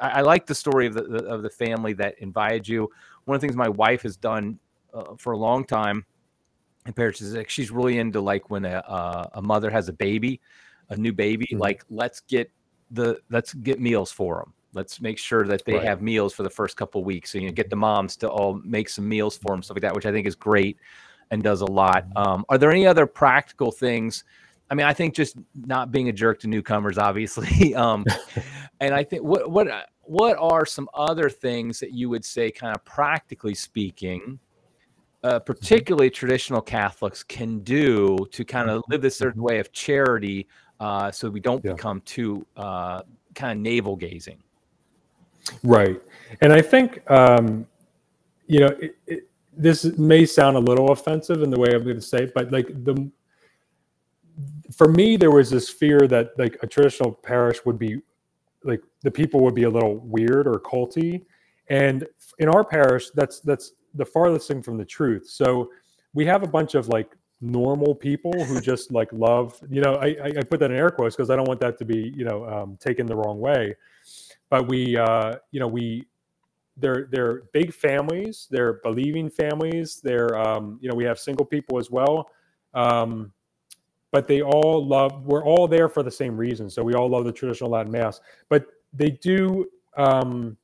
I 0.00 0.20
like 0.22 0.46
the 0.46 0.54
story 0.54 0.86
of 0.86 0.94
the 0.94 1.24
of 1.26 1.42
the 1.42 1.50
family 1.50 1.92
that 1.94 2.18
invited 2.20 2.68
you. 2.68 2.88
One 3.24 3.34
of 3.34 3.40
the 3.40 3.46
things 3.46 3.56
my 3.56 3.68
wife 3.68 4.02
has 4.02 4.16
done 4.16 4.58
uh, 4.92 5.14
for 5.18 5.32
a 5.32 5.36
long 5.38 5.64
time 5.64 6.06
in 6.86 6.92
parish 6.92 7.20
is 7.20 7.34
like 7.34 7.50
she's 7.50 7.70
really 7.70 7.98
into 7.98 8.20
like 8.20 8.50
when 8.50 8.64
a 8.64 8.78
uh, 8.86 9.28
a 9.34 9.42
mother 9.42 9.70
has 9.70 9.88
a 9.88 9.92
baby, 9.92 10.40
a 10.90 10.96
new 10.96 11.12
baby, 11.12 11.48
Mhm. 11.52 11.58
like 11.58 11.84
let's 11.90 12.20
get 12.20 12.50
the 12.90 13.18
let's 13.30 13.52
get 13.54 13.80
meals 13.80 14.12
for 14.12 14.36
them. 14.38 14.52
Let's 14.74 15.00
make 15.00 15.18
sure 15.18 15.46
that 15.46 15.64
they 15.64 15.74
Right. 15.74 15.84
have 15.84 16.02
meals 16.02 16.32
for 16.32 16.42
the 16.42 16.50
first 16.50 16.76
couple 16.76 17.00
of 17.00 17.06
weeks. 17.06 17.30
So 17.32 17.38
you 17.38 17.46
know, 17.46 17.52
get 17.52 17.70
the 17.70 17.76
moms 17.76 18.16
to 18.18 18.28
all 18.28 18.60
make 18.64 18.88
some 18.88 19.08
meals 19.08 19.36
for 19.36 19.52
them, 19.52 19.62
stuff 19.62 19.76
like 19.76 19.82
that, 19.82 19.94
which 19.94 20.06
I 20.06 20.12
think 20.12 20.26
is 20.26 20.34
great 20.34 20.78
and 21.30 21.42
does 21.42 21.60
a 21.60 21.66
lot. 21.66 22.06
Um, 22.16 22.44
are 22.48 22.58
there 22.58 22.70
any 22.70 22.86
other 22.86 23.06
practical 23.06 23.70
things? 23.70 24.24
I 24.70 24.74
mean, 24.74 24.86
I 24.86 24.92
think 24.94 25.14
just 25.14 25.36
not 25.54 25.90
being 25.90 26.08
a 26.08 26.12
jerk 26.12 26.40
to 26.40 26.48
newcomers, 26.48 26.98
obviously. 26.98 27.74
um, 27.74 28.04
and 28.80 28.94
I 28.94 29.04
think 29.04 29.22
what 29.22 29.50
what 29.50 29.68
uh, 29.68 29.82
what 30.02 30.36
are 30.38 30.66
some 30.66 30.88
other 30.94 31.30
things 31.30 31.80
that 31.80 31.92
you 31.92 32.08
would 32.10 32.24
say, 32.24 32.50
kind 32.50 32.74
of 32.74 32.84
practically 32.84 33.54
speaking, 33.54 34.38
uh, 35.22 35.38
particularly 35.38 36.10
traditional 36.10 36.60
Catholics 36.60 37.22
can 37.22 37.60
do 37.60 38.18
to 38.32 38.44
kind 38.44 38.68
of 38.68 38.82
live 38.88 39.00
this 39.00 39.16
certain 39.16 39.42
way 39.42 39.58
of 39.58 39.72
charity, 39.72 40.46
uh, 40.80 41.10
so 41.10 41.30
we 41.30 41.40
don't 41.40 41.64
Yeah. 41.64 41.72
become 41.72 42.00
too 42.02 42.46
uh, 42.56 43.02
kind 43.34 43.52
of 43.52 43.62
navel 43.62 43.96
gazing. 43.96 44.42
Right. 45.62 46.00
And 46.40 46.52
I 46.52 46.62
think, 46.62 47.08
um, 47.10 47.66
you 48.46 48.60
know, 48.60 48.68
it, 48.80 48.96
it, 49.06 49.28
this 49.56 49.84
may 49.98 50.26
sound 50.26 50.56
a 50.56 50.60
little 50.60 50.90
offensive 50.90 51.42
in 51.42 51.50
the 51.50 51.58
way 51.58 51.74
I'm 51.74 51.84
going 51.84 51.96
to 51.96 52.02
say 52.02 52.24
it, 52.24 52.34
but 52.34 52.50
like 52.50 52.66
the, 52.84 53.10
for 54.74 54.88
me, 54.88 55.16
there 55.16 55.30
was 55.30 55.50
this 55.50 55.68
fear 55.68 56.08
that 56.08 56.30
like 56.38 56.56
a 56.62 56.66
traditional 56.66 57.12
parish 57.12 57.64
would 57.64 57.78
be 57.78 58.00
like 58.64 58.82
the 59.02 59.10
people 59.10 59.40
would 59.40 59.54
be 59.54 59.64
a 59.64 59.70
little 59.70 59.98
weird 59.98 60.46
or 60.46 60.58
culty. 60.58 61.24
And 61.68 62.06
in 62.38 62.48
our 62.48 62.64
parish, 62.64 63.10
that's, 63.10 63.40
that's 63.40 63.72
the 63.94 64.04
farthest 64.04 64.48
thing 64.48 64.62
from 64.62 64.76
the 64.76 64.84
truth. 64.84 65.28
So 65.28 65.70
we 66.14 66.24
have 66.26 66.42
a 66.42 66.48
bunch 66.48 66.74
of 66.74 66.88
like 66.88 67.14
normal 67.40 67.94
people 67.94 68.32
who 68.44 68.60
just 68.72 68.90
like 68.90 69.12
love, 69.12 69.60
you 69.70 69.80
know, 69.80 69.94
I, 69.96 70.16
I 70.22 70.32
I 70.38 70.42
put 70.42 70.60
that 70.60 70.70
in 70.70 70.76
air 70.76 70.90
quotes 70.90 71.14
because 71.14 71.30
I 71.30 71.36
don't 71.36 71.46
want 71.46 71.60
that 71.60 71.78
to 71.78 71.84
be, 71.84 72.12
you 72.16 72.24
know, 72.24 72.44
um, 72.48 72.76
taken 72.80 73.06
the 73.06 73.14
wrong 73.14 73.38
way 73.38 73.76
but 74.54 74.68
we 74.68 74.96
uh 74.96 75.34
you 75.50 75.58
know 75.58 75.66
we 75.66 76.06
they're 76.76 77.08
they're 77.10 77.42
big 77.52 77.74
families 77.74 78.46
they're 78.52 78.74
believing 78.84 79.28
families 79.28 80.00
they're 80.00 80.38
um 80.38 80.78
you 80.80 80.88
know 80.88 80.94
we 80.94 81.02
have 81.02 81.18
single 81.18 81.44
people 81.44 81.76
as 81.76 81.90
well. 81.90 82.30
Um 82.72 83.32
but 84.12 84.28
they 84.28 84.42
all 84.42 84.86
love 84.86 85.26
we're 85.26 85.44
all 85.44 85.66
there 85.66 85.88
for 85.88 86.04
the 86.04 86.10
same 86.10 86.36
reason. 86.36 86.70
So 86.70 86.84
we 86.84 86.94
all 86.94 87.08
love 87.08 87.24
the 87.24 87.32
traditional 87.32 87.68
latin 87.68 87.90
mass. 87.90 88.20
But 88.48 88.66
they 88.92 89.10
do 89.10 89.68
um 89.96 90.56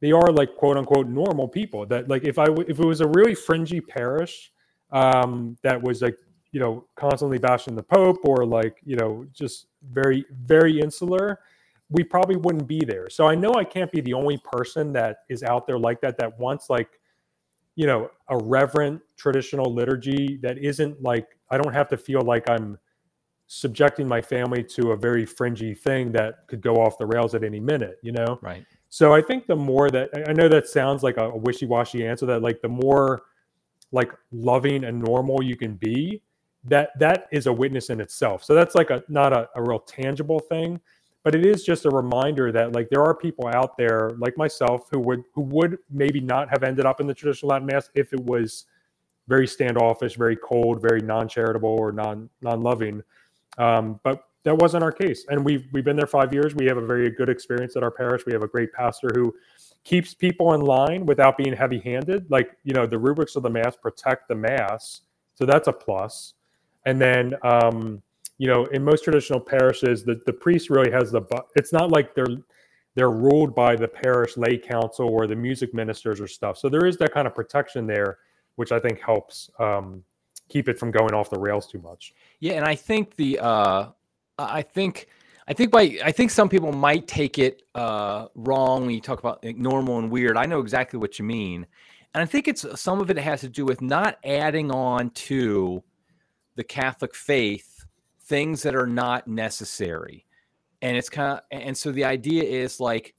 they 0.00 0.12
are 0.12 0.30
like 0.30 0.54
quote 0.54 0.76
unquote 0.76 1.08
normal 1.08 1.48
people 1.48 1.84
that 1.86 2.08
like 2.08 2.22
if 2.24 2.38
i 2.38 2.44
w- 2.44 2.68
if 2.68 2.78
it 2.78 2.86
was 2.86 3.00
a 3.00 3.08
really 3.08 3.34
fringy 3.34 3.80
parish 3.80 4.52
um 4.92 5.56
that 5.64 5.82
was 5.82 6.02
like 6.02 6.16
you 6.52 6.60
know 6.60 6.86
constantly 6.94 7.38
bashing 7.38 7.74
the 7.74 7.82
pope 7.82 8.20
or 8.22 8.46
like 8.46 8.76
you 8.84 8.94
know 8.94 9.26
just 9.32 9.66
very 9.90 10.24
very 10.44 10.80
insular 10.80 11.40
we 11.90 12.04
probably 12.04 12.36
wouldn't 12.36 12.66
be 12.66 12.80
there. 12.84 13.08
So 13.08 13.26
I 13.26 13.34
know 13.34 13.54
I 13.54 13.64
can't 13.64 13.90
be 13.90 14.00
the 14.00 14.14
only 14.14 14.38
person 14.38 14.92
that 14.92 15.18
is 15.28 15.42
out 15.42 15.66
there 15.66 15.78
like 15.78 16.00
that 16.02 16.18
that 16.18 16.38
wants 16.38 16.68
like 16.68 16.88
you 17.76 17.86
know 17.86 18.10
a 18.28 18.36
reverent 18.36 19.00
traditional 19.16 19.72
liturgy 19.72 20.38
that 20.42 20.58
isn't 20.58 21.02
like 21.02 21.26
I 21.50 21.58
don't 21.58 21.72
have 21.72 21.88
to 21.88 21.96
feel 21.96 22.22
like 22.22 22.48
I'm 22.50 22.78
subjecting 23.48 24.06
my 24.06 24.20
family 24.20 24.62
to 24.62 24.92
a 24.92 24.96
very 24.96 25.24
fringy 25.24 25.74
thing 25.74 26.12
that 26.12 26.46
could 26.46 26.60
go 26.60 26.74
off 26.76 26.98
the 26.98 27.06
rails 27.06 27.34
at 27.34 27.42
any 27.42 27.58
minute, 27.58 27.98
you 28.02 28.12
know? 28.12 28.38
Right. 28.42 28.64
So 28.90 29.14
I 29.14 29.22
think 29.22 29.46
the 29.46 29.56
more 29.56 29.90
that 29.90 30.10
I- 30.28 30.34
know 30.34 30.48
that 30.48 30.68
sounds 30.68 31.02
like 31.02 31.16
a 31.16 31.30
wishy-washy 31.30 32.06
answer 32.06 32.26
that 32.26 32.42
like 32.42 32.60
the 32.60 32.68
more 32.68 33.22
like 33.90 34.12
loving 34.32 34.84
and 34.84 35.02
normal 35.02 35.42
you 35.42 35.56
can 35.56 35.76
be, 35.76 36.22
that 36.64 36.90
that 36.98 37.26
is 37.32 37.46
a 37.46 37.52
witness 37.52 37.88
in 37.88 38.00
itself. 38.00 38.44
So 38.44 38.54
that's 38.54 38.74
like 38.74 38.90
a 38.90 39.02
not 39.08 39.32
a, 39.32 39.48
a 39.54 39.62
real 39.62 39.78
tangible 39.78 40.40
thing, 40.40 40.78
but 41.28 41.34
it 41.34 41.44
is 41.44 41.62
just 41.62 41.84
a 41.84 41.90
reminder 41.90 42.50
that 42.50 42.72
like 42.72 42.88
there 42.88 43.02
are 43.02 43.14
people 43.14 43.48
out 43.48 43.76
there 43.76 44.12
like 44.16 44.34
myself 44.38 44.88
who 44.90 44.98
would 44.98 45.22
who 45.34 45.42
would 45.42 45.76
maybe 45.90 46.20
not 46.20 46.48
have 46.48 46.62
ended 46.62 46.86
up 46.86 47.02
in 47.02 47.06
the 47.06 47.12
traditional 47.12 47.50
Latin 47.50 47.66
Mass 47.66 47.90
if 47.94 48.14
it 48.14 48.20
was 48.20 48.64
very 49.26 49.46
standoffish, 49.46 50.16
very 50.16 50.36
cold, 50.36 50.80
very 50.80 51.02
non-charitable 51.02 51.68
or 51.68 51.92
non 51.92 52.30
non-loving. 52.40 53.02
Um, 53.58 54.00
but 54.04 54.24
that 54.44 54.56
wasn't 54.56 54.82
our 54.82 54.90
case, 54.90 55.26
and 55.28 55.44
we've 55.44 55.66
we've 55.70 55.84
been 55.84 55.96
there 55.96 56.06
five 56.06 56.32
years. 56.32 56.54
We 56.54 56.64
have 56.64 56.78
a 56.78 56.86
very 56.86 57.10
good 57.10 57.28
experience 57.28 57.76
at 57.76 57.82
our 57.82 57.90
parish. 57.90 58.24
We 58.24 58.32
have 58.32 58.42
a 58.42 58.48
great 58.48 58.72
pastor 58.72 59.10
who 59.12 59.34
keeps 59.84 60.14
people 60.14 60.54
in 60.54 60.62
line 60.62 61.04
without 61.04 61.36
being 61.36 61.52
heavy-handed. 61.52 62.30
Like 62.30 62.56
you 62.64 62.72
know, 62.72 62.86
the 62.86 62.96
rubrics 62.98 63.36
of 63.36 63.42
the 63.42 63.50
mass 63.50 63.76
protect 63.76 64.28
the 64.28 64.34
mass, 64.34 65.02
so 65.34 65.44
that's 65.44 65.68
a 65.68 65.74
plus. 65.74 66.32
And 66.86 66.98
then 66.98 67.34
um, 67.42 68.02
you 68.38 68.46
know, 68.46 68.64
in 68.66 68.84
most 68.84 69.04
traditional 69.04 69.40
parishes, 69.40 70.04
the 70.04 70.20
the 70.24 70.32
priest 70.32 70.70
really 70.70 70.90
has 70.90 71.10
the. 71.10 71.22
It's 71.56 71.72
not 71.72 71.90
like 71.90 72.14
they're 72.14 72.38
they're 72.94 73.10
ruled 73.10 73.54
by 73.54 73.76
the 73.76 73.88
parish 73.88 74.36
lay 74.36 74.56
council 74.56 75.08
or 75.08 75.26
the 75.26 75.36
music 75.36 75.74
ministers 75.74 76.20
or 76.20 76.26
stuff. 76.26 76.56
So 76.56 76.68
there 76.68 76.86
is 76.86 76.96
that 76.98 77.12
kind 77.12 77.26
of 77.26 77.34
protection 77.34 77.86
there, 77.86 78.18
which 78.56 78.72
I 78.72 78.80
think 78.80 79.00
helps 79.00 79.50
um, 79.58 80.02
keep 80.48 80.68
it 80.68 80.78
from 80.78 80.90
going 80.90 81.14
off 81.14 81.30
the 81.30 81.38
rails 81.38 81.66
too 81.66 81.80
much. 81.80 82.14
Yeah, 82.40 82.54
and 82.54 82.64
I 82.64 82.74
think 82.74 83.16
the 83.16 83.38
uh 83.40 83.88
I 84.38 84.62
think 84.62 85.08
I 85.46 85.52
think 85.52 85.70
by 85.70 85.98
I 86.04 86.12
think 86.12 86.30
some 86.30 86.48
people 86.48 86.72
might 86.72 87.06
take 87.06 87.38
it 87.38 87.62
uh 87.74 88.28
wrong 88.34 88.82
when 88.82 88.94
you 88.94 89.00
talk 89.00 89.18
about 89.18 89.44
like, 89.44 89.56
normal 89.56 89.98
and 89.98 90.10
weird. 90.10 90.36
I 90.36 90.46
know 90.46 90.60
exactly 90.60 90.98
what 90.98 91.18
you 91.18 91.24
mean. 91.24 91.66
And 92.14 92.22
I 92.22 92.26
think 92.26 92.48
it's 92.48 92.64
some 92.80 93.00
of 93.00 93.10
it 93.10 93.18
has 93.18 93.40
to 93.42 93.48
do 93.48 93.64
with 93.64 93.82
not 93.82 94.18
adding 94.24 94.70
on 94.70 95.10
to 95.10 95.82
the 96.56 96.64
Catholic 96.64 97.14
faith 97.14 97.77
things 98.28 98.62
that 98.62 98.76
are 98.76 98.86
not 98.86 99.26
necessary. 99.26 100.26
And 100.82 100.96
it's 100.96 101.10
kind 101.10 101.32
of 101.32 101.40
and 101.50 101.76
so 101.76 101.90
the 101.90 102.04
idea 102.04 102.44
is 102.44 102.78
like 102.78 103.14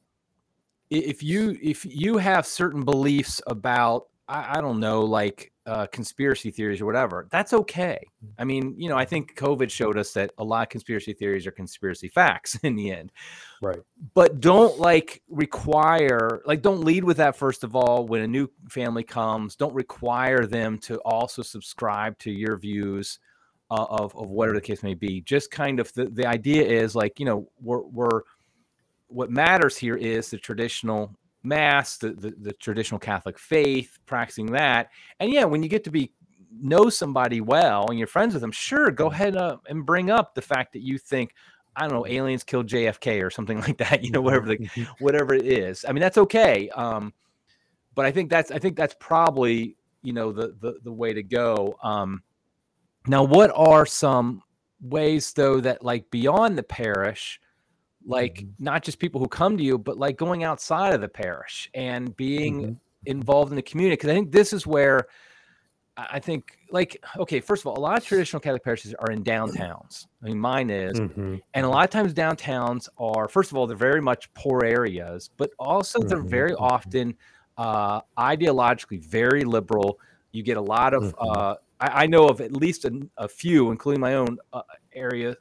if 0.89 1.21
you 1.21 1.57
if 1.61 1.85
you 1.85 2.17
have 2.17 2.45
certain 2.45 2.83
beliefs 2.83 3.41
about 3.47 4.07
I, 4.27 4.57
I 4.57 4.61
don't 4.61 4.79
know 4.79 5.01
like 5.01 5.51
uh, 5.65 5.85
conspiracy 5.87 6.49
theories 6.49 6.81
or 6.81 6.85
whatever, 6.85 7.27
that's 7.29 7.53
okay. 7.53 7.99
I 8.39 8.43
mean, 8.43 8.73
you 8.77 8.89
know, 8.89 8.97
I 8.97 9.05
think 9.05 9.35
COVID 9.35 9.69
showed 9.69 9.97
us 9.99 10.13
that 10.13 10.31
a 10.39 10.43
lot 10.43 10.63
of 10.63 10.69
conspiracy 10.69 11.13
theories 11.13 11.45
are 11.45 11.51
conspiracy 11.51 12.07
facts 12.07 12.55
in 12.63 12.75
the 12.75 12.91
end. 12.91 13.11
Right. 13.61 13.79
But 14.13 14.39
don't 14.39 14.79
like 14.79 15.21
require, 15.29 16.41
like, 16.45 16.61
don't 16.61 16.81
lead 16.81 17.03
with 17.03 17.17
that 17.17 17.35
first 17.35 17.63
of 17.63 17.75
all. 17.75 18.07
When 18.07 18.21
a 18.21 18.27
new 18.27 18.49
family 18.67 19.03
comes, 19.03 19.55
don't 19.55 19.73
require 19.73 20.47
them 20.47 20.77
to 20.79 20.97
also 20.99 21.43
subscribe 21.43 22.17
to 22.19 22.31
your 22.31 22.57
views 22.57 23.19
uh, 23.71 23.85
of 23.89 24.15
of 24.15 24.29
whatever 24.29 24.55
the 24.55 24.61
case 24.61 24.83
may 24.83 24.93
be. 24.93 25.21
Just 25.21 25.51
kind 25.51 25.79
of 25.79 25.91
the, 25.93 26.05
the 26.05 26.25
idea 26.25 26.63
is 26.63 26.95
like, 26.95 27.19
you 27.19 27.25
know, 27.25 27.47
we're 27.61 27.81
we're 27.81 28.21
what 29.07 29.31
matters 29.31 29.77
here 29.77 29.95
is 29.95 30.29
the 30.29 30.37
traditional 30.37 31.15
mass, 31.43 31.97
the, 31.97 32.11
the 32.11 32.33
the 32.41 32.53
traditional 32.53 32.99
Catholic 32.99 33.37
faith, 33.37 33.99
practicing 34.05 34.47
that. 34.47 34.89
And 35.19 35.31
yeah, 35.31 35.45
when 35.45 35.63
you 35.63 35.69
get 35.69 35.83
to 35.85 35.91
be 35.91 36.11
know 36.61 36.89
somebody 36.89 37.41
well 37.41 37.85
and 37.89 37.97
you're 37.97 38.07
friends 38.07 38.33
with 38.33 38.41
them, 38.41 38.51
sure, 38.51 38.91
go 38.91 39.07
ahead 39.07 39.35
uh, 39.35 39.57
and 39.67 39.85
bring 39.85 40.09
up 40.09 40.33
the 40.33 40.41
fact 40.41 40.73
that 40.73 40.81
you 40.81 40.97
think 40.97 41.33
I 41.75 41.81
don't 41.87 41.93
know 41.93 42.07
aliens 42.07 42.43
killed 42.43 42.67
JFK 42.67 43.23
or 43.23 43.29
something 43.29 43.59
like 43.61 43.77
that. 43.77 44.03
You 44.03 44.11
know, 44.11 44.21
whatever 44.21 44.47
the 44.47 44.69
whatever 44.99 45.33
it 45.33 45.45
is. 45.45 45.85
I 45.87 45.91
mean, 45.91 46.01
that's 46.01 46.17
okay. 46.17 46.69
Um, 46.69 47.13
but 47.95 48.05
I 48.05 48.11
think 48.11 48.29
that's 48.29 48.51
I 48.51 48.59
think 48.59 48.75
that's 48.75 48.95
probably 48.99 49.75
you 50.01 50.13
know 50.13 50.31
the 50.31 50.55
the 50.59 50.79
the 50.83 50.91
way 50.91 51.13
to 51.13 51.23
go. 51.23 51.77
Um, 51.83 52.23
now, 53.07 53.23
what 53.23 53.51
are 53.55 53.85
some 53.85 54.41
ways 54.81 55.33
though 55.33 55.59
that 55.61 55.83
like 55.83 56.09
beyond 56.11 56.57
the 56.57 56.63
parish, 56.63 57.39
like 58.05 58.39
Mhm. 58.39 58.53
not 58.59 58.83
just 58.83 58.99
people 58.99 59.19
who 59.19 59.27
come 59.27 59.57
to 59.57 59.63
you, 59.63 59.77
but 59.77 59.97
like 59.97 60.17
going 60.17 60.43
outside 60.43 60.93
of 60.93 61.01
the 61.01 61.07
parish 61.09 61.69
and 61.73 62.15
being 62.15 62.65
Mhm. 62.65 62.79
involved 63.05 63.51
in 63.51 63.55
the 63.55 63.61
community? 63.61 63.93
Because 63.95 64.09
I 64.09 64.13
think 64.13 64.31
this 64.31 64.53
is 64.53 64.67
where 64.67 65.07
I 65.97 66.19
think 66.19 66.57
like 66.71 67.03
okay, 67.17 67.39
first 67.41 67.63
of 67.63 67.67
all, 67.67 67.77
a 67.77 67.81
lot 67.81 67.97
of 67.97 68.05
traditional 68.05 68.39
Catholic 68.39 68.63
parishes 68.63 68.93
are 68.95 69.11
in 69.11 69.23
downtowns. 69.23 70.07
I 70.23 70.27
mean, 70.27 70.39
mine 70.39 70.69
is, 70.69 70.99
Mhm. 70.99 71.41
and 71.53 71.65
a 71.65 71.69
lot 71.69 71.83
of 71.83 71.89
times 71.89 72.13
downtowns 72.13 72.87
are 72.97 73.27
first 73.27 73.51
of 73.51 73.57
all 73.57 73.67
they're 73.67 73.75
very 73.77 74.01
much 74.01 74.31
poor 74.33 74.63
areas 74.63 75.29
but 75.37 75.51
also 75.59 75.99
they're 76.03 76.19
Mhm, 76.23 76.29
very 76.29 76.53
mhm. 76.53 76.59
often 76.59 77.17
uh, 77.57 78.01
ideologically 78.17 79.03
very 79.03 79.43
liberal 79.43 79.99
you 80.31 80.43
get 80.43 80.57
a 80.57 80.61
lot 80.61 80.93
of 80.93 81.03
Mhm. 81.03 81.13
uh, 81.19 81.55
I, 81.79 82.03
I 82.03 82.07
know 82.07 82.27
of 82.27 82.41
at 82.41 82.53
least 82.53 82.85
a, 82.85 83.07
a 83.17 83.27
few 83.27 83.71
including 83.71 84.01
my 84.01 84.15
own 84.15 84.37
uh, 84.53 84.61
area 84.93 85.35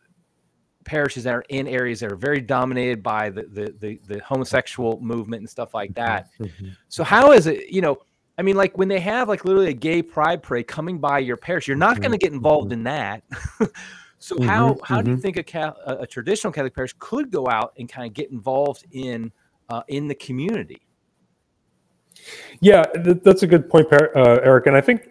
parishes 0.85 1.25
that 1.25 1.35
are 1.35 1.45
in 1.51 1.69
areas 1.69 2.01
that 2.01 2.11
are 2.11 2.17
very 2.17 2.41
dominated 2.41 3.03
by 3.03 3.31
the 3.31 3.43
the 3.43 3.75
the, 3.79 4.01
the 4.07 4.21
homosexual 4.25 5.01
movement 5.01 5.41
and 5.41 5.51
stuff 5.51 5.75
like 5.75 5.95
that. 5.95 6.29
Mhm. 6.41 6.77
So 6.89 7.05
how 7.05 7.33
is 7.33 7.47
it, 7.47 7.71
you 7.71 7.83
know, 7.83 7.99
I 8.39 8.43
mean, 8.43 8.57
like 8.57 8.79
when 8.79 8.89
they 8.89 9.01
have 9.01 9.29
like 9.29 9.45
literally 9.45 9.69
a 9.69 9.75
gay 9.75 10.03
pride 10.03 10.43
parade 10.43 10.67
coming 10.67 10.99
by 10.99 11.19
your 11.19 11.37
parish, 11.37 11.69
you're 11.69 11.77
not 11.77 12.01
going 12.01 12.13
to 12.13 12.19
get 12.19 12.33
involved 12.33 12.73
in 12.73 12.83
that. 12.85 13.23
so 14.19 14.37
how 14.41 14.75
Mhm, 14.75 14.79
how 14.85 15.03
do 15.03 15.11
you 15.11 15.17
mhm. 15.17 15.21
think 15.21 15.37
a, 15.55 15.75
a 15.87 15.97
a 16.03 16.07
traditional 16.07 16.53
Catholic 16.53 16.75
parish 16.75 16.95
could 16.99 17.31
go 17.31 17.49
out 17.49 17.73
and 17.79 17.89
kind 17.89 18.07
of 18.07 18.15
get 18.15 18.31
involved 18.31 18.85
in 18.93 19.31
uh, 19.69 19.83
in 19.89 20.09
the 20.09 20.15
community? 20.15 20.81
Yeah, 22.61 22.85
th- 22.85 23.19
that's 23.23 23.43
a 23.43 23.47
good 23.47 23.69
point, 23.69 23.91
point, 23.91 24.17
uh, 24.17 24.41
Eric. 24.43 24.67
And 24.67 24.77
I 24.77 24.81
think 24.81 25.11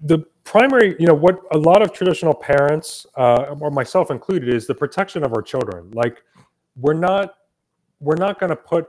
the 0.00 0.24
primary, 0.44 0.94
you 0.98 1.06
know, 1.06 1.14
what 1.14 1.40
a 1.52 1.58
lot 1.58 1.82
of 1.82 1.92
traditional 1.92 2.34
parents, 2.34 3.06
uh, 3.16 3.56
or 3.60 3.70
myself 3.70 4.10
included, 4.10 4.48
is 4.54 4.66
the 4.66 4.74
protection 4.74 5.24
of 5.24 5.32
our 5.32 5.42
children. 5.42 5.90
Like, 5.92 6.22
we're 6.76 6.94
not, 6.94 7.34
we're 8.00 8.16
not 8.16 8.38
going 8.38 8.50
to 8.50 8.56
put 8.56 8.86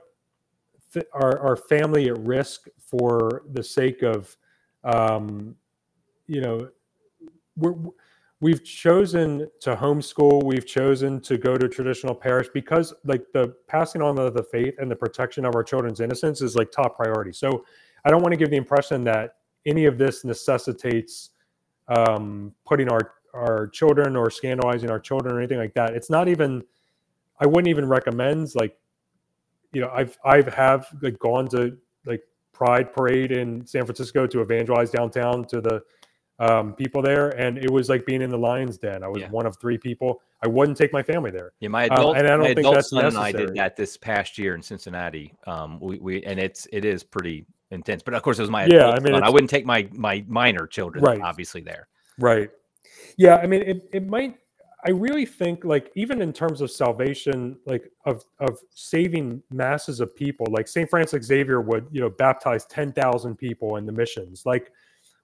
th- 0.93 1.05
our, 1.13 1.39
our 1.39 1.55
family 1.55 2.09
at 2.09 2.17
risk 2.19 2.67
for 2.77 3.43
the 3.53 3.63
sake 3.63 4.03
of, 4.03 4.35
um, 4.83 5.55
you 6.27 6.41
know, 6.41 6.69
we're, 7.55 7.75
we've 8.41 8.63
chosen 8.63 9.49
to 9.61 9.75
homeschool. 9.75 10.43
We've 10.43 10.65
chosen 10.65 11.21
to 11.21 11.37
go 11.37 11.57
to 11.57 11.69
traditional 11.69 12.13
parish 12.13 12.47
because, 12.53 12.93
like, 13.05 13.25
the 13.33 13.55
passing 13.67 14.01
on 14.01 14.19
of 14.19 14.33
the 14.33 14.43
faith 14.43 14.75
and 14.77 14.91
the 14.91 14.95
protection 14.95 15.45
of 15.45 15.55
our 15.55 15.63
children's 15.63 16.01
innocence 16.01 16.41
is 16.41 16.55
like 16.55 16.71
top 16.71 16.97
priority. 16.97 17.31
So, 17.31 17.65
I 18.03 18.11
don't 18.11 18.21
want 18.21 18.33
to 18.33 18.37
give 18.37 18.51
the 18.51 18.57
impression 18.57 19.03
that 19.05 19.37
any 19.65 19.85
of 19.85 19.97
this 19.97 20.23
necessitates 20.23 21.31
um, 21.87 22.53
putting 22.65 22.89
our 22.89 23.13
our 23.33 23.67
children 23.67 24.15
or 24.15 24.29
scandalizing 24.29 24.89
our 24.89 24.99
children 24.99 25.35
or 25.35 25.39
anything 25.39 25.57
like 25.57 25.73
that. 25.73 25.93
It's 25.93 26.09
not 26.09 26.27
even. 26.27 26.63
I 27.37 27.45
wouldn't 27.45 27.67
even 27.67 27.85
recommend 27.85 28.55
like, 28.55 28.77
you 29.73 29.81
know, 29.81 29.91
I've 29.93 30.17
I've 30.23 30.47
have 30.53 30.87
like 31.01 31.19
gone 31.19 31.49
to 31.49 31.77
like 32.05 32.23
Pride 32.53 32.93
Parade 32.93 33.33
in 33.33 33.65
San 33.65 33.83
Francisco 33.83 34.25
to 34.27 34.41
evangelize 34.41 34.89
downtown 34.89 35.43
to 35.45 35.59
the 35.59 35.83
um, 36.39 36.73
people 36.73 37.01
there, 37.01 37.29
and 37.31 37.57
it 37.57 37.69
was 37.69 37.89
like 37.89 38.05
being 38.05 38.21
in 38.21 38.29
the 38.29 38.37
lion's 38.37 38.77
den. 38.77 39.03
I 39.03 39.07
was 39.09 39.21
Yeah. 39.21 39.29
one 39.29 39.45
of 39.45 39.57
three 39.59 39.77
people. 39.77 40.21
I 40.41 40.47
wouldn't 40.47 40.77
take 40.77 40.93
my 40.93 41.03
family 41.03 41.31
there. 41.31 41.53
Yeah, 41.59 41.69
my 41.69 41.87
Um, 41.87 41.97
adult, 41.97 42.17
and 42.17 42.27
I 42.27 42.31
don't 42.31 42.39
my 42.41 42.47
think 42.47 42.59
adult 42.59 42.75
that's 42.75 42.89
son 42.89 43.05
and 43.05 43.17
I 43.17 43.31
did 43.31 43.53
that 43.55 43.75
this 43.75 43.97
past 43.97 44.37
year 44.37 44.55
in 44.55 44.61
Cincinnati. 44.61 45.33
Um, 45.47 45.79
we, 45.79 45.97
we 45.99 46.23
and 46.23 46.39
it's 46.39 46.67
it 46.71 46.85
is 46.85 47.03
pretty 47.03 47.45
intense. 47.71 48.03
But 48.03 48.13
of 48.13 48.23
course, 48.23 48.39
it 48.39 48.43
was 48.43 48.51
my 48.51 48.65
Yeah, 48.65 48.91
I 48.91 48.99
mean. 48.99 49.15
I 49.15 49.29
wouldn't 49.29 49.49
take 49.49 49.65
my 49.65 49.87
my 49.91 50.23
minor 50.27 50.67
children, 50.67 51.03
Right. 51.03 51.21
obviously 51.21 51.61
there. 51.61 51.87
Right. 52.19 52.49
Yeah, 53.17 53.37
I 53.37 53.47
mean 53.47 53.61
it, 53.61 53.89
it 53.91 54.07
might 54.07 54.37
I 54.87 54.91
really 54.91 55.25
think 55.25 55.65
like 55.65 55.91
even 55.95 56.21
in 56.21 56.31
terms 56.31 56.61
of 56.61 56.69
salvation, 56.69 57.57
like 57.65 57.91
of 58.05 58.23
of 58.39 58.59
saving 58.71 59.41
masses 59.49 59.99
of 59.99 60.15
people, 60.15 60.45
like 60.51 60.67
St. 60.67 60.87
Francis 60.89 61.25
Xavier 61.25 61.59
would, 61.61 61.87
you 61.91 62.01
know, 62.01 62.09
baptize 62.09 62.65
10,000 62.67 63.35
people 63.35 63.77
in 63.77 63.85
the 63.87 63.91
missions. 63.91 64.45
Like 64.45 64.71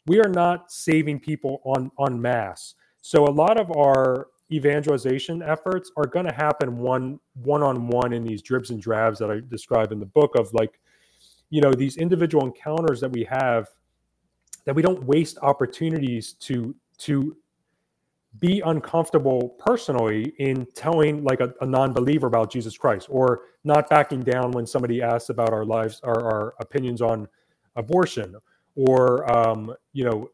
we 0.07 0.19
are 0.19 0.29
not 0.29 0.71
saving 0.71 1.19
people 1.19 1.61
on 1.63 1.91
on 1.97 2.19
mass. 2.19 2.73
So 3.01 3.25
a 3.25 3.29
lot 3.29 3.59
of 3.59 3.71
our 3.77 4.27
evangelization 4.51 5.41
efforts 5.41 5.91
are 5.95 6.07
going 6.07 6.25
to 6.25 6.33
happen 6.33 6.77
one 6.77 7.19
one 7.43 7.61
on 7.61 7.87
one 7.87 8.13
in 8.13 8.23
these 8.23 8.41
dribs 8.41 8.71
and 8.71 8.81
drabs 8.81 9.19
that 9.19 9.29
I 9.31 9.41
describe 9.47 9.91
in 9.91 9.99
the 9.99 10.05
book 10.07 10.35
of 10.35 10.51
like 10.53 10.79
you 11.51 11.61
know 11.61 11.73
these 11.73 11.97
individual 11.97 12.43
encounters 12.43 12.99
that 12.99 13.11
we 13.11 13.23
have 13.25 13.67
that 14.65 14.73
we 14.73 14.81
don't 14.81 15.03
waste 15.03 15.37
opportunities 15.43 16.33
to 16.33 16.73
to 16.97 17.37
be 18.39 18.61
uncomfortable 18.61 19.49
personally 19.59 20.33
in 20.39 20.65
telling 20.73 21.23
like 21.23 21.41
a, 21.41 21.53
a 21.61 21.65
non-believer 21.65 22.25
about 22.25 22.51
jesus 22.51 22.77
christ 22.77 23.07
or 23.11 23.41
not 23.65 23.89
backing 23.89 24.21
down 24.21 24.51
when 24.51 24.65
somebody 24.65 25.01
asks 25.01 25.29
about 25.29 25.53
our 25.53 25.65
lives 25.65 25.99
our, 26.03 26.23
our 26.23 26.53
opinions 26.59 27.01
on 27.01 27.27
abortion 27.75 28.35
or 28.75 29.29
um, 29.31 29.75
you 29.93 30.05
know 30.05 30.29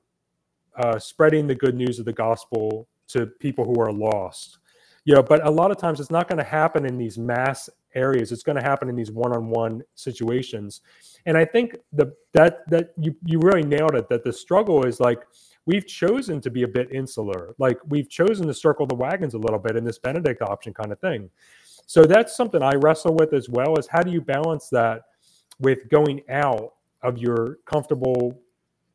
uh, 0.78 1.00
spreading 1.00 1.48
the 1.48 1.56
good 1.56 1.76
news 1.76 1.98
of 1.98 2.06
the 2.06 2.14
gospel 2.14 2.88
to 3.08 3.26
people 3.26 3.66
who 3.66 3.82
are 3.82 3.92
lost 3.92 4.60
you 5.08 5.16
know 5.16 5.24
but 5.24 5.44
a 5.48 5.50
lot 5.50 5.72
of 5.72 5.78
times 5.78 6.02
it's 6.02 6.12
not 6.12 6.28
going 6.28 6.38
to 6.38 6.44
happen 6.44 6.86
in 6.86 6.98
these 6.98 7.18
mass 7.18 7.70
areas. 7.96 8.34
It's 8.34 8.44
going 8.44 8.58
to 8.58 8.62
happen 8.62 8.90
in 8.90 8.96
these 8.96 9.10
one-on-one 9.10 9.82
situations. 9.96 10.82
And 11.26 11.38
i 11.38 11.46
think 11.46 11.78
the 11.94 12.14
that 12.34 12.70
that 12.70 12.92
you 13.00 13.16
you 13.26 13.40
really 13.40 13.64
nailed 13.64 13.96
it 13.96 14.10
that 14.10 14.24
the 14.24 14.34
struggle 14.34 14.86
is 14.86 15.00
like 15.00 15.20
we've 15.66 15.88
chosen 15.88 16.42
to 16.42 16.50
be 16.50 16.64
a 16.64 16.68
bit 16.68 16.92
insular. 16.92 17.56
Like 17.58 17.80
we've 17.88 18.10
chosen 18.10 18.48
to 18.48 18.54
circle 18.54 18.86
the 18.86 18.96
wagons 18.96 19.34
a 19.34 19.38
little 19.38 19.60
bit 19.60 19.78
in 19.78 19.86
this 19.86 19.98
benedict 19.98 20.42
option 20.42 20.74
kind 20.74 20.92
of 20.92 21.00
thing. 21.00 21.30
So 21.86 22.04
that's 22.04 22.36
something 22.36 22.62
i 22.62 22.74
wrestle 22.76 23.16
with 23.16 23.32
as 23.34 23.48
well 23.48 23.80
is 23.80 23.88
how 23.88 24.02
do 24.02 24.12
you 24.12 24.20
balance 24.20 24.68
that 24.70 25.04
with 25.60 25.90
going 25.90 26.22
out 26.30 26.74
of 27.02 27.18
your 27.18 27.60
comfortable 27.66 28.38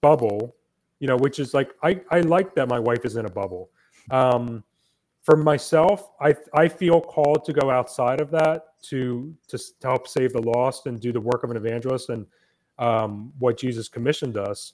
bubble 0.03 0.57
you 1.01 1.07
know 1.09 1.17
which 1.17 1.39
is 1.39 1.55
like 1.55 1.71
i 1.83 1.99
i 2.11 2.21
like 2.21 2.55
that 2.55 2.69
my 2.69 2.79
wife 2.79 3.07
is 3.07 3.17
in 3.17 3.25
a 3.25 3.31
bubble. 3.31 3.71
Um 4.11 4.63
for 5.23 5.37
myself 5.37 6.11
i 6.21 6.35
i 6.55 6.69
feel 6.69 7.01
called 7.01 7.45
to 7.45 7.53
go 7.53 7.71
outside 7.71 8.21
of 8.21 8.31
that 8.31 8.67
to 8.83 9.35
to, 9.49 9.57
to 9.57 9.87
help 9.87 10.07
save 10.09 10.33
the 10.33 10.43
lost 10.43 10.87
and 10.87 11.01
do 11.01 11.13
the 11.13 11.21
work 11.21 11.45
of 11.45 11.51
an 11.51 11.57
evangelist 11.57 12.11
and 12.11 12.27
um, 12.79 13.33
what 13.39 13.57
jesus 13.57 13.89
commissioned 13.89 14.37
us. 14.37 14.73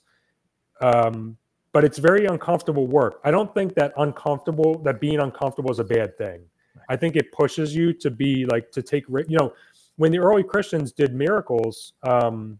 Um, 0.81 1.37
but 1.71 1.83
it's 1.83 1.99
very 1.99 2.25
uncomfortable 2.25 2.87
work. 2.87 3.19
I 3.23 3.29
don't 3.29 3.53
think 3.53 3.75
that 3.75 3.93
uncomfortable 3.97 4.79
that 4.79 4.99
being 4.99 5.19
uncomfortable 5.19 5.69
is 5.69 5.77
a 5.79 5.83
bad 5.83 6.17
thing. 6.17 6.41
I 6.87 6.95
think 6.95 7.15
it 7.15 7.31
pushes 7.31 7.75
you 7.75 7.93
to 7.93 8.09
be 8.09 8.45
like 8.45 8.71
to 8.71 8.81
take 8.81 9.07
you 9.09 9.37
know 9.37 9.53
when 9.97 10.11
the 10.11 10.19
early 10.19 10.43
christians 10.43 10.91
did 10.91 11.13
miracles 11.13 11.93
um, 12.03 12.57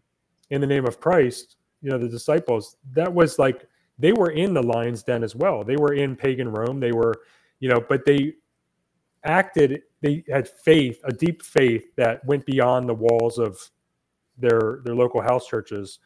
in 0.50 0.62
the 0.62 0.68
name 0.68 0.86
of 0.86 1.00
christ 1.00 1.56
you 1.82 1.90
know 1.90 1.98
the 1.98 2.08
disciples 2.08 2.76
that 2.94 3.12
was 3.12 3.40
like 3.40 3.66
they 3.98 4.14
were 4.14 4.32
in 4.32 4.54
the 4.54 4.64
lion's 4.64 5.04
den 5.04 5.24
as 5.24 5.36
well. 5.36 5.64
They 5.64 5.76
were 5.76 5.94
in 5.94 6.16
pagan 6.16 6.50
rome. 6.50 6.80
They 6.80 6.94
were 6.94 7.14
you 7.60 7.70
know 7.70 7.84
but 7.88 8.06
they 8.06 8.34
acted 9.24 9.82
they 10.02 10.24
had 10.32 10.48
faith 10.48 11.00
a 11.04 11.12
deep 11.12 11.42
faith 11.42 11.86
that 11.96 12.24
went 12.26 12.46
beyond 12.46 12.88
the 12.88 12.94
walls 12.94 13.38
of 13.38 13.60
their 14.38 14.80
their 14.86 14.96
local 14.96 15.22
house 15.22 15.48
churches 15.48 16.00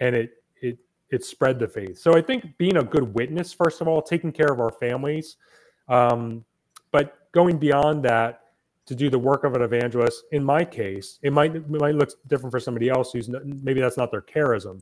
and 0.00 0.16
it 0.16 0.32
it 0.60 0.78
it 1.10 1.24
spread 1.24 1.58
the 1.58 1.68
faith. 1.68 1.98
So 1.98 2.16
i 2.16 2.22
think 2.22 2.56
being 2.58 2.78
a 2.78 2.82
good 2.82 3.14
witness 3.14 3.52
first 3.52 3.80
of 3.80 3.88
all 3.88 4.00
taking 4.02 4.32
care 4.32 4.52
of 4.52 4.60
our 4.60 4.72
families 4.72 5.36
um, 5.88 6.44
but 6.92 7.30
going 7.32 7.58
beyond 7.58 8.02
that 8.04 8.40
to 8.86 8.94
do 8.94 9.10
the 9.10 9.18
work 9.18 9.44
of 9.44 9.54
an 9.54 9.62
evangelist 9.62 10.24
in 10.32 10.42
my 10.42 10.64
case 10.64 11.18
it 11.22 11.32
might 11.32 11.54
it 11.54 11.68
might 11.68 11.94
look 11.94 12.10
different 12.28 12.50
for 12.50 12.60
somebody 12.60 12.88
else 12.88 13.12
who's 13.12 13.28
n- 13.28 13.60
maybe 13.62 13.80
that's 13.80 13.96
not 13.96 14.10
their 14.10 14.22
charism 14.22 14.80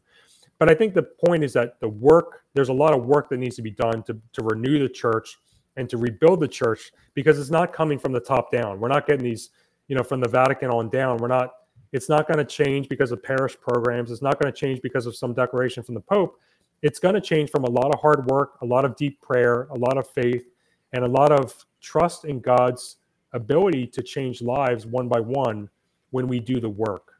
but 0.59 0.71
i 0.71 0.75
think 0.75 0.95
the 0.95 1.03
point 1.03 1.43
is 1.43 1.53
that 1.53 1.81
the 1.81 1.89
work 1.89 2.43
there's 2.55 2.69
a 2.69 2.73
lot 2.73 2.93
of 2.93 3.05
work 3.07 3.29
that 3.29 3.39
needs 3.39 3.57
to 3.57 3.63
be 3.63 3.71
done 3.71 4.03
to, 4.05 4.17
to 4.33 4.43
renew 4.43 4.79
the 4.79 4.89
church 4.89 5.39
and 5.77 5.89
to 5.89 5.97
rebuild 5.97 6.41
the 6.41 6.49
church 6.49 6.93
because 7.15 7.39
it's 7.39 7.51
not 7.51 7.73
coming 7.73 7.99
from 7.99 8.13
the 8.13 8.21
top 8.21 8.51
down. 8.51 8.81
We're 8.81 8.89
not 8.89 9.07
getting 9.07 9.25
these 9.25 9.51
you 9.89 9.97
know 9.97 10.03
from 10.03 10.21
the 10.21 10.29
vatican 10.29 10.71
on 10.71 10.89
down. 10.89 11.19
We're 11.19 11.29
not 11.29 11.51
it's 11.93 12.09
not 12.09 12.27
going 12.27 12.39
to 12.39 12.45
change 12.45 12.89
because 12.89 13.13
of 13.13 13.23
parish 13.23 13.57
programs. 13.61 14.11
It's 14.11 14.23
not 14.23 14.41
going 14.41 14.53
to 14.53 14.59
change 14.59 14.81
because 14.83 15.07
of 15.07 15.15
some 15.15 15.35
declaration 15.35 15.83
from 15.83 15.95
the 15.95 16.01
pope. 16.01 16.41
It's 16.81 16.99
going 16.99 17.15
to 17.15 17.21
change 17.21 17.51
from 17.51 17.65
a 17.65 17.71
lot 17.71 17.95
of 17.95 18.01
hard 18.01 18.27
work 18.27 18.59
a 18.63 18.67
lot 18.67 18.85
of 18.85 18.97
deep 18.97 19.21
prayer 19.21 19.69
a 19.71 19.77
lot 19.77 19.97
of 19.99 20.09
faith 20.11 20.49
and 20.93 21.05
a 21.05 21.09
lot 21.09 21.33
of 21.33 21.55
trust 21.81 22.25
in 22.25 22.41
god's 22.41 22.97
ability 23.33 23.87
to 23.87 24.03
change 24.03 24.43
lives 24.43 24.87
one 24.87 25.09
by 25.09 25.21
one 25.21 25.69
when 26.11 26.29
we 26.29 26.39
do 26.39 26.61
the 26.61 26.69
work. 26.69 27.15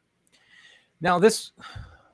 Now, 1.01 1.19
this 1.19 1.51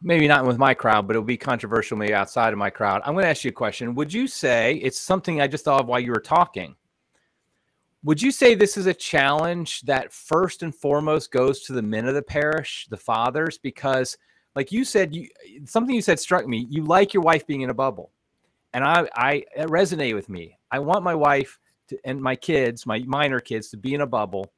maybe 0.02 0.28
not 0.28 0.46
with 0.46 0.58
my 0.58 0.74
crowd, 0.74 1.08
but 1.08 1.16
it'll 1.16 1.24
be 1.24 1.38
controversial 1.38 1.98
maybe 1.98 2.14
outside 2.14 2.54
of 2.54 2.60
my 2.60 2.70
crowd. 2.70 3.02
I'm 3.06 3.14
going 3.14 3.24
to 3.24 3.30
ask 3.30 3.44
you 3.44 3.50
a 3.50 3.54
question. 3.54 3.96
Would 3.96 4.14
you 4.14 4.28
say 4.28 4.76
it's 4.76 5.00
something 5.00 5.42
I 5.42 5.48
just 5.48 5.66
thought 5.66 5.82
of 5.82 5.88
while 5.88 6.00
you 6.00 6.12
were 6.12 6.22
talking? 6.22 6.76
Would 8.04 8.22
you 8.22 8.32
say 8.32 8.56
this 8.56 8.78
is 8.78 8.86
a 8.86 8.94
challenge 8.94 9.82
that 9.82 10.14
first 10.14 10.64
and 10.64 10.74
foremost 10.74 11.32
goes 11.32 11.62
to 11.64 11.74
the 11.74 11.82
men 11.82 12.08
of 12.08 12.16
the 12.16 12.22
parish, 12.22 12.88
the 12.90 12.98
fathers? 12.98 13.58
Because, 13.58 14.18
like 14.56 14.72
you 14.72 14.86
said, 14.86 15.14
you 15.14 15.28
something 15.66 15.94
you 15.94 16.02
said 16.02 16.20
struck 16.20 16.48
me. 16.48 16.66
You 16.70 16.86
like 16.86 17.14
your 17.14 17.24
wife 17.24 17.46
being 17.46 17.62
in 17.62 17.70
a 17.70 17.74
bubble, 17.74 18.12
and 18.74 18.86
I, 18.86 19.10
I 19.16 19.34
it 19.54 19.68
resonated 19.68 20.16
with 20.16 20.30
me. 20.30 20.58
I 20.72 20.80
want 20.80 21.04
my 21.04 21.14
wife 21.14 21.60
to, 21.90 22.00
and 22.06 22.22
my 22.22 22.38
kids, 22.38 22.86
my 22.86 23.00
minor 23.00 23.42
kids, 23.42 23.68
to 23.72 23.78
be 23.78 23.94
in 23.94 24.02
a 24.02 24.08
bubble 24.08 24.54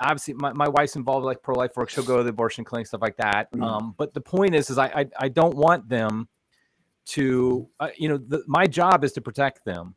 obviously 0.00 0.34
my, 0.34 0.52
my 0.52 0.68
wife's 0.68 0.96
involved 0.96 1.24
with 1.24 1.30
like 1.32 1.42
pro-life 1.42 1.76
work. 1.76 1.90
She'll 1.90 2.04
go 2.04 2.16
to 2.16 2.22
the 2.22 2.30
abortion 2.30 2.64
clinic 2.64 2.86
stuff 2.86 3.02
like 3.02 3.16
that. 3.18 3.52
Mhm. 3.52 3.62
um, 3.62 3.94
but 3.98 4.14
the 4.14 4.20
point 4.20 4.54
is 4.54 4.70
is 4.70 4.78
i 4.78 4.86
i, 4.86 5.06
I 5.18 5.28
don't 5.28 5.56
want 5.56 5.88
them 5.88 6.28
to 7.06 7.68
uh, 7.80 7.88
you 7.96 8.08
know 8.08 8.18
the, 8.18 8.42
my 8.46 8.66
job 8.66 9.04
is 9.04 9.12
to 9.12 9.20
protect 9.20 9.64
them. 9.64 9.94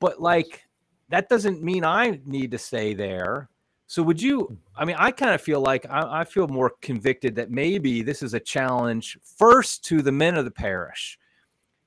But 0.00 0.20
like 0.20 0.62
that 1.08 1.28
doesn't 1.28 1.62
mean 1.62 1.84
i 1.84 2.20
need 2.24 2.50
to 2.52 2.58
stay 2.58 2.94
there. 2.94 3.48
So 3.86 4.02
would 4.02 4.20
you 4.22 4.56
i 4.76 4.84
mean 4.84 4.96
i 4.98 5.10
kind 5.10 5.34
of 5.34 5.40
feel 5.42 5.60
like 5.60 5.84
I, 5.90 6.20
I 6.20 6.24
feel 6.24 6.48
more 6.48 6.72
convicted 6.80 7.34
that 7.36 7.50
maybe 7.50 8.02
this 8.02 8.22
is 8.22 8.34
a 8.34 8.40
challenge 8.40 9.18
first 9.38 9.84
to 9.86 10.00
the 10.02 10.12
men 10.12 10.36
of 10.36 10.44
the 10.44 10.50
parish 10.50 11.18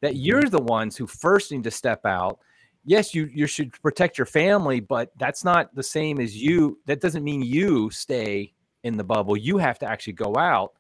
that 0.02 0.14
Mhm. 0.14 0.26
you're 0.26 0.44
the 0.50 0.62
ones 0.62 0.96
who 0.98 1.08
first 1.08 1.52
need 1.52 1.64
to 1.64 1.72
step 1.72 2.06
out 2.06 2.40
yes, 2.86 3.14
you 3.14 3.30
you 3.34 3.48
should 3.48 3.74
protect 3.82 4.18
your 4.18 4.26
family, 4.26 4.80
but 4.80 5.12
that's 5.18 5.44
not 5.44 5.74
the 5.76 5.84
same 5.84 6.20
as 6.20 6.36
you. 6.36 6.80
That 6.86 7.02
doesn't 7.02 7.24
mean 7.24 7.42
you 7.42 7.90
stay 7.90 8.54
in 8.84 8.96
the 8.98 9.04
bubble. 9.04 9.36
You 9.36 9.58
have 9.58 9.80
to 9.80 9.86
actually 9.86 10.14
go 10.14 10.36
out. 10.38 10.74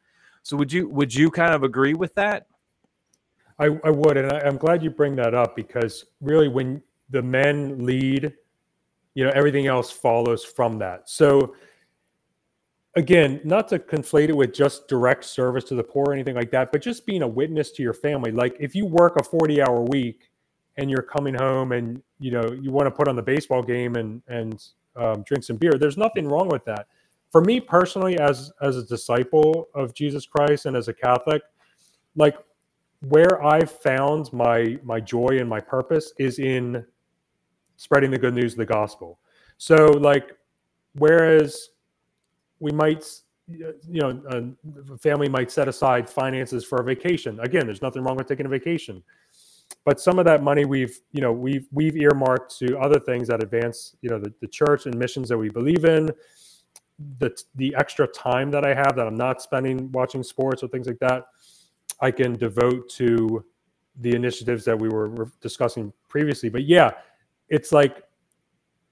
So 0.44 0.56
would 0.58 0.72
you 0.72 0.88
would 0.90 1.14
you 1.14 1.30
kind 1.32 1.54
of 1.54 1.64
agree 1.64 1.94
with 1.94 2.14
that? 2.16 2.48
I, 3.58 3.70
I 3.84 3.90
would, 3.90 4.18
and 4.18 4.32
I, 4.32 4.40
I'm 4.42 4.58
glad 4.58 4.84
you 4.84 4.90
bring 4.90 5.16
that 5.16 5.34
up 5.34 5.56
because 5.56 6.06
really, 6.22 6.48
when 6.48 6.82
the 7.10 7.22
men 7.22 7.86
lead, 7.86 8.34
you 9.14 9.24
know, 9.24 9.32
everything 9.34 9.68
else 9.68 9.92
follows 9.92 10.44
from 10.44 10.78
that. 10.80 11.10
So 11.10 11.56
again, 12.96 13.40
not 13.44 13.68
to 13.70 13.80
conflate 13.80 14.30
it 14.30 14.36
with 14.36 14.54
just 14.54 14.88
direct 14.88 15.24
service 15.24 15.64
to 15.66 15.76
the 15.76 15.84
poor 15.84 16.06
or 16.08 16.14
anything 16.14 16.36
like 16.36 16.52
that, 16.52 16.72
but 16.72 16.82
just 16.82 17.06
being 17.06 17.22
a 17.22 17.28
witness 17.28 17.72
to 17.72 17.84
your 17.84 17.94
family. 17.94 18.32
Like 18.32 18.58
if 18.60 18.76
you 18.76 18.86
work 18.86 19.18
a 19.18 19.24
40 19.24 19.62
hour 19.62 19.82
week 19.82 20.30
and 20.78 20.90
you're 20.90 21.02
coming 21.02 21.34
home 21.34 21.72
and 21.72 22.02
you 22.20 22.32
know 22.32 22.52
you 22.62 22.72
want 22.72 22.86
to 22.86 22.92
put 22.92 23.08
on 23.08 23.16
the 23.16 23.22
baseball 23.22 23.64
game 23.64 23.96
and 23.96 24.22
and 24.28 24.66
um, 24.96 25.24
drink 25.24 25.44
some 25.44 25.58
beer, 25.58 25.74
there's 25.74 25.98
nothing 25.98 26.28
wrong 26.28 26.48
with 26.48 26.64
that. 26.66 26.88
For 27.32 27.42
me 27.42 27.60
personally, 27.60 28.18
as 28.18 28.52
as 28.62 28.78
a 28.78 28.84
disciple 28.84 29.68
of 29.74 29.94
Jesus 29.94 30.26
Christ 30.26 30.66
and 30.66 30.76
as 30.76 30.88
a 30.88 30.94
Catholic, 30.94 31.42
like 32.16 32.38
where 33.10 33.44
I've 33.44 33.72
found 33.72 34.32
my 34.32 34.78
my 34.84 35.00
joy 35.00 35.38
and 35.40 35.50
my 35.50 35.60
purpose 35.60 36.14
is 36.18 36.40
in 36.40 36.86
spreading 37.78 38.10
the 38.10 38.18
good 38.18 38.34
news 38.34 38.54
of 38.54 38.60
the 38.60 38.66
gospel. 38.66 39.20
So 39.58 39.88
like 39.88 40.32
whereas 40.94 41.70
we 42.60 42.72
might 42.72 43.06
you 43.48 43.76
know 43.88 44.56
a 44.90 44.98
family 44.98 45.30
might 45.30 45.52
set 45.52 45.68
aside 45.68 46.10
finances 46.10 46.66
for 46.66 46.82
a 46.82 46.84
vacation 46.84 47.40
again 47.42 47.64
there's 47.68 47.82
nothing 47.82 48.02
wrong 48.02 48.16
with 48.16 48.28
taking 48.28 48.48
a 48.48 48.50
vacation 48.50 49.04
but 49.84 50.00
some 50.00 50.20
of 50.20 50.26
that 50.26 50.44
money 50.44 50.66
we've 50.66 51.00
you 51.12 51.22
know 51.22 51.32
we've 51.32 51.68
we've 51.72 51.98
earmarked 51.98 52.58
to 52.58 52.78
other 52.80 53.00
things 53.00 53.28
that 53.28 53.44
advance 53.44 53.96
you 54.02 54.10
know 54.10 54.20
the, 54.20 54.34
the 54.42 54.48
church 54.48 54.86
and 54.86 54.98
missions 54.98 55.30
that 55.30 55.38
we 55.38 55.50
believe 55.50 55.86
in. 55.86 56.10
The 57.20 57.36
the 57.56 57.76
extra 57.78 58.08
time 58.08 58.50
that 58.52 58.64
i 58.64 58.74
have 58.74 58.96
that 58.96 59.06
i'm 59.06 59.18
not 59.18 59.42
spending 59.42 59.92
watching 59.92 60.24
sports 60.24 60.64
or 60.64 60.70
things 60.70 60.88
like 60.88 61.00
that 61.00 61.26
i 62.00 62.10
can 62.10 62.38
devote 62.38 62.88
to 62.92 63.44
the 64.00 64.16
initiatives 64.16 64.64
that 64.64 64.80
we 64.80 64.88
were 64.90 65.30
discussing 65.42 65.92
previously. 66.08 66.48
But 66.48 66.64
yeah 66.64 66.92
it's 67.50 67.72
like 67.74 68.04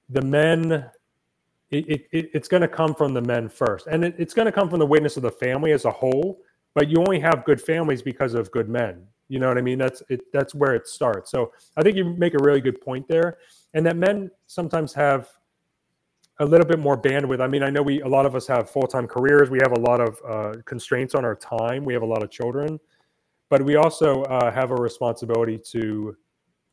the 0.10 0.22
men 0.22 0.86
it, 1.72 2.08
it, 2.12 2.30
it's 2.34 2.48
going 2.48 2.62
to 2.62 2.68
come 2.68 2.94
from 2.94 3.16
the 3.16 3.22
men 3.22 3.50
first. 3.50 3.88
And 3.88 4.06
it, 4.06 4.16
it's 4.20 4.36
going 4.36 4.46
to 4.46 4.52
come 4.52 4.70
from 4.70 4.78
the 4.78 4.86
witness 4.86 5.18
of 5.18 5.24
the 5.24 5.32
family 5.32 5.72
as 5.72 5.86
a 5.86 5.92
whole 5.92 6.42
but 6.74 6.90
you 6.90 6.98
only 7.00 7.20
have 7.20 7.46
good 7.46 7.62
families 7.62 8.02
because 8.02 8.34
of 8.34 8.52
good 8.52 8.70
men 8.70 9.06
you 9.34 9.40
know 9.40 9.48
what 9.48 9.58
i 9.58 9.62
mean? 9.62 9.80
That's 9.80 10.04
it 10.10 10.22
that's 10.32 10.54
where 10.54 10.76
it 10.76 10.88
starts. 10.88 11.32
So 11.32 11.52
i 11.76 11.82
think 11.82 11.98
you 11.98 12.06
make 12.06 12.36
a 12.36 12.44
really 12.44 12.62
good 12.62 12.80
point 12.82 13.08
there. 13.08 13.40
And 13.74 13.84
that 13.88 13.98
men 13.98 14.30
sometimes 14.46 14.94
have 14.94 15.28
a 16.40 16.46
little 16.46 16.68
bit 16.68 16.80
more 16.80 16.96
bandwidth. 17.02 17.42
I 17.42 17.48
mean 17.48 17.64
i 17.64 17.72
know 17.72 17.82
we 17.82 18.02
a 18.02 18.08
lot 18.08 18.28
of 18.28 18.36
us 18.36 18.46
have 18.48 18.70
full-time 18.70 19.08
careers. 19.08 19.50
We 19.50 19.60
have 19.64 19.72
a 19.72 19.80
lot 19.80 20.00
of 20.08 20.12
uh, 20.34 20.62
constraints 20.66 21.16
on 21.16 21.26
our 21.26 21.36
time. 21.36 21.84
We 21.84 21.94
have 21.94 22.04
a 22.04 22.12
lot 22.16 22.22
of 22.22 22.30
children. 22.30 22.80
But 23.50 23.64
we 23.64 23.76
also 23.76 24.24
uh, 24.24 24.52
have 24.52 24.70
a 24.70 24.76
responsibility 24.76 25.58
to 25.72 26.16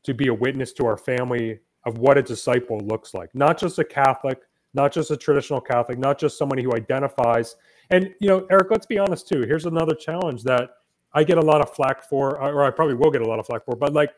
to 0.03 0.15
be 0.15 0.29
a 0.29 0.35
witness 0.35 0.73
to 0.75 0.87
our 0.87 0.99
family 0.99 1.61
of 1.87 1.97
what 1.97 2.19
a 2.19 2.23
disciple 2.23 2.79
looks 2.81 3.15
like. 3.15 3.35
Not 3.35 3.59
just 3.59 3.79
a 3.79 3.85
catholic 3.85 4.41
not 4.75 4.93
just 4.93 5.11
a 5.11 5.17
traditional 5.17 5.61
Catholic, 5.61 5.99
not 5.99 6.19
just 6.19 6.39
somebody 6.39 6.63
who 6.63 6.73
identifies. 6.75 7.57
And, 7.91 8.15
you 8.21 8.29
know, 8.29 8.47
Eric, 8.51 8.69
let's 8.71 8.87
be 8.87 8.99
honest 8.99 9.29
too. 9.29 9.43
Here's 9.43 9.67
another 9.67 9.95
challenge 9.95 10.43
that 10.45 10.71
I 11.13 11.25
get 11.25 11.39
a 11.39 11.43
lot 11.43 11.61
of 11.61 11.75
flack 11.75 12.09
for, 12.09 12.41
or 12.41 12.65
I 12.65 12.71
probably 12.71 12.95
will 12.95 13.11
get 13.11 13.23
a 13.23 13.27
lot 13.27 13.39
of 13.39 13.47
flack 13.47 13.65
for, 13.65 13.77
but 13.77 13.93
like 13.93 14.11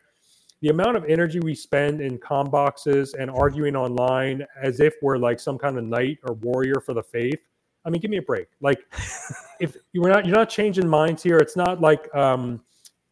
the 0.60 0.68
amount 0.68 0.96
of 0.96 1.04
energy 1.08 1.40
we 1.40 1.54
spend 1.54 2.00
in 2.00 2.18
com 2.18 2.48
boxes 2.48 3.14
and 3.14 3.30
arguing 3.30 3.74
online 3.74 4.46
as 4.62 4.78
if 4.80 4.94
we're 5.02 5.18
like 5.18 5.40
some 5.40 5.58
kind 5.58 5.76
of 5.76 5.84
knight 5.84 6.18
or 6.24 6.34
warrior 6.34 6.80
for 6.84 6.94
the 6.94 7.02
faith. 7.02 7.40
I 7.84 7.90
mean, 7.90 8.00
give 8.00 8.12
me 8.12 8.18
a 8.18 8.22
break. 8.22 8.46
Like, 8.60 8.80
if 9.60 9.76
you're 9.92 10.08
not 10.08 10.24
you're 10.24 10.36
not 10.36 10.48
changing 10.48 10.88
minds 10.88 11.22
here, 11.22 11.38
it's 11.38 11.56
not 11.56 11.80
like 11.80 12.14
um, 12.14 12.62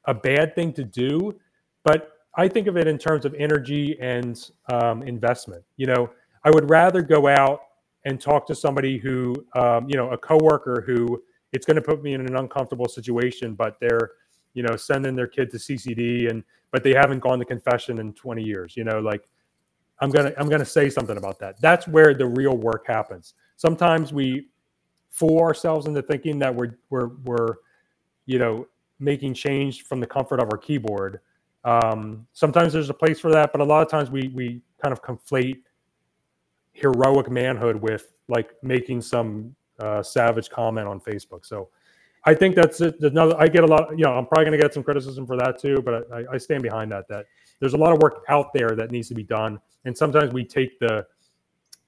a 0.04 0.14
bad 0.14 0.54
thing 0.54 0.72
to 0.74 0.84
do, 0.84 1.38
but 1.82 2.12
I 2.36 2.46
think 2.46 2.68
of 2.68 2.76
it 2.76 2.86
in 2.86 2.98
terms 2.98 3.24
of 3.24 3.34
energy 3.34 3.98
and 4.00 4.50
um, 4.72 5.02
investment. 5.02 5.64
You 5.76 5.86
know, 5.86 6.10
I 6.44 6.50
would 6.50 6.70
rather 6.70 7.02
go 7.02 7.26
out 7.26 7.62
and 8.04 8.20
talk 8.20 8.46
to 8.46 8.54
somebody 8.54 8.96
who, 8.96 9.34
um, 9.56 9.88
you 9.88 9.96
know, 9.96 10.10
a 10.10 10.16
coworker 10.16 10.84
who 10.86 11.20
it's 11.52 11.66
going 11.66 11.76
to 11.76 11.82
put 11.82 12.02
me 12.02 12.14
in 12.14 12.20
an 12.20 12.36
uncomfortable 12.36 12.88
situation, 12.88 13.54
but 13.54 13.78
they're, 13.80 14.12
you 14.54 14.62
know, 14.62 14.76
sending 14.76 15.16
their 15.16 15.26
kid 15.26 15.50
to 15.50 15.56
CCD 15.56 16.30
and 16.30 16.44
but 16.72 16.84
they 16.84 16.94
haven't 16.94 17.18
gone 17.18 17.38
to 17.40 17.44
confession 17.44 17.98
in 17.98 18.12
20 18.12 18.42
years. 18.42 18.76
You 18.76 18.84
know, 18.84 19.00
like 19.00 19.28
I'm 20.00 20.10
gonna 20.10 20.32
I'm 20.38 20.48
gonna 20.48 20.64
say 20.64 20.88
something 20.88 21.16
about 21.16 21.38
that. 21.40 21.60
That's 21.60 21.86
where 21.86 22.14
the 22.14 22.26
real 22.26 22.56
work 22.56 22.86
happens. 22.86 23.34
Sometimes 23.56 24.12
we 24.12 24.48
fool 25.10 25.40
ourselves 25.40 25.86
into 25.86 26.02
thinking 26.02 26.38
that 26.38 26.54
we're 26.54 26.78
we're 26.88 27.08
we're 27.24 27.56
you 28.26 28.38
know 28.38 28.66
making 28.98 29.34
change 29.34 29.84
from 29.84 30.00
the 30.00 30.06
comfort 30.06 30.40
of 30.40 30.48
our 30.52 30.58
keyboard. 30.58 31.20
Um, 31.64 32.26
sometimes 32.32 32.72
there's 32.72 32.90
a 32.90 32.94
place 32.94 33.20
for 33.20 33.30
that, 33.32 33.52
but 33.52 33.60
a 33.60 33.64
lot 33.64 33.82
of 33.82 33.90
times 33.90 34.10
we 34.10 34.28
we 34.28 34.62
kind 34.82 34.92
of 34.92 35.02
conflate 35.02 35.62
heroic 36.72 37.30
manhood 37.30 37.76
with 37.76 38.16
like 38.28 38.52
making 38.62 39.02
some 39.02 39.54
uh, 39.80 40.02
savage 40.02 40.50
comment 40.50 40.86
on 40.86 41.00
Facebook. 41.00 41.44
So 41.44 41.68
I 42.24 42.34
think 42.34 42.54
that's 42.54 42.80
it. 42.80 43.00
Another, 43.00 43.34
I 43.38 43.48
get 43.48 43.64
a 43.64 43.66
lot. 43.66 43.90
You 43.90 44.04
know, 44.04 44.12
I'm 44.12 44.26
probably 44.26 44.46
going 44.46 44.58
to 44.58 44.62
get 44.62 44.74
some 44.74 44.82
criticism 44.82 45.26
for 45.26 45.36
that 45.36 45.58
too, 45.58 45.80
but 45.84 46.10
I, 46.12 46.24
I 46.32 46.38
stand 46.38 46.62
behind 46.62 46.92
that. 46.92 47.08
That 47.08 47.26
there's 47.60 47.74
a 47.74 47.78
lot 47.78 47.92
of 47.92 47.98
work 48.00 48.24
out 48.28 48.52
there 48.52 48.70
that 48.76 48.90
needs 48.90 49.08
to 49.08 49.14
be 49.14 49.22
done, 49.22 49.58
and 49.84 49.96
sometimes 49.96 50.32
we 50.32 50.44
take 50.44 50.78
the 50.78 51.06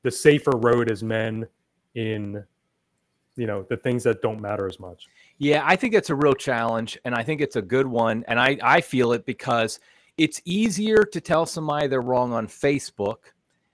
the 0.03 0.11
safer 0.11 0.53
road 0.53 0.91
as 0.91 1.03
men 1.03 1.47
in 1.95 2.43
you 3.37 3.47
know 3.47 3.65
the 3.69 3.77
things 3.77 4.03
that 4.05 4.23
don't 4.23 4.41
matter 4.41 4.67
as 4.67 4.81
much. 4.81 5.07
Yeah, 5.39 5.63
I 5.65 5.77
think 5.77 5.95
it's 5.95 6.11
a 6.11 6.15
real 6.15 6.35
challenge, 6.35 6.99
and 7.05 7.15
I 7.15 7.23
think 7.23 7.41
it's 7.41 7.57
a 7.57 7.63
good 7.63 7.87
one, 7.87 8.25
and 8.27 8.41
I 8.41 8.59
I 8.63 8.81
feel 8.81 9.13
it 9.13 9.27
because 9.27 9.81
it's 10.17 10.41
easier 10.45 11.05
to 11.05 11.21
tell 11.21 11.47
somebody 11.47 11.89
they're 11.89 12.01
wrong 12.01 12.33
on 12.33 12.47
Facebook 12.47 13.19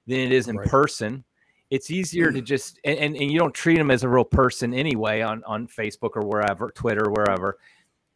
than 0.06 0.18
it 0.18 0.32
is 0.32 0.48
in 0.48 0.56
right. 0.56 0.68
person. 0.68 1.24
It's 1.70 1.90
easier 1.90 2.32
to 2.32 2.40
just 2.40 2.78
and, 2.84 2.98
and, 2.98 3.16
and 3.16 3.30
you 3.30 3.38
don't 3.38 3.54
treat 3.54 3.76
them 3.76 3.90
as 3.90 4.02
a 4.02 4.08
real 4.08 4.24
person 4.24 4.72
anyway 4.72 5.20
on 5.20 5.44
on 5.44 5.66
Facebook 5.66 6.16
or 6.16 6.22
wherever, 6.22 6.70
Twitter, 6.70 7.10
wherever. 7.10 7.58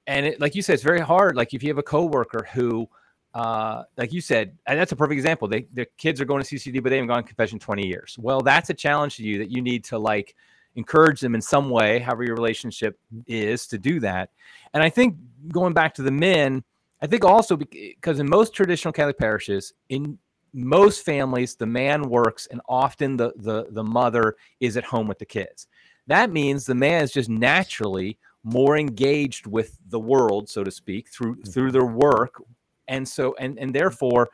And 0.07 0.26
it, 0.26 0.40
like 0.40 0.55
you 0.55 0.62
said, 0.62 0.74
it's 0.74 0.82
very 0.82 1.00
hard. 1.00 1.36
Like 1.36 1.55
if 1.55 1.62
you 1.62 1.68
have 1.68 1.78
a 1.78 1.82
coworker 1.82 2.46
who, 2.53 2.88
uh, 3.34 3.84
like 3.96 4.12
you 4.12 4.20
said, 4.20 4.57
and 4.66 4.78
that's 4.78 4.92
a 4.92 4.96
perfect 4.96 5.16
example. 5.16 5.48
They 5.48 5.66
their 5.72 5.86
kids 5.98 6.20
are 6.20 6.24
going 6.24 6.42
to 6.42 6.57
CCD, 6.57 6.82
but 6.82 6.90
they 6.90 6.96
haven't 6.96 7.09
gone 7.09 7.22
to 7.22 7.28
confession 7.28 7.59
twenty 7.59 7.86
years. 7.86 8.16
Well, 8.18 8.40
that's 8.40 8.70
a 8.70 8.74
challenge 8.74 9.16
to 9.16 9.22
you 9.22 9.38
that 9.38 9.50
you 9.50 9.61
need 9.61 9.84
to 9.84 9.98
like 9.98 10.34
encourage 10.74 11.20
them 11.20 11.34
in 11.34 11.40
some 11.42 11.68
way, 11.70 11.98
however 11.98 12.24
your 12.24 12.34
relationship 12.34 12.98
is, 13.26 13.66
to 13.66 13.78
do 13.78 14.00
that. 14.00 14.30
And 14.74 14.82
I 14.82 14.88
think 14.88 15.16
going 15.48 15.74
back 15.74 15.94
to 15.94 16.03
the 16.03 16.11
men, 16.11 16.64
I 17.03 17.07
think 17.07 17.24
also 17.24 17.57
because 17.57 18.20
in 18.20 18.28
most 18.28 18.55
traditional 18.55 18.92
Catholic 18.92 19.18
parishes, 19.18 19.74
in 19.88 20.18
most 20.53 21.05
families 21.05 21.55
the 21.55 21.66
man 21.66 22.03
works 22.03 22.46
and 22.50 22.61
often 22.68 23.16
the, 23.16 23.32
the 23.36 23.66
the 23.70 23.82
mother 23.82 24.36
is 24.61 24.76
at 24.76 24.84
home 24.84 25.07
with 25.07 25.18
the 25.18 25.24
kids 25.24 25.66
that 26.07 26.30
means 26.30 26.66
the 26.66 26.74
man 26.74 27.03
is 27.03 27.12
just 27.12 27.30
naturally 27.30 28.18
more 28.44 28.76
engaged 28.76 29.46
with 29.46 29.78
the 29.88 29.98
world 29.98 30.48
so 30.48 30.62
to 30.62 30.70
speak 30.70 31.09
through 31.09 31.34
mm-hmm. 31.34 31.50
through 31.50 31.70
their 31.70 31.86
work 31.86 32.42
and 32.88 33.07
so 33.07 33.34
and 33.38 33.59
and 33.59 33.74
therefore 33.74 34.30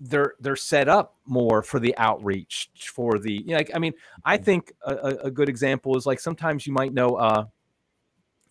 they're 0.00 0.34
they're 0.40 0.56
set 0.56 0.88
up 0.88 1.14
more 1.26 1.62
for 1.62 1.78
the 1.78 1.96
outreach 1.96 2.70
for 2.92 3.18
the 3.18 3.32
you 3.32 3.48
know, 3.48 3.56
like 3.56 3.70
i 3.74 3.78
mean 3.78 3.92
i 4.24 4.36
mm-hmm. 4.36 4.44
think 4.44 4.72
a, 4.82 5.16
a 5.24 5.30
good 5.30 5.48
example 5.48 5.96
is 5.96 6.06
like 6.06 6.18
sometimes 6.18 6.66
you 6.66 6.72
might 6.72 6.92
know 6.92 7.14
uh 7.16 7.44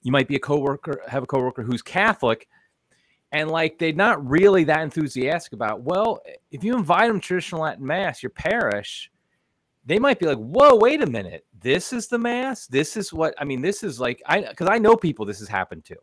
you 0.01 0.11
might 0.11 0.27
be 0.27 0.35
a 0.35 0.39
coworker 0.39 1.01
have 1.07 1.23
a 1.23 1.27
coworker 1.27 1.61
who's 1.61 1.81
catholic 1.81 2.47
and 3.35 3.51
like 3.51 3.77
they're 3.77 3.91
not 3.91 4.25
really 4.25 4.63
that 4.63 4.81
enthusiastic 4.81 5.51
about. 5.51 5.81
Well, 5.81 6.21
if 6.51 6.63
you 6.63 6.73
invite 6.73 7.09
them 7.09 7.19
to 7.19 7.27
traditional 7.27 7.61
Latin 7.61 7.85
mass, 7.85 8.23
your 8.23 8.29
parish, 8.29 9.11
they 9.85 9.99
might 9.99 10.19
be 10.19 10.25
like, 10.25 10.37
"Whoa, 10.37 10.77
wait 10.77 11.03
a 11.03 11.05
minute! 11.05 11.45
This 11.59 11.91
is 11.91 12.07
the 12.07 12.17
mass. 12.17 12.65
This 12.65 12.95
is 12.95 13.11
what 13.11 13.35
I 13.37 13.43
mean. 13.43 13.61
This 13.61 13.83
is 13.83 13.99
like 13.99 14.23
I 14.25 14.41
because 14.41 14.69
I 14.69 14.77
know 14.77 14.95
people 14.95 15.25
this 15.25 15.39
has 15.39 15.49
happened 15.49 15.83
to, 15.85 15.97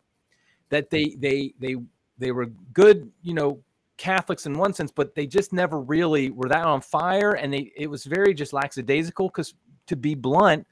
that 0.68 0.90
they 0.90 1.16
they 1.18 1.54
they 1.58 1.76
they 2.18 2.32
were 2.32 2.46
good, 2.74 3.10
you 3.22 3.32
know, 3.32 3.62
Catholics 3.96 4.44
in 4.44 4.58
one 4.58 4.74
sense, 4.74 4.92
but 4.92 5.14
they 5.14 5.26
just 5.26 5.54
never 5.54 5.80
really 5.80 6.28
were 6.28 6.50
that 6.50 6.66
on 6.66 6.82
fire, 6.82 7.32
and 7.32 7.50
they 7.50 7.72
it 7.74 7.86
was 7.86 8.04
very 8.04 8.34
just 8.34 8.52
lackadaisical. 8.52 9.28
Because 9.28 9.54
to 9.86 9.96
be 9.96 10.14
blunt, 10.14 10.66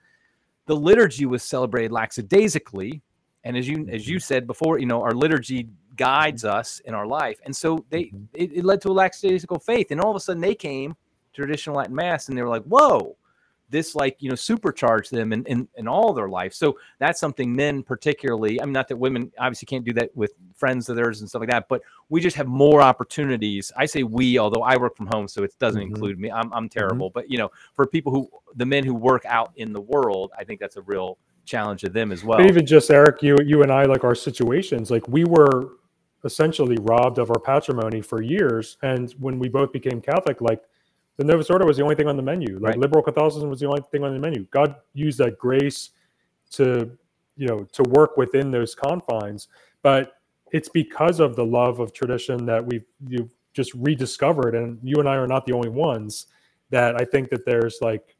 the 0.67 0.77
liturgy 0.77 1.25
was 1.25 1.43
celebrated 1.43 1.91
lackadaisically, 1.91 3.01
and 3.45 3.57
as 3.57 3.67
you 3.67 3.89
as 3.91 4.07
you 4.07 4.17
mm-hmm. 4.17 4.21
said 4.21 4.47
before, 4.47 4.79
you 4.79 4.87
know, 4.87 5.01
our 5.01 5.13
liturgy 5.13 5.71
guides 5.97 6.45
us 6.45 6.81
in 6.81 6.95
our 6.95 7.07
life. 7.07 7.41
And 7.45 7.55
so 7.55 7.85
they 7.91 8.05
mm-hmm. 8.05 8.25
it, 8.35 8.53
it 8.53 8.65
led 8.65 8.81
to 8.83 8.91
a 8.91 8.93
lackadaisical 8.93 9.59
faith. 9.59 9.91
And 9.91 10.01
all 10.01 10.11
of 10.11 10.17
a 10.17 10.21
sudden 10.21 10.41
they 10.41 10.55
came 10.55 10.93
to 10.93 10.97
traditional 11.43 11.77
Latin 11.77 11.95
Mass 11.95 12.29
and 12.29 12.37
they 12.37 12.43
were 12.43 12.49
like, 12.49 12.65
whoa, 12.65 13.17
this 13.71 13.95
like 13.95 14.17
you 14.19 14.29
know 14.29 14.35
supercharge 14.35 15.09
them 15.09 15.33
in, 15.33 15.45
in 15.47 15.67
in 15.77 15.89
all 15.89 16.13
their 16.13 16.29
life 16.29 16.53
so 16.53 16.77
that's 16.99 17.21
something 17.21 17.55
men 17.55 17.83
particularly 17.83 18.61
i 18.61 18.65
mean 18.65 18.73
not 18.73 18.89
that 18.89 18.97
women 18.97 19.33
obviously 19.39 19.67
can't 19.67 19.85
do 19.85 19.93
that 19.93 20.15
with 20.15 20.33
friends 20.55 20.89
of 20.89 20.97
theirs 20.97 21.21
and 21.21 21.29
stuff 21.29 21.41
like 21.41 21.49
that 21.49 21.69
but 21.69 21.81
we 22.09 22.21
just 22.21 22.37
have 22.37 22.47
more 22.47 22.83
opportunities 22.83 23.73
i 23.77 23.87
say 23.87 24.03
we 24.03 24.39
although 24.39 24.63
i 24.63 24.77
work 24.77 24.97
from 24.97 25.07
home 25.07 25.27
so 25.27 25.43
it 25.43 25.55
doesn't 25.59 25.81
mm-hmm. 25.81 25.95
include 25.95 26.19
me 26.19 26.31
i'm, 26.31 26.53
I'm 26.53 26.69
terrible 26.69 27.09
mm-hmm. 27.09 27.21
but 27.21 27.31
you 27.31 27.39
know 27.39 27.51
for 27.75 27.87
people 27.87 28.13
who 28.13 28.29
the 28.57 28.67
men 28.67 28.85
who 28.85 28.95
work 28.95 29.25
out 29.25 29.53
in 29.57 29.73
the 29.73 29.81
world 29.81 30.33
i 30.37 30.45
think 30.45 30.61
that's 30.61 30.77
a 30.77 30.83
real 30.83 31.17
challenge 31.45 31.81
to 31.81 31.89
them 31.89 32.13
as 32.13 32.23
well 32.23 32.39
but 32.39 32.47
even 32.47 32.67
just 32.67 32.91
eric 32.91 33.23
you 33.23 33.37
you 33.45 33.63
and 33.63 33.73
i 33.73 33.85
like 33.85 34.05
our 34.05 34.15
situations 34.15 34.91
like 34.91 35.07
we 35.09 35.25
were 35.25 35.71
essentially 36.25 36.77
robbed 36.81 37.19
of 37.19 37.31
our 37.31 37.39
patrimony 37.39 38.01
for 38.01 38.23
years 38.23 38.77
and 38.83 39.13
when 39.19 39.39
we 39.39 39.49
both 39.49 39.73
became 39.73 40.01
catholic 40.01 40.41
like 40.41 40.63
the 41.21 41.27
Novus 41.27 41.51
Ordo 41.51 41.67
was 41.67 41.77
the 41.77 41.83
only 41.83 41.97
thing 41.97 42.09
on 42.09 42.17
the 42.17 42.23
menu. 42.23 42.55
Like 42.55 42.71
right. 42.71 42.79
liberal 42.79 43.03
Catholicism 43.03 43.51
was 43.51 43.61
the 43.61 43.67
only 43.67 43.83
thing 43.93 44.03
on 44.05 44.15
the 44.15 44.19
menu. 44.19 44.47
God 44.51 44.77
used 44.95 45.19
that 45.19 45.39
grace 45.39 45.91
to, 46.53 46.97
you 47.37 47.47
know, 47.47 47.65
to 47.73 47.83
work 47.83 48.17
within 48.17 48.51
those 48.51 48.75
confines. 48.75 49.49
But 49.83 50.15
it's 50.51 50.71
because 50.71 51.21
of 51.21 51.37
the 51.37 51.45
love 51.45 51.79
of 51.79 51.93
tradition 51.93 52.47
that 52.47 52.65
we've 52.65 52.87
you 53.07 53.29
just 53.53 53.75
rediscovered, 53.75 54.55
and 54.55 54.79
you 54.83 54.97
and 54.97 55.07
I 55.07 55.17
are 55.17 55.27
not 55.27 55.45
the 55.45 55.53
only 55.53 55.69
ones. 55.69 56.27
That 56.71 56.99
I 56.99 57.05
think 57.05 57.29
that 57.29 57.45
there's 57.45 57.81
like, 57.83 58.17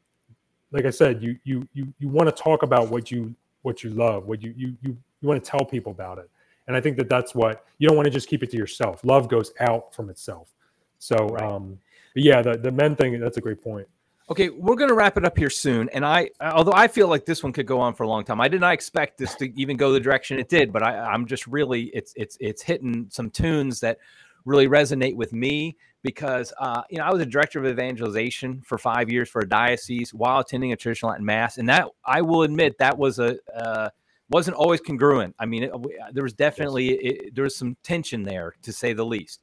like 0.71 0.85
I 0.85 0.91
said, 0.91 1.23
you 1.23 1.39
you 1.43 1.67
you 1.73 1.91
you 1.97 2.07
want 2.07 2.29
to 2.29 2.43
talk 2.43 2.61
about 2.61 2.91
what 2.91 3.09
you 3.09 3.33
what 3.63 3.83
you 3.83 3.89
love, 3.89 4.27
what 4.27 4.43
you 4.43 4.53
you 4.55 4.77
you 4.83 4.95
you 5.21 5.27
want 5.27 5.43
to 5.43 5.49
tell 5.49 5.65
people 5.65 5.91
about 5.91 6.19
it. 6.19 6.29
And 6.71 6.77
I 6.77 6.79
think 6.79 6.95
that 6.95 7.09
that's 7.09 7.35
what 7.35 7.65
you 7.79 7.87
don't 7.89 7.97
want 7.97 8.05
to 8.05 8.09
just 8.09 8.29
keep 8.29 8.43
it 8.43 8.51
to 8.51 8.57
yourself. 8.57 9.01
Love 9.03 9.27
goes 9.27 9.51
out 9.59 9.93
from 9.93 10.09
itself. 10.09 10.53
So, 10.99 11.17
right. 11.17 11.43
um, 11.43 11.77
yeah, 12.15 12.41
the, 12.41 12.57
the 12.57 12.71
men 12.71 12.95
thing, 12.95 13.19
that's 13.19 13.35
a 13.35 13.41
great 13.41 13.61
point. 13.61 13.89
Okay, 14.29 14.47
we're 14.47 14.77
going 14.77 14.87
to 14.87 14.95
wrap 14.95 15.17
it 15.17 15.25
up 15.25 15.37
here 15.37 15.49
soon. 15.49 15.89
And 15.89 16.05
I, 16.05 16.29
although 16.39 16.71
I 16.71 16.87
feel 16.87 17.09
like 17.09 17.25
this 17.25 17.43
one 17.43 17.51
could 17.51 17.65
go 17.65 17.81
on 17.81 17.93
for 17.93 18.03
a 18.03 18.07
long 18.07 18.23
time, 18.23 18.39
I 18.39 18.47
did 18.47 18.61
not 18.61 18.73
expect 18.73 19.17
this 19.17 19.35
to 19.35 19.51
even 19.59 19.75
go 19.75 19.91
the 19.91 19.99
direction 19.99 20.39
it 20.39 20.47
did. 20.47 20.71
But 20.71 20.81
I, 20.81 20.97
I'm 20.97 21.25
just 21.25 21.45
really, 21.45 21.91
it's 21.93 22.13
it's 22.15 22.37
it's 22.39 22.61
hitting 22.61 23.07
some 23.09 23.29
tunes 23.29 23.81
that 23.81 23.97
really 24.45 24.69
resonate 24.69 25.17
with 25.17 25.33
me 25.33 25.75
because 26.01 26.53
uh, 26.57 26.83
you 26.89 26.99
know 26.99 27.03
I 27.03 27.11
was 27.11 27.21
a 27.21 27.25
director 27.25 27.59
of 27.59 27.65
evangelization 27.65 28.61
for 28.65 28.77
five 28.77 29.09
years 29.09 29.27
for 29.27 29.41
a 29.41 29.49
diocese 29.49 30.13
while 30.13 30.39
attending 30.39 30.71
a 30.71 30.77
traditional 30.77 31.11
Latin 31.11 31.25
mass, 31.25 31.57
and 31.57 31.67
that 31.67 31.89
I 32.05 32.21
will 32.21 32.43
admit 32.43 32.77
that 32.77 32.97
was 32.97 33.19
a 33.19 33.37
uh, 33.53 33.89
wasn't 34.31 34.55
always 34.55 34.79
congruent. 34.79 35.35
I 35.37 35.45
mean, 35.45 35.63
it, 35.63 35.71
there 36.13 36.23
was 36.23 36.33
definitely 36.33 36.89
it, 36.89 37.35
there 37.35 37.43
was 37.43 37.55
some 37.55 37.75
tension 37.83 38.23
there 38.23 38.55
to 38.63 38.71
say 38.71 38.93
the 38.93 39.05
least. 39.05 39.41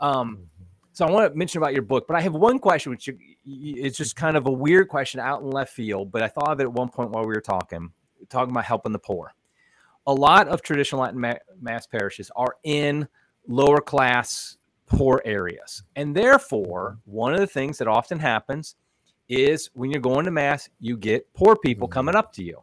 Um, 0.00 0.36
mm-hmm. 0.36 0.42
So 0.94 1.06
I 1.06 1.10
want 1.10 1.32
to 1.32 1.38
mention 1.38 1.62
about 1.62 1.72
your 1.72 1.82
book, 1.82 2.06
but 2.06 2.16
I 2.16 2.20
have 2.20 2.34
one 2.34 2.58
question, 2.58 2.90
which 2.90 3.08
is 3.46 3.96
just 3.96 4.14
kind 4.14 4.36
of 4.36 4.46
a 4.46 4.50
weird 4.50 4.88
question 4.88 5.20
out 5.20 5.40
in 5.40 5.50
left 5.50 5.72
field. 5.72 6.12
But 6.12 6.22
I 6.22 6.28
thought 6.28 6.50
of 6.50 6.60
it 6.60 6.64
at 6.64 6.72
one 6.72 6.90
point 6.90 7.10
while 7.10 7.22
we 7.22 7.34
were 7.34 7.40
talking, 7.40 7.90
talking 8.28 8.50
about 8.50 8.64
helping 8.64 8.92
the 8.92 8.98
poor. 8.98 9.32
A 10.06 10.12
lot 10.12 10.48
of 10.48 10.60
traditional 10.60 11.00
Latin 11.00 11.38
mass 11.60 11.86
parishes 11.86 12.30
are 12.36 12.56
in 12.64 13.08
lower 13.46 13.80
class 13.80 14.58
poor 14.86 15.22
areas, 15.24 15.82
and 15.96 16.14
therefore 16.14 16.98
one 17.04 17.32
of 17.32 17.40
the 17.40 17.46
things 17.46 17.78
that 17.78 17.88
often 17.88 18.18
happens 18.18 18.76
is 19.28 19.70
when 19.72 19.90
you're 19.90 20.00
going 20.00 20.26
to 20.26 20.30
mass, 20.30 20.68
you 20.78 20.96
get 20.98 21.32
poor 21.32 21.56
people 21.56 21.88
mm-hmm. 21.88 21.94
coming 21.94 22.14
up 22.16 22.34
to 22.34 22.42
you 22.42 22.60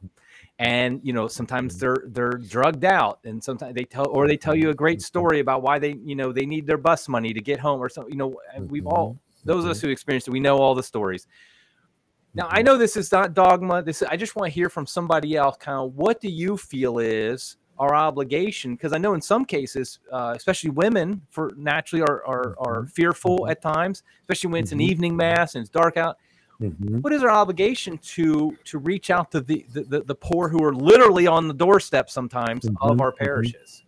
and 0.59 0.99
you 1.03 1.13
know 1.13 1.27
sometimes 1.27 1.75
mm-hmm. 1.75 1.79
they're 1.79 2.03
they're 2.07 2.37
drugged 2.37 2.83
out 2.85 3.19
and 3.23 3.41
sometimes 3.43 3.73
they 3.73 3.85
tell 3.85 4.07
or 4.09 4.27
they 4.27 4.37
tell 4.37 4.53
you 4.53 4.69
a 4.69 4.73
great 4.73 5.01
story 5.01 5.39
about 5.39 5.61
why 5.61 5.79
they 5.79 5.95
you 6.03 6.15
know 6.15 6.31
they 6.31 6.45
need 6.45 6.67
their 6.67 6.77
bus 6.77 7.07
money 7.07 7.33
to 7.33 7.41
get 7.41 7.59
home 7.59 7.81
or 7.81 7.89
something 7.89 8.11
you 8.11 8.17
know 8.17 8.35
we've 8.67 8.85
all 8.85 9.13
mm-hmm. 9.13 9.49
those 9.49 9.63
of 9.63 9.71
us 9.71 9.77
mm-hmm. 9.77 9.87
who 9.87 9.91
experienced 9.91 10.27
it 10.27 10.31
we 10.31 10.39
know 10.39 10.57
all 10.57 10.75
the 10.75 10.83
stories. 10.83 11.25
Now 12.35 12.47
i 12.51 12.61
know 12.61 12.77
this 12.77 12.95
is 12.95 13.11
not 13.11 13.33
dogma 13.33 13.81
this 13.81 14.03
i 14.03 14.15
just 14.15 14.35
want 14.35 14.51
to 14.51 14.53
hear 14.53 14.69
from 14.69 14.85
somebody 14.85 15.35
else 15.35 15.57
kind 15.57 15.79
of 15.79 15.95
what 15.95 16.21
do 16.21 16.29
you 16.29 16.57
feel 16.57 16.99
is 16.99 17.57
our 17.79 17.95
obligation? 17.95 18.75
Because 18.75 18.93
i 18.93 18.97
know 18.97 19.13
in 19.13 19.21
some 19.21 19.45
cases 19.45 19.99
uh, 20.11 20.33
especially 20.35 20.69
women 20.69 21.21
for 21.31 21.53
naturally 21.55 22.03
are, 22.03 22.23
are 22.27 22.55
are 22.59 22.85
fearful 22.87 23.47
at 23.47 23.61
times 23.61 24.03
especially 24.21 24.51
when 24.51 24.61
it's 24.61 24.73
an 24.73 24.81
evening 24.81 25.15
mass 25.15 25.55
and 25.55 25.61
it's 25.61 25.71
dark 25.71 25.95
out 25.95 26.17
Mm-hmm. 26.61 26.99
What 26.99 27.13
is 27.13 27.23
our 27.23 27.29
obligation 27.29 27.97
to 27.97 28.57
to 28.65 28.79
reach 28.79 29.09
out 29.09 29.31
to 29.31 29.41
the 29.41 29.65
the, 29.71 30.01
the 30.01 30.15
poor 30.15 30.49
who 30.49 30.63
are 30.63 30.73
literally 30.73 31.25
on 31.25 31.47
the 31.47 31.53
doorstep 31.53 32.09
sometimes 32.09 32.65
mm-hmm. 32.65 32.75
of 32.81 32.99
our 32.99 33.11
mm-hmm. 33.11 33.23
parishes? 33.23 33.83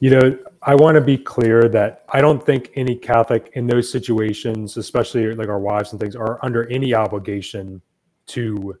You 0.00 0.10
know, 0.10 0.38
I 0.62 0.74
want 0.74 0.96
to 0.96 1.00
be 1.00 1.16
clear 1.16 1.68
that 1.70 2.04
I 2.10 2.20
don't 2.20 2.44
think 2.44 2.70
any 2.74 2.94
Catholic 2.94 3.50
in 3.54 3.66
those 3.66 3.90
situations, 3.90 4.76
especially 4.76 5.34
like 5.34 5.48
our 5.48 5.58
wives 5.58 5.92
and 5.92 6.00
things, 6.00 6.14
are 6.14 6.38
under 6.44 6.68
any 6.68 6.92
obligation 6.92 7.80
to, 8.26 8.76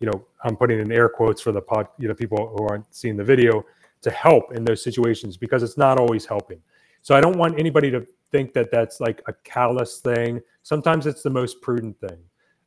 you 0.00 0.06
know, 0.06 0.26
I'm 0.44 0.56
putting 0.56 0.78
in 0.78 0.92
air 0.92 1.08
quotes 1.08 1.40
for 1.40 1.52
the 1.52 1.62
pod, 1.62 1.88
you 1.98 2.08
know, 2.08 2.14
people 2.14 2.54
who 2.54 2.66
aren't 2.66 2.94
seeing 2.94 3.16
the 3.16 3.24
video 3.24 3.64
to 4.02 4.10
help 4.10 4.54
in 4.54 4.64
those 4.64 4.82
situations 4.84 5.38
because 5.38 5.62
it's 5.62 5.78
not 5.78 5.98
always 5.98 6.26
helping. 6.26 6.60
So 7.00 7.14
I 7.14 7.20
don't 7.22 7.38
want 7.38 7.58
anybody 7.58 7.90
to 7.90 8.06
think 8.30 8.52
that 8.52 8.70
that's 8.70 9.00
like 9.00 9.22
a 9.26 9.32
callous 9.44 10.00
thing. 10.00 10.40
Sometimes 10.68 11.06
it's 11.06 11.22
the 11.22 11.30
most 11.30 11.62
prudent 11.62 11.98
thing. 11.98 12.18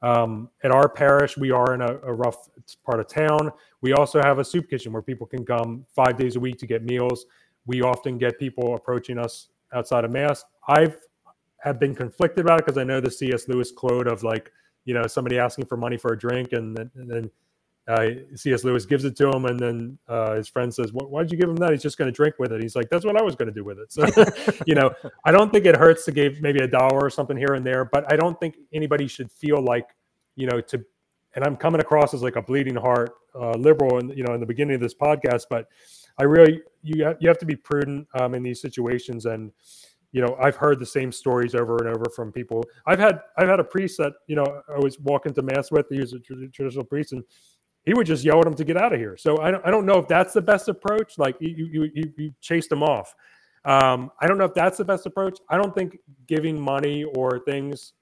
Um, 0.02 0.50
at 0.64 0.72
our 0.72 0.90
parish, 0.90 1.38
we 1.38 1.52
are 1.52 1.76
in 1.76 1.84
a, 1.84 2.00
a, 2.02 2.12
rough 2.12 2.50
part 2.84 3.00
of 3.00 3.08
town. 3.08 3.52
We 3.82 3.94
also 3.94 4.20
have 4.24 4.40
a 4.40 4.44
soup 4.44 4.68
kitchen 4.72 4.92
where 4.92 5.04
people 5.04 5.28
can 5.28 5.46
come 5.46 5.86
five 5.96 6.18
days 6.18 6.36
a 6.36 6.40
week 6.40 6.58
to 6.58 6.66
get 6.66 6.84
meals. 6.84 7.28
We 7.68 7.84
often 7.84 8.18
get 8.18 8.40
people 8.40 8.74
approaching 8.74 9.20
us 9.20 9.50
outside 9.72 10.04
of 10.04 10.10
mass. 10.10 10.44
I've 10.68 10.98
have 11.60 11.80
been 11.80 11.94
conflicted 11.94 12.44
about 12.44 12.60
it 12.62 12.66
because 12.66 12.80
I 12.80 12.84
know 12.84 13.02
the 13.02 13.12
C.S. 13.12 13.48
Lewis 13.48 13.72
quote 13.72 14.08
of 14.08 14.24
like, 14.24 14.52
you 14.86 14.96
know, 14.96 15.06
somebody 15.06 15.38
asking 15.38 15.68
for 15.68 15.78
money 15.78 15.96
for 15.96 16.14
a 16.14 16.18
drink 16.18 16.54
and 16.54 16.80
and 16.80 17.08
then 17.08 17.30
uh, 17.88 18.10
C.S. 18.36 18.64
Lewis 18.64 18.86
gives 18.86 19.06
it 19.06 19.16
to 19.18 19.30
him, 19.30 19.46
and 19.46 19.60
then 19.60 19.98
uh, 20.08 20.36
his 20.36 20.48
friend 20.48 20.74
says, 20.74 20.92
"Why 20.94 21.24
did 21.24 21.32
you 21.32 21.38
give 21.38 21.50
him 21.50 21.56
that? 21.58 21.72
He's 21.72 21.82
just 21.82 21.98
going 21.98 22.08
to 22.08 22.16
drink 22.16 22.36
with 22.38 22.52
it." 22.52 22.62
He's 22.62 22.76
like, 22.76 22.90
"That's 22.90 23.06
what 23.06 23.18
I 23.18 23.24
was 23.24 23.36
going 23.36 23.48
to 23.48 23.54
do 23.54 23.64
with 23.64 23.80
it." 23.80 23.92
So, 23.92 24.06
you 24.66 24.76
know, 24.76 24.92
I 25.26 25.32
don't 25.32 25.52
think 25.52 25.66
it 25.66 25.76
hurts 25.76 26.06
to 26.06 26.12
give 26.12 26.42
maybe 26.42 26.60
a 26.60 26.68
dollar 26.68 27.00
or 27.00 27.10
something 27.10 27.36
here 27.36 27.54
and 27.54 27.66
there, 27.66 27.86
but 27.86 28.12
I 28.12 28.16
don't 28.16 28.40
think 28.40 28.56
anybody 28.72 29.08
should 29.08 29.32
feel 29.32 29.62
like, 29.62 29.88
you 30.36 30.48
know, 30.48 30.62
to. 30.62 30.84
And 31.34 31.46
I'm 31.46 31.56
coming 31.56 31.80
across 31.80 32.14
as 32.14 32.22
like 32.22 32.36
a 32.36 32.42
bleeding 32.42 32.76
heart 32.76 33.14
uh, 33.34 33.52
liberal, 33.52 34.00
and 34.00 34.16
you 34.16 34.24
know, 34.24 34.34
in 34.34 34.42
the 34.42 34.46
beginning 34.46 34.76
of 34.76 34.82
this 34.82 34.94
podcast, 34.94 35.46
but 35.50 35.68
I 36.18 36.24
really 36.24 36.62
you 36.84 37.16
you 37.20 37.28
have 37.28 37.38
to 37.40 37.46
be 37.46 37.56
prudent 37.56 38.08
um, 38.14 38.36
in 38.36 38.44
these 38.44 38.62
situations, 38.62 39.26
and 39.26 39.52
you 40.12 40.22
know, 40.22 40.38
I've 40.42 40.58
heard 40.58 40.80
the 40.80 40.86
same 40.86 41.12
stories 41.12 41.56
over 41.56 41.78
and 41.78 41.88
over 41.88 42.06
from 42.16 42.32
people. 42.32 42.64
I've 42.86 43.00
had 43.00 43.22
I've 43.38 43.48
had 43.48 43.60
a 43.60 43.64
priest 43.64 43.98
that 43.98 44.14
you 44.28 44.36
know 44.36 44.62
I 44.70 44.80
was 44.80 45.00
walking 45.00 45.34
to 45.34 45.42
mass 45.42 45.72
with. 45.72 45.88
He 45.90 46.00
was 46.00 46.14
a 46.14 46.20
traditional 46.20 46.84
priest, 46.84 47.14
and 47.14 47.24
he 47.86 47.94
would 47.94 48.06
just 48.06 48.24
yell 48.24 48.40
at 48.42 48.48
him 48.48 48.54
to 48.54 48.64
get 48.64 48.78
out 48.78 48.94
of 48.94 49.00
here. 49.00 49.18
So 49.18 49.40
I 49.42 49.52
don't, 49.52 49.66
I 49.66 49.72
don't 49.72 49.86
know 49.86 49.98
if 49.98 50.08
that's 50.08 50.34
the 50.34 50.42
best 50.42 50.68
approach. 50.68 51.18
Like 51.18 51.36
you, 51.40 51.50
you, 51.50 51.92
you, 51.94 52.14
you 52.18 52.34
chased 52.42 52.72
him 52.72 52.84
off. 52.84 53.16
Um, 53.66 54.12
I 54.20 54.28
don't 54.28 54.38
know 54.38 54.46
if 54.46 54.54
that's 54.54 54.78
the 54.78 54.86
best 54.86 55.06
approach. 55.06 55.40
I 55.50 55.58
don't 55.58 55.74
think 55.76 55.98
giving 56.28 56.60
money 56.60 57.04
or 57.04 57.40
things 57.40 57.94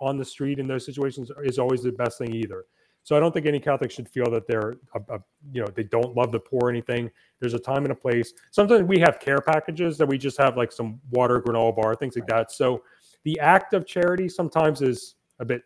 on 0.00 0.16
the 0.16 0.24
street 0.24 0.58
in 0.58 0.66
those 0.66 0.84
situations 0.84 1.30
is 1.44 1.58
always 1.58 1.82
the 1.82 1.92
best 1.92 2.18
thing 2.18 2.34
either. 2.34 2.64
So 3.04 3.16
I 3.16 3.20
don't 3.20 3.32
think 3.32 3.46
any 3.46 3.58
Catholic 3.58 3.90
should 3.90 4.08
feel 4.08 4.30
that 4.30 4.46
they're, 4.46 4.74
a, 4.94 5.14
a, 5.14 5.18
you 5.52 5.60
know, 5.60 5.68
they 5.74 5.82
don't 5.82 6.16
love 6.16 6.30
the 6.30 6.38
poor 6.38 6.60
or 6.64 6.70
anything. 6.70 7.10
There's 7.40 7.54
a 7.54 7.58
time 7.58 7.84
and 7.84 7.90
a 7.90 7.96
place. 7.96 8.32
Sometimes 8.52 8.84
we 8.84 9.00
have 9.00 9.18
care 9.18 9.40
packages 9.40 9.98
that 9.98 10.06
we 10.06 10.18
just 10.18 10.38
have 10.38 10.56
like 10.56 10.70
some 10.70 11.00
water, 11.10 11.40
granola 11.40 11.74
bar, 11.74 11.96
things 11.96 12.14
like 12.14 12.28
that. 12.28 12.52
So 12.52 12.84
the 13.24 13.38
act 13.40 13.74
of 13.74 13.86
charity 13.86 14.28
sometimes 14.28 14.82
is 14.82 15.16
a 15.40 15.44
bit 15.44 15.62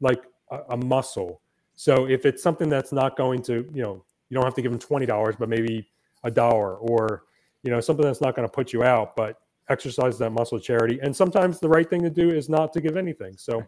like 0.00 0.24
a, 0.50 0.58
a 0.70 0.76
muscle 0.76 1.40
so 1.74 2.06
if 2.06 2.26
it's 2.26 2.42
something 2.42 2.68
that's 2.68 2.92
not 2.92 3.16
going 3.16 3.42
to, 3.42 3.68
you 3.72 3.82
know, 3.82 4.04
you 4.28 4.34
don't 4.34 4.44
have 4.44 4.54
to 4.54 4.62
give 4.62 4.70
them 4.70 4.80
twenty 4.80 5.06
dollars, 5.06 5.34
but 5.38 5.48
maybe 5.48 5.88
a 6.24 6.30
dollar, 6.30 6.76
or 6.76 7.24
you 7.62 7.70
know, 7.70 7.80
something 7.80 8.04
that's 8.04 8.20
not 8.20 8.34
going 8.34 8.48
to 8.48 8.52
put 8.52 8.72
you 8.72 8.82
out, 8.82 9.14
but 9.16 9.38
exercise 9.68 10.18
that 10.18 10.30
muscle 10.30 10.58
charity. 10.58 10.98
And 11.02 11.14
sometimes 11.14 11.60
the 11.60 11.68
right 11.68 11.88
thing 11.88 12.02
to 12.02 12.10
do 12.10 12.30
is 12.30 12.48
not 12.48 12.72
to 12.72 12.80
give 12.80 12.96
anything. 12.96 13.34
So 13.36 13.64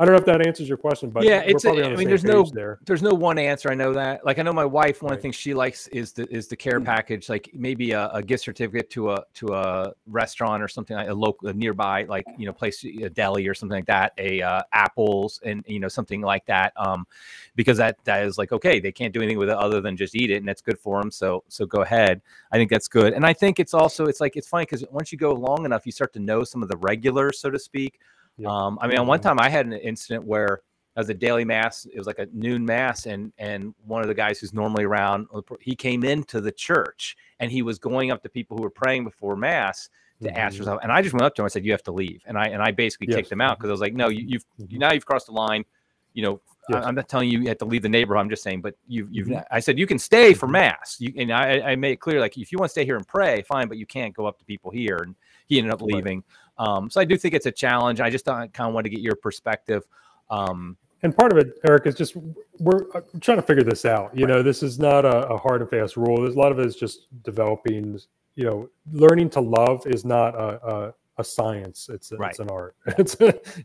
I 0.00 0.06
don't 0.06 0.14
know 0.14 0.18
if 0.18 0.24
that 0.24 0.46
answers 0.46 0.66
your 0.66 0.78
question, 0.78 1.10
but 1.10 1.24
yeah, 1.24 1.42
it's. 1.44 1.66
A, 1.66 1.70
I 1.70 1.94
mean, 1.94 2.08
there's 2.08 2.24
no 2.24 2.42
there. 2.42 2.78
there's 2.86 3.02
no 3.02 3.12
one 3.12 3.36
answer. 3.36 3.70
I 3.70 3.74
know 3.74 3.92
that. 3.92 4.24
Like, 4.24 4.38
I 4.38 4.42
know 4.42 4.52
my 4.52 4.64
wife. 4.64 5.02
One 5.02 5.10
right. 5.10 5.16
of 5.16 5.18
the 5.18 5.22
things 5.22 5.36
she 5.36 5.52
likes 5.52 5.88
is 5.88 6.14
the 6.14 6.26
is 6.34 6.48
the 6.48 6.56
care 6.56 6.80
mm. 6.80 6.86
package. 6.86 7.28
Like 7.28 7.50
maybe 7.52 7.90
a, 7.92 8.08
a, 8.08 8.22
gift 8.22 8.44
certificate 8.44 8.88
to 8.92 9.10
a 9.10 9.24
to 9.34 9.48
a 9.48 9.92
restaurant 10.06 10.62
or 10.62 10.68
something 10.68 10.96
like 10.96 11.10
a 11.10 11.12
local 11.12 11.48
a 11.48 11.52
nearby, 11.52 12.04
like 12.04 12.24
you 12.38 12.46
know, 12.46 12.52
place 12.54 12.82
a 12.82 13.10
deli 13.10 13.46
or 13.46 13.52
something 13.52 13.76
like 13.76 13.86
that. 13.88 14.14
A 14.16 14.40
uh, 14.40 14.62
apples 14.72 15.38
and 15.44 15.62
you 15.68 15.80
know 15.80 15.88
something 15.88 16.22
like 16.22 16.46
that. 16.46 16.72
Um, 16.76 17.06
because 17.54 17.76
that 17.76 18.02
that 18.04 18.24
is 18.24 18.38
like 18.38 18.52
okay, 18.52 18.80
they 18.80 18.92
can't 18.92 19.12
do 19.12 19.20
anything 19.20 19.38
with 19.38 19.50
it 19.50 19.56
other 19.56 19.82
than 19.82 19.98
just 19.98 20.16
eat 20.16 20.30
it, 20.30 20.36
and 20.36 20.48
that's 20.48 20.62
good 20.62 20.78
for 20.78 21.02
them. 21.02 21.10
So 21.10 21.44
so 21.48 21.66
go 21.66 21.82
ahead. 21.82 22.22
I 22.52 22.56
think 22.56 22.70
that's 22.70 22.88
good, 22.88 23.12
and 23.12 23.26
I 23.26 23.34
think 23.34 23.60
it's 23.60 23.74
also 23.74 24.06
it's 24.06 24.18
like 24.22 24.38
it's 24.38 24.48
funny 24.48 24.64
because 24.64 24.82
once 24.90 25.12
you 25.12 25.18
go 25.18 25.34
long 25.34 25.66
enough, 25.66 25.84
you 25.84 25.92
start 25.92 26.14
to 26.14 26.20
know 26.20 26.42
some 26.42 26.62
of 26.62 26.70
the 26.70 26.78
regulars, 26.78 27.38
so 27.38 27.50
to 27.50 27.58
speak 27.58 28.00
um, 28.46 28.78
I 28.80 28.86
mean, 28.86 28.98
on 28.98 29.06
one 29.06 29.20
time 29.20 29.38
I 29.38 29.48
had 29.48 29.66
an 29.66 29.72
incident 29.74 30.24
where 30.24 30.62
as 30.96 31.08
a 31.08 31.14
daily 31.14 31.44
mass, 31.44 31.86
it 31.86 31.96
was 31.96 32.06
like 32.06 32.18
a 32.18 32.26
noon 32.32 32.64
mass, 32.64 33.06
and 33.06 33.32
and 33.38 33.74
one 33.86 34.02
of 34.02 34.08
the 34.08 34.14
guys 34.14 34.38
who's 34.38 34.52
normally 34.52 34.84
around, 34.84 35.26
uh, 35.34 35.40
he 35.60 35.74
came 35.74 36.04
into 36.04 36.40
the 36.40 36.52
church 36.52 37.16
and 37.38 37.50
he 37.50 37.62
was 37.62 37.78
going 37.78 38.10
up 38.10 38.22
to 38.22 38.28
people 38.28 38.56
who 38.56 38.62
were 38.62 38.70
praying 38.70 39.04
before 39.04 39.36
mass 39.36 39.88
to 40.22 40.28
mm-hmm. 40.28 40.36
ask 40.36 40.56
for 40.56 40.64
something. 40.64 40.82
And 40.82 40.92
I 40.92 41.00
just 41.00 41.14
went 41.14 41.24
up 41.24 41.34
to 41.36 41.42
him. 41.42 41.46
I 41.46 41.48
said, 41.48 41.64
"You 41.64 41.72
have 41.72 41.82
to 41.84 41.92
leave." 41.92 42.22
And 42.26 42.36
I 42.36 42.46
and 42.46 42.62
I 42.62 42.70
basically 42.72 43.08
yes. 43.08 43.16
kicked 43.16 43.32
him 43.32 43.40
out 43.40 43.58
because 43.58 43.70
I 43.70 43.72
was 43.72 43.80
like, 43.80 43.94
"No, 43.94 44.08
you, 44.08 44.38
have 44.38 44.68
mm-hmm. 44.68 44.78
now 44.78 44.92
you've 44.92 45.06
crossed 45.06 45.26
the 45.26 45.32
line. 45.32 45.64
you 46.12 46.24
know, 46.24 46.40
Yes. 46.70 46.84
I, 46.84 46.88
am 46.88 46.94
not 46.94 47.08
telling 47.08 47.28
you 47.28 47.40
you 47.40 47.48
have 47.48 47.58
to 47.58 47.64
leave 47.64 47.82
the 47.82 47.88
neighborhood. 47.88 48.20
I'm 48.20 48.30
just 48.30 48.42
saying, 48.42 48.60
but 48.60 48.76
you've, 48.86 49.08
you've, 49.10 49.28
Mhm. 49.28 49.44
I 49.50 49.60
said 49.60 49.78
you 49.78 49.86
can 49.86 49.98
stay 49.98 50.34
for 50.34 50.46
Mhm. 50.46 50.52
mass. 50.52 50.96
You, 51.00 51.12
and 51.16 51.32
I, 51.32 51.60
I 51.60 51.76
made 51.76 51.92
it 51.92 52.00
clear, 52.00 52.20
like, 52.20 52.36
if 52.38 52.52
you 52.52 52.58
want 52.58 52.68
to 52.68 52.72
stay 52.72 52.84
here 52.84 52.96
and 52.96 53.06
pray, 53.06 53.42
fine, 53.42 53.68
but 53.68 53.76
you 53.76 53.86
can't 53.86 54.14
go 54.14 54.26
up 54.26 54.38
to 54.38 54.44
people 54.44 54.70
here. 54.70 54.98
And 54.98 55.14
he 55.46 55.58
ended 55.58 55.72
up 55.72 55.80
Right. 56.16 56.24
Um, 56.60 56.90
so 56.90 57.00
I 57.00 57.04
do 57.04 57.16
think 57.16 57.32
it's 57.34 57.46
a 57.46 57.50
challenge. 57.52 58.00
I 58.00 58.10
just 58.10 58.26
kind 58.26 58.50
of 58.58 58.74
want 58.74 58.84
to 58.84 58.90
get 58.90 59.00
your 59.00 59.16
perspective. 59.16 59.82
Um, 60.28 60.76
And 61.02 61.16
part 61.16 61.32
of 61.32 61.38
it, 61.38 61.58
Eric, 61.66 61.86
is 61.86 61.94
just 61.94 62.14
we're 62.58 62.84
uh, 62.94 63.00
trying 63.20 63.38
to 63.38 63.42
figure 63.42 63.64
this 63.64 63.84
out. 63.86 64.16
You 64.16 64.26
know, 64.26 64.42
this 64.42 64.62
is 64.62 64.78
not 64.78 65.04
a, 65.06 65.26
a 65.28 65.36
hard 65.38 65.62
and 65.62 65.70
fast 65.70 65.96
rule. 65.96 66.20
There's 66.22 66.34
a 66.34 66.38
lot 66.38 66.52
of 66.52 66.58
it 66.58 66.66
is 66.66 66.76
just 66.76 67.06
developing. 67.24 67.98
You 68.36 68.44
know, 68.44 68.68
learning 68.92 69.30
to 69.30 69.40
love 69.40 69.86
is 69.86 70.04
not 70.04 70.34
a 70.34 70.48
a, 70.74 70.94
a 71.18 71.24
science. 71.24 71.88
It's 71.92 72.12
Right. 72.12 72.30
it's 72.30 72.38
an 72.40 72.50
art. 72.50 72.76
It's 72.98 73.16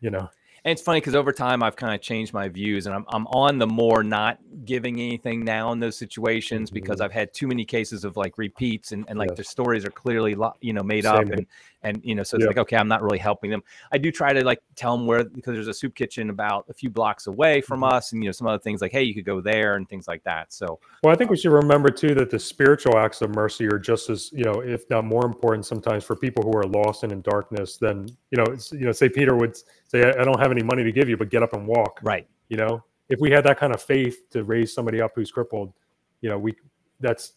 you 0.02 0.10
know. 0.10 0.30
And 0.64 0.72
it's 0.72 0.82
funny 0.82 1.00
because 1.00 1.14
over 1.14 1.32
time 1.32 1.62
I've 1.62 1.76
kind 1.76 1.94
of 1.94 2.02
changed 2.02 2.34
my 2.34 2.48
views, 2.50 2.88
and 2.88 2.96
I'm 2.96 3.06
I'm 3.10 3.28
on 3.28 3.60
the 3.60 3.68
more 3.68 4.02
not 4.04 4.40
giving 4.66 5.00
anything 5.00 5.44
now 5.46 5.72
in 5.74 5.80
those 5.80 5.96
situations 5.96 6.72
because 6.72 7.00
Mhm. 7.00 7.04
I've 7.06 7.12
had 7.12 7.34
too 7.36 7.48
many 7.48 7.66
cases 7.66 8.04
of 8.04 8.18
like 8.18 8.40
repeats, 8.40 8.92
and, 8.92 9.06
and 9.08 9.20
like 9.20 9.30
Yes. 9.30 9.38
the 9.38 9.44
stories 9.44 9.86
are 9.86 9.92
clearly 9.92 10.36
you 10.62 10.74
know 10.74 10.82
made 10.84 11.04
Same 11.04 11.16
up, 11.16 11.30
and 11.30 11.46
and 11.86 12.02
you 12.04 12.16
know 12.16 12.24
so 12.24 12.36
it's 12.36 12.44
Yeah. 12.44 12.48
like 12.48 12.58
okay, 12.58 12.76
I'm 12.76 12.88
not 12.88 13.02
really 13.02 13.18
helping 13.20 13.50
them. 13.52 13.64
I 13.92 13.98
do 13.98 14.12
try 14.12 14.34
to 14.34 14.44
like 14.44 14.60
tell 14.76 14.98
them 14.98 15.06
where 15.06 15.24
because 15.24 15.54
there's 15.54 15.68
a 15.68 15.74
soup 15.74 15.96
kitchen 15.96 16.30
about 16.30 16.66
a 16.68 16.74
few 16.74 16.90
blocks 16.90 17.28
away 17.28 17.62
from 17.62 17.82
Mhm. 17.82 17.94
us, 17.94 18.12
and 18.12 18.24
you 18.24 18.28
know 18.28 18.32
some 18.32 18.48
other 18.48 18.60
things 18.60 18.82
like 18.82 18.92
hey, 18.92 19.04
you 19.04 19.14
could 19.14 19.26
go 19.26 19.40
there 19.40 19.76
and 19.76 19.88
things 19.88 20.08
like 20.08 20.24
that. 20.24 20.52
So 20.52 20.80
Well, 21.04 21.14
I 21.14 21.16
think 21.16 21.30
we 21.30 21.38
should 21.38 21.52
remember 21.52 21.90
too 21.90 22.16
that 22.16 22.30
the 22.30 22.40
spiritual 22.40 22.98
acts 22.98 23.22
of 23.22 23.34
mercy 23.36 23.68
are 23.68 23.78
just 23.80 24.10
as 24.10 24.32
you 24.34 24.44
know, 24.44 24.62
if 24.62 24.90
not 24.90 25.06
more 25.06 25.26
important, 25.26 25.66
sometimes 25.66 26.04
for 26.04 26.16
people 26.16 26.44
who 26.44 26.58
are 26.58 26.66
lost 26.66 27.04
and 27.04 27.12
in 27.12 27.22
darkness. 27.22 27.78
Than 27.78 28.08
you 28.32 28.38
know, 28.38 28.46
it's, 28.52 28.72
you 28.72 28.86
know, 28.86 28.92
say 28.92 29.08
Peter 29.08 29.36
would 29.36 29.56
say, 29.88 30.04
"I 30.04 30.22
I 30.22 30.24
don't 30.26 30.40
have 30.40 30.52
any 30.52 30.64
money 30.64 30.84
to 30.84 30.92
give 30.92 31.08
you, 31.08 31.18
but 31.18 31.30
get 31.30 31.44
up 31.44 31.54
and 31.54 31.68
walk." 31.68 32.00
right, 32.04 32.28
You 32.50 32.58
know, 32.58 32.84
if 33.10 33.20
we 33.20 33.30
had 33.32 33.44
that 33.46 33.58
kind 33.60 33.74
of 33.74 33.82
faith 33.82 34.30
to 34.32 34.44
raise 34.44 34.74
somebody 34.74 35.00
up 35.02 35.12
who's 35.16 35.32
crippled, 35.32 35.74
you 36.22 36.30
know, 36.30 36.40
we 36.40 36.56
that's 37.00 37.34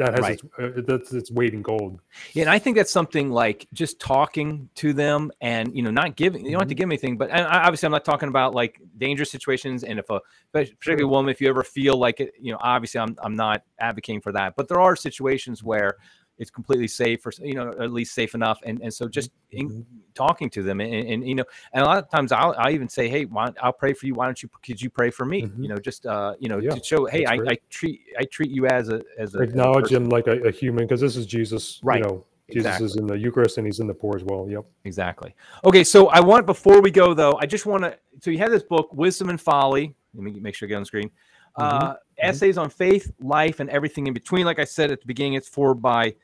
that 0.00 0.14
has 0.14 0.22
Right. 0.22 0.40
its, 0.58 0.78
uh, 0.78 0.80
that's 0.86 1.12
its 1.12 1.30
weight 1.30 1.52
in 1.52 1.60
gold. 1.60 2.00
Yeah, 2.32 2.44
and 2.44 2.50
I 2.50 2.58
think 2.58 2.76
that's 2.78 2.90
something 2.90 3.30
like 3.30 3.68
just 3.74 4.00
talking 4.00 4.70
to 4.76 4.94
them 4.94 5.30
and 5.42 5.76
you 5.76 5.82
know 5.82 5.90
not 5.90 6.16
giving 6.16 6.44
you 6.44 6.52
don't 6.52 6.60
have 6.62 6.68
to 6.68 6.74
Mhm. 6.74 6.78
give 6.78 6.84
them 6.84 6.92
anything, 6.92 7.18
but 7.18 7.28
and 7.30 7.46
I, 7.46 7.64
obviously 7.64 7.86
I'm 7.86 7.92
not 7.92 8.04
talking 8.06 8.30
about 8.30 8.54
like 8.54 8.80
dangerous 8.96 9.30
situations 9.30 9.84
and 9.84 9.98
if 9.98 10.08
a 10.08 10.20
particularly 10.52 11.04
woman 11.04 11.30
if 11.30 11.40
you 11.42 11.48
ever 11.48 11.62
feel 11.62 11.98
like 11.98 12.20
it 12.20 12.32
you 12.40 12.50
know 12.50 12.58
obviously 12.62 12.98
I'm 12.98 13.14
I'm 13.22 13.36
not 13.36 13.62
advocating 13.78 14.22
for 14.22 14.32
that, 14.32 14.54
but 14.56 14.68
there 14.68 14.80
are 14.80 14.96
situations 14.96 15.62
where 15.62 15.98
it's 16.40 16.50
completely 16.50 16.88
safe 16.88 17.24
or 17.24 17.32
you 17.42 17.54
know 17.54 17.68
at 17.80 17.92
least 17.92 18.12
safe 18.14 18.34
enough 18.34 18.58
and 18.64 18.80
and 18.82 18.92
so 18.92 19.06
just 19.08 19.30
in, 19.52 19.68
Mhm. 19.68 19.84
talking 20.14 20.50
to 20.50 20.62
them 20.62 20.80
and, 20.80 20.92
and 21.12 21.28
you 21.28 21.36
know 21.36 21.44
and 21.72 21.84
a 21.84 21.86
lot 21.86 21.98
of 22.02 22.10
times 22.10 22.32
I'll 22.32 22.54
I 22.58 22.70
even 22.72 22.88
say 22.88 23.08
hey 23.08 23.26
why, 23.26 23.52
I'll 23.62 23.72
pray 23.72 23.92
for 23.92 24.06
you 24.06 24.14
why 24.14 24.24
don't 24.26 24.42
you 24.42 24.48
could 24.64 24.80
you 24.82 24.90
pray 24.90 25.10
for 25.10 25.24
me 25.24 25.42
Mhm. 25.42 25.62
you 25.62 25.68
know 25.68 25.76
just 25.76 26.04
uh 26.06 26.34
you 26.40 26.48
know 26.48 26.58
Yeah, 26.58 26.70
to 26.72 26.82
show 26.82 27.04
hey 27.06 27.24
I. 27.26 27.34
I 27.34 27.58
treat 27.68 28.00
I 28.18 28.24
treat 28.24 28.50
you 28.50 28.66
as 28.66 28.88
a 28.88 28.94
as 28.96 29.00
a 29.00 29.02
as 29.18 29.34
a 29.36 29.42
Acknowledge 29.42 29.92
him 29.92 30.08
like 30.08 30.26
a, 30.26 30.40
a 30.42 30.50
human 30.50 30.84
because 30.86 31.00
this 31.00 31.16
is 31.16 31.26
Jesus. 31.26 31.80
Right. 31.82 31.98
You 32.00 32.04
know, 32.06 32.24
Jesus 32.48 32.66
Exactly. 32.66 32.86
is 32.86 32.96
in 32.96 33.06
the 33.06 33.18
Eucharist 33.18 33.58
and 33.58 33.66
he's 33.66 33.78
in 33.78 33.86
the 33.86 33.94
poor 33.94 34.16
as 34.16 34.24
well. 34.24 34.48
Yep. 34.48 34.64
Exactly. 34.84 35.34
Okay, 35.64 35.84
so 35.84 36.08
I 36.08 36.20
want 36.20 36.46
before 36.46 36.80
we 36.80 36.90
go 36.90 37.14
though, 37.14 37.36
I 37.40 37.46
just 37.46 37.64
want 37.66 37.82
to. 37.84 37.96
So 38.20 38.30
you 38.30 38.38
have 38.38 38.50
this 38.50 38.64
book, 38.64 38.92
Wisdom 38.92 39.28
and 39.30 39.40
Folly. 39.40 39.94
Let 40.14 40.24
me 40.24 40.32
make 40.40 40.54
sure 40.56 40.66
I 40.66 40.68
get 40.70 40.76
on 40.76 40.82
the 40.82 40.86
screen. 40.86 41.10
Uh, 41.56 41.94
Essays 42.18 42.58
on 42.58 42.68
faith, 42.68 43.10
life, 43.20 43.60
and 43.60 43.70
everything 43.70 44.06
in 44.06 44.14
between. 44.14 44.44
Like 44.46 44.58
I 44.58 44.64
said 44.64 44.90
at 44.90 45.00
the 45.00 45.06
beginning, 45.06 45.34
it's 45.34 45.48
for 45.48 45.74
by 45.74 46.14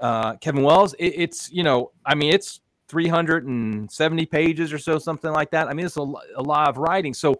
uh, 0.00 0.36
Kevin 0.36 0.62
Wells. 0.62 0.94
It, 0.94 1.14
it's 1.16 1.50
you 1.52 1.62
know, 1.62 1.92
I 2.04 2.14
mean, 2.14 2.32
it's 2.32 2.60
370 2.88 4.26
pages 4.26 4.72
or 4.72 4.78
so, 4.78 4.98
something 4.98 5.32
like 5.32 5.50
that. 5.52 5.68
I 5.68 5.74
mean, 5.74 5.86
it's 5.86 5.96
a, 5.96 6.12
a 6.36 6.42
lot 6.42 6.68
of 6.68 6.78
writing. 6.78 7.14
So 7.14 7.36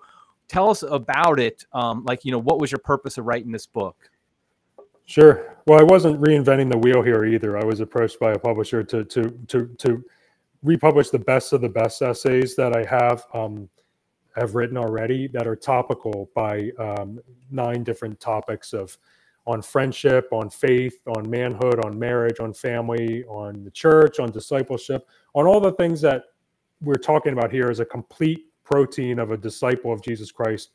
tell 0.48 0.70
us 0.70 0.82
about 0.82 1.40
it. 1.40 1.64
Um, 1.72 2.04
like 2.04 2.24
you 2.24 2.32
know, 2.32 2.38
what 2.38 2.60
was 2.60 2.70
your 2.70 2.78
purpose 2.78 3.18
of 3.18 3.26
writing 3.26 3.52
this 3.52 3.66
book? 3.66 3.96
Sure. 5.06 5.56
Well, 5.66 5.80
I 5.80 5.82
wasn't 5.82 6.20
reinventing 6.20 6.70
the 6.70 6.78
wheel 6.78 7.02
here 7.02 7.24
either. 7.24 7.58
I 7.58 7.64
was 7.64 7.80
approached 7.80 8.20
by 8.20 8.32
a 8.32 8.38
publisher 8.38 8.84
to 8.84 9.04
to 9.04 9.30
to 9.48 9.66
to 9.78 10.04
republish 10.62 11.10
the 11.10 11.18
best 11.18 11.52
of 11.52 11.60
the 11.60 11.68
best 11.68 12.02
essays 12.02 12.54
that 12.56 12.76
I 12.76 12.84
have 12.84 13.24
um, 13.34 13.68
have 14.36 14.54
written 14.54 14.76
already 14.76 15.26
that 15.28 15.46
are 15.46 15.56
topical 15.56 16.30
by 16.34 16.70
um, 16.78 17.18
nine 17.50 17.82
different 17.82 18.20
topics 18.20 18.72
of 18.72 18.96
on 19.50 19.60
friendship, 19.60 20.28
on 20.30 20.48
faith, 20.48 21.00
on 21.16 21.28
manhood, 21.28 21.84
on 21.84 21.98
marriage, 21.98 22.38
on 22.38 22.52
family, 22.54 23.24
on 23.24 23.64
the 23.64 23.70
church, 23.70 24.20
on 24.20 24.30
discipleship, 24.30 25.08
on 25.34 25.46
all 25.46 25.60
the 25.60 25.72
things 25.72 26.00
that 26.00 26.22
we're 26.80 26.94
talking 26.94 27.32
about 27.32 27.50
here 27.50 27.68
as 27.68 27.80
a 27.80 27.84
complete 27.84 28.46
protein 28.62 29.18
of 29.18 29.32
a 29.32 29.36
disciple 29.36 29.92
of 29.92 30.00
Jesus 30.02 30.30
Christ 30.30 30.70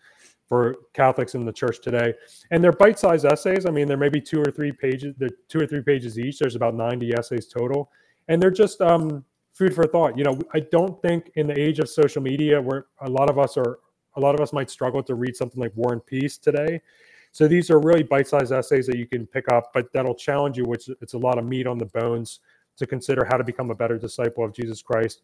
for 0.47 0.75
Catholics 0.93 1.35
in 1.35 1.45
the 1.45 1.53
church 1.53 1.81
today. 1.81 2.13
And 2.51 2.61
they're 2.61 2.73
bite-sized 2.73 3.25
essays. 3.25 3.65
I 3.65 3.71
mean, 3.71 3.87
there 3.87 3.97
may 3.97 4.09
be 4.09 4.19
two 4.19 4.41
or 4.41 4.51
three 4.51 4.73
pages, 4.73 5.15
they're 5.17 5.29
two 5.47 5.61
or 5.61 5.65
three 5.65 5.81
pages 5.81 6.19
each. 6.19 6.39
There's 6.39 6.55
about 6.55 6.75
90 6.75 7.15
essays 7.17 7.47
total. 7.47 7.89
And 8.27 8.41
they're 8.41 8.51
just 8.51 8.81
um, 8.81 9.23
food 9.53 9.73
for 9.73 9.85
thought. 9.87 10.17
You 10.17 10.25
know, 10.25 10.37
I 10.53 10.59
don't 10.59 11.01
think 11.01 11.31
in 11.35 11.47
the 11.47 11.57
age 11.59 11.79
of 11.79 11.87
social 11.87 12.21
media 12.21 12.61
where 12.61 12.87
a 12.99 13.09
lot 13.09 13.29
of 13.29 13.39
us 13.39 13.55
are 13.57 13.79
a 14.17 14.19
lot 14.19 14.33
of 14.33 14.41
us 14.41 14.53
might 14.53 14.69
struggle 14.69 15.03
to 15.03 15.15
read 15.15 15.35
something 15.35 15.59
like 15.59 15.73
War 15.75 15.91
and 15.91 16.05
Peace 16.05 16.37
today. 16.37 16.81
So 17.35 17.49
these 17.49 17.69
are 17.69 17.79
really 17.79 18.01
bite-sized 18.01 18.53
essays 18.53 18.87
that 18.87 18.95
you 18.97 19.05
can 19.05 19.27
pick 19.27 19.51
up, 19.51 19.71
but 19.73 19.91
that'll 19.91 20.15
challenge 20.15 20.55
you, 20.55 20.63
which 20.63 20.87
it's 21.01 21.15
a 21.15 21.17
lot 21.17 21.37
of 21.37 21.43
meat 21.43 21.67
on 21.67 21.77
the 21.77 21.87
bones 21.87 22.39
to 22.77 22.87
consider 22.87 23.25
how 23.25 23.35
to 23.35 23.43
become 23.43 23.71
a 23.71 23.75
better 23.75 23.97
disciple 23.97 24.45
of 24.45 24.53
Jesus 24.53 24.81
Christ. 24.81 25.21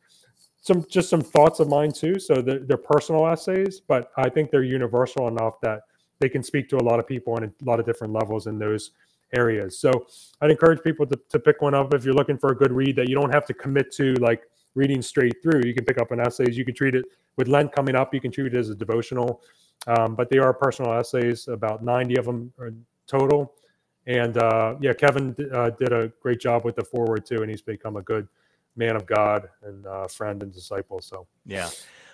Some 0.59 0.85
just 0.89 1.09
some 1.09 1.21
thoughts 1.21 1.61
of 1.61 1.69
mine 1.69 1.93
too. 1.93 2.19
So 2.19 2.41
they're, 2.41 2.59
they're 2.59 2.75
personal 2.75 3.25
essays, 3.27 3.79
but 3.79 4.11
I 4.17 4.27
think 4.27 4.51
they're 4.51 4.65
universal 4.65 5.29
enough 5.29 5.61
that 5.61 5.83
they 6.19 6.27
can 6.27 6.43
speak 6.43 6.67
to 6.71 6.75
a 6.75 6.83
lot 6.83 6.99
of 6.99 7.07
people 7.07 7.31
on 7.35 7.45
a 7.45 7.51
lot 7.63 7.79
of 7.79 7.85
different 7.85 8.11
levels 8.11 8.45
in 8.45 8.59
those 8.59 8.91
areas. 9.33 9.79
So 9.79 10.07
I'd 10.41 10.51
encourage 10.51 10.83
people 10.83 11.05
to, 11.05 11.17
to 11.29 11.39
pick 11.39 11.61
one 11.61 11.73
up 11.73 11.93
if 11.93 12.03
you're 12.03 12.13
looking 12.13 12.37
for 12.37 12.51
a 12.51 12.55
good 12.55 12.73
read 12.73 12.97
that 12.97 13.07
you 13.07 13.15
don't 13.15 13.33
have 13.33 13.45
to 13.45 13.53
commit 13.53 13.89
to 13.93 14.15
like 14.15 14.41
reading 14.75 15.01
straight 15.01 15.35
through. 15.41 15.61
You 15.63 15.73
can 15.73 15.85
pick 15.85 15.97
up 15.97 16.11
an 16.11 16.19
essays. 16.19 16.57
You 16.57 16.65
can 16.65 16.75
treat 16.75 16.93
it 16.93 17.05
with 17.37 17.47
Lent 17.47 17.71
coming 17.71 17.95
up. 17.95 18.13
You 18.13 18.19
can 18.19 18.31
treat 18.31 18.53
it 18.53 18.57
as 18.57 18.69
a 18.69 18.75
devotional, 18.75 19.41
um, 19.87 20.15
but 20.15 20.29
they 20.29 20.37
are 20.37 20.53
personal 20.53 20.93
essays. 20.93 21.47
About 21.47 21.83
90 21.83 22.17
of 22.17 22.25
them 22.25 22.53
total. 23.07 23.53
And 24.07 24.37
uh, 24.37 24.75
yeah, 24.79 24.93
Kevin 24.93 25.35
uh, 25.53 25.69
did 25.71 25.93
a 25.93 26.11
great 26.21 26.39
job 26.39 26.65
with 26.65 26.75
the 26.75 26.83
forward 26.83 27.25
too, 27.25 27.41
and 27.41 27.49
he's 27.49 27.61
become 27.61 27.97
a 27.97 28.01
good 28.01 28.27
man 28.75 28.95
of 28.95 29.05
God 29.05 29.47
and 29.63 29.85
uh, 29.85 30.07
friend 30.07 30.41
and 30.41 30.51
disciple. 30.51 31.01
So 31.01 31.27
Yeah. 31.45 31.69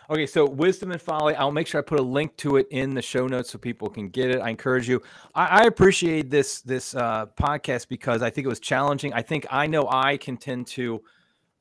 Okay, 0.09 0.25
so 0.25 0.45
wisdom 0.45 0.91
and 0.91 1.01
folly. 1.01 1.35
I'll 1.35 1.51
make 1.51 1.67
sure 1.67 1.79
I 1.79 1.81
put 1.81 1.99
a 1.99 2.03
link 2.03 2.35
to 2.37 2.55
it 2.55 2.67
in 2.71 2.93
the 2.93 3.01
show 3.01 3.27
notes 3.27 3.49
so 3.49 3.57
people 3.57 3.89
can 3.89 4.07
get 4.07 4.29
it. 4.29 4.39
I 4.39 4.49
encourage 4.49 4.87
you. 4.87 5.01
I, 5.35 5.45
I 5.45 5.63
appreciate 5.63 6.29
this 6.29 6.61
this 6.61 6.95
uh, 6.95 7.25
podcast 7.37 7.89
because 7.89 8.21
I 8.21 8.29
think 8.29 8.45
it 8.45 8.49
was 8.49 8.61
challenging. 8.61 9.13
I 9.13 9.21
think 9.21 9.45
I 9.51 9.67
know 9.67 9.87
I 9.89 10.15
can 10.15 10.37
tend 10.37 10.67
to 10.67 11.01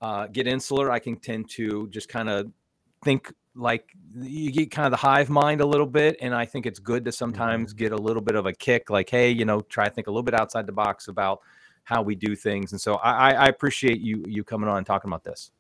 uh, 0.01 0.29
get 0.29 0.47
insular. 0.47 0.93
I 0.93 1.01
can 1.01 1.17
tend 1.17 1.51
to 1.51 1.89
just 1.89 2.09
kind 2.09 2.29
of 2.29 2.53
think 3.03 3.33
like 3.57 3.91
you 4.15 4.53
get 4.53 4.71
kind 4.71 4.87
of 4.87 4.93
the 4.93 4.97
hive 4.99 5.29
mind 5.29 5.61
a 5.61 5.67
little 5.67 5.87
bit, 5.87 6.17
and 6.21 6.35
I 6.35 6.45
think 6.45 6.67
it's 6.67 6.79
good 6.79 7.05
to 7.07 7.13
sometimes 7.13 7.73
get 7.73 7.93
a 7.93 7.97
little 7.97 8.23
bit 8.23 8.37
of 8.37 8.47
a 8.47 8.53
kick. 8.53 8.91
Like, 8.91 9.11
hey, 9.11 9.31
you 9.31 9.45
know, 9.45 9.61
try 9.63 9.89
to 9.89 9.95
think 9.95 10.07
a 10.07 10.11
little 10.11 10.23
bit 10.23 10.35
outside 10.35 10.67
the 10.67 10.73
box 10.73 11.09
about 11.09 11.41
how 11.85 12.03
we 12.03 12.15
do 12.15 12.37
things. 12.37 12.73
And 12.73 12.81
so 12.81 12.97
I, 12.97 13.33
I 13.33 13.47
appreciate 13.47 14.01
you 14.01 14.25
you 14.27 14.45
coming 14.45 14.69
on 14.69 14.79
and 14.79 14.87
talking 14.87 15.09
about 15.09 15.25
this. 15.25 15.51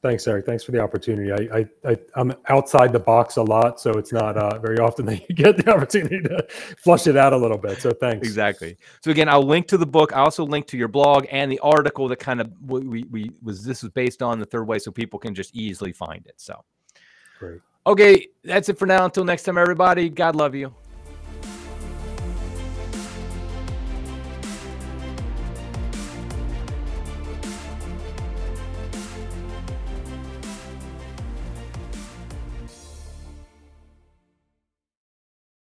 Thanks, 0.00 0.28
Eric. 0.28 0.46
Thanks 0.46 0.62
for 0.62 0.70
the 0.70 0.78
opportunity. 0.78 1.32
I, 1.32 1.58
I, 1.58 1.90
I 1.90 1.98
I'm 2.14 2.32
outside 2.48 2.92
the 2.92 3.00
box 3.00 3.36
a 3.36 3.42
lot, 3.42 3.80
so 3.80 3.90
it's 3.92 4.12
not 4.12 4.36
uh, 4.36 4.58
very 4.60 4.78
often 4.78 5.06
that 5.06 5.28
you 5.28 5.34
get 5.34 5.56
the 5.56 5.72
opportunity 5.72 6.20
to 6.20 6.46
flush 6.82 7.08
it 7.08 7.16
out 7.16 7.32
a 7.32 7.36
little 7.36 7.58
bit. 7.58 7.82
So 7.82 7.90
thanks. 7.90 8.26
Exactly. 8.26 8.76
So 9.02 9.10
again, 9.10 9.28
I'll 9.28 9.42
link 9.42 9.66
to 9.68 9.76
the 9.76 9.86
book. 9.86 10.12
I 10.12 10.20
also 10.20 10.46
link 10.46 10.68
to 10.68 10.76
your 10.76 10.86
blog 10.86 11.26
and 11.32 11.50
the 11.50 11.58
article 11.60 12.06
that 12.08 12.20
kind 12.20 12.40
of 12.40 12.52
we, 12.64 12.80
we, 12.80 13.02
we 13.04 13.30
was 13.42 13.64
this 13.64 13.82
was 13.82 13.90
based 13.90 14.22
on 14.22 14.38
the 14.38 14.46
third 14.46 14.68
way, 14.68 14.78
so 14.78 14.92
people 14.92 15.18
can 15.18 15.34
just 15.34 15.54
easily 15.54 15.92
find 15.92 16.24
it. 16.26 16.34
So 16.36 16.64
Okay, 17.86 18.28
that's 18.44 18.68
it 18.68 18.78
for 18.78 18.86
now. 18.86 19.04
Until 19.04 19.24
next 19.24 19.44
time, 19.44 19.56
everybody. 19.56 20.08
God 20.08 20.36
love 20.36 20.54
you. 20.54 20.74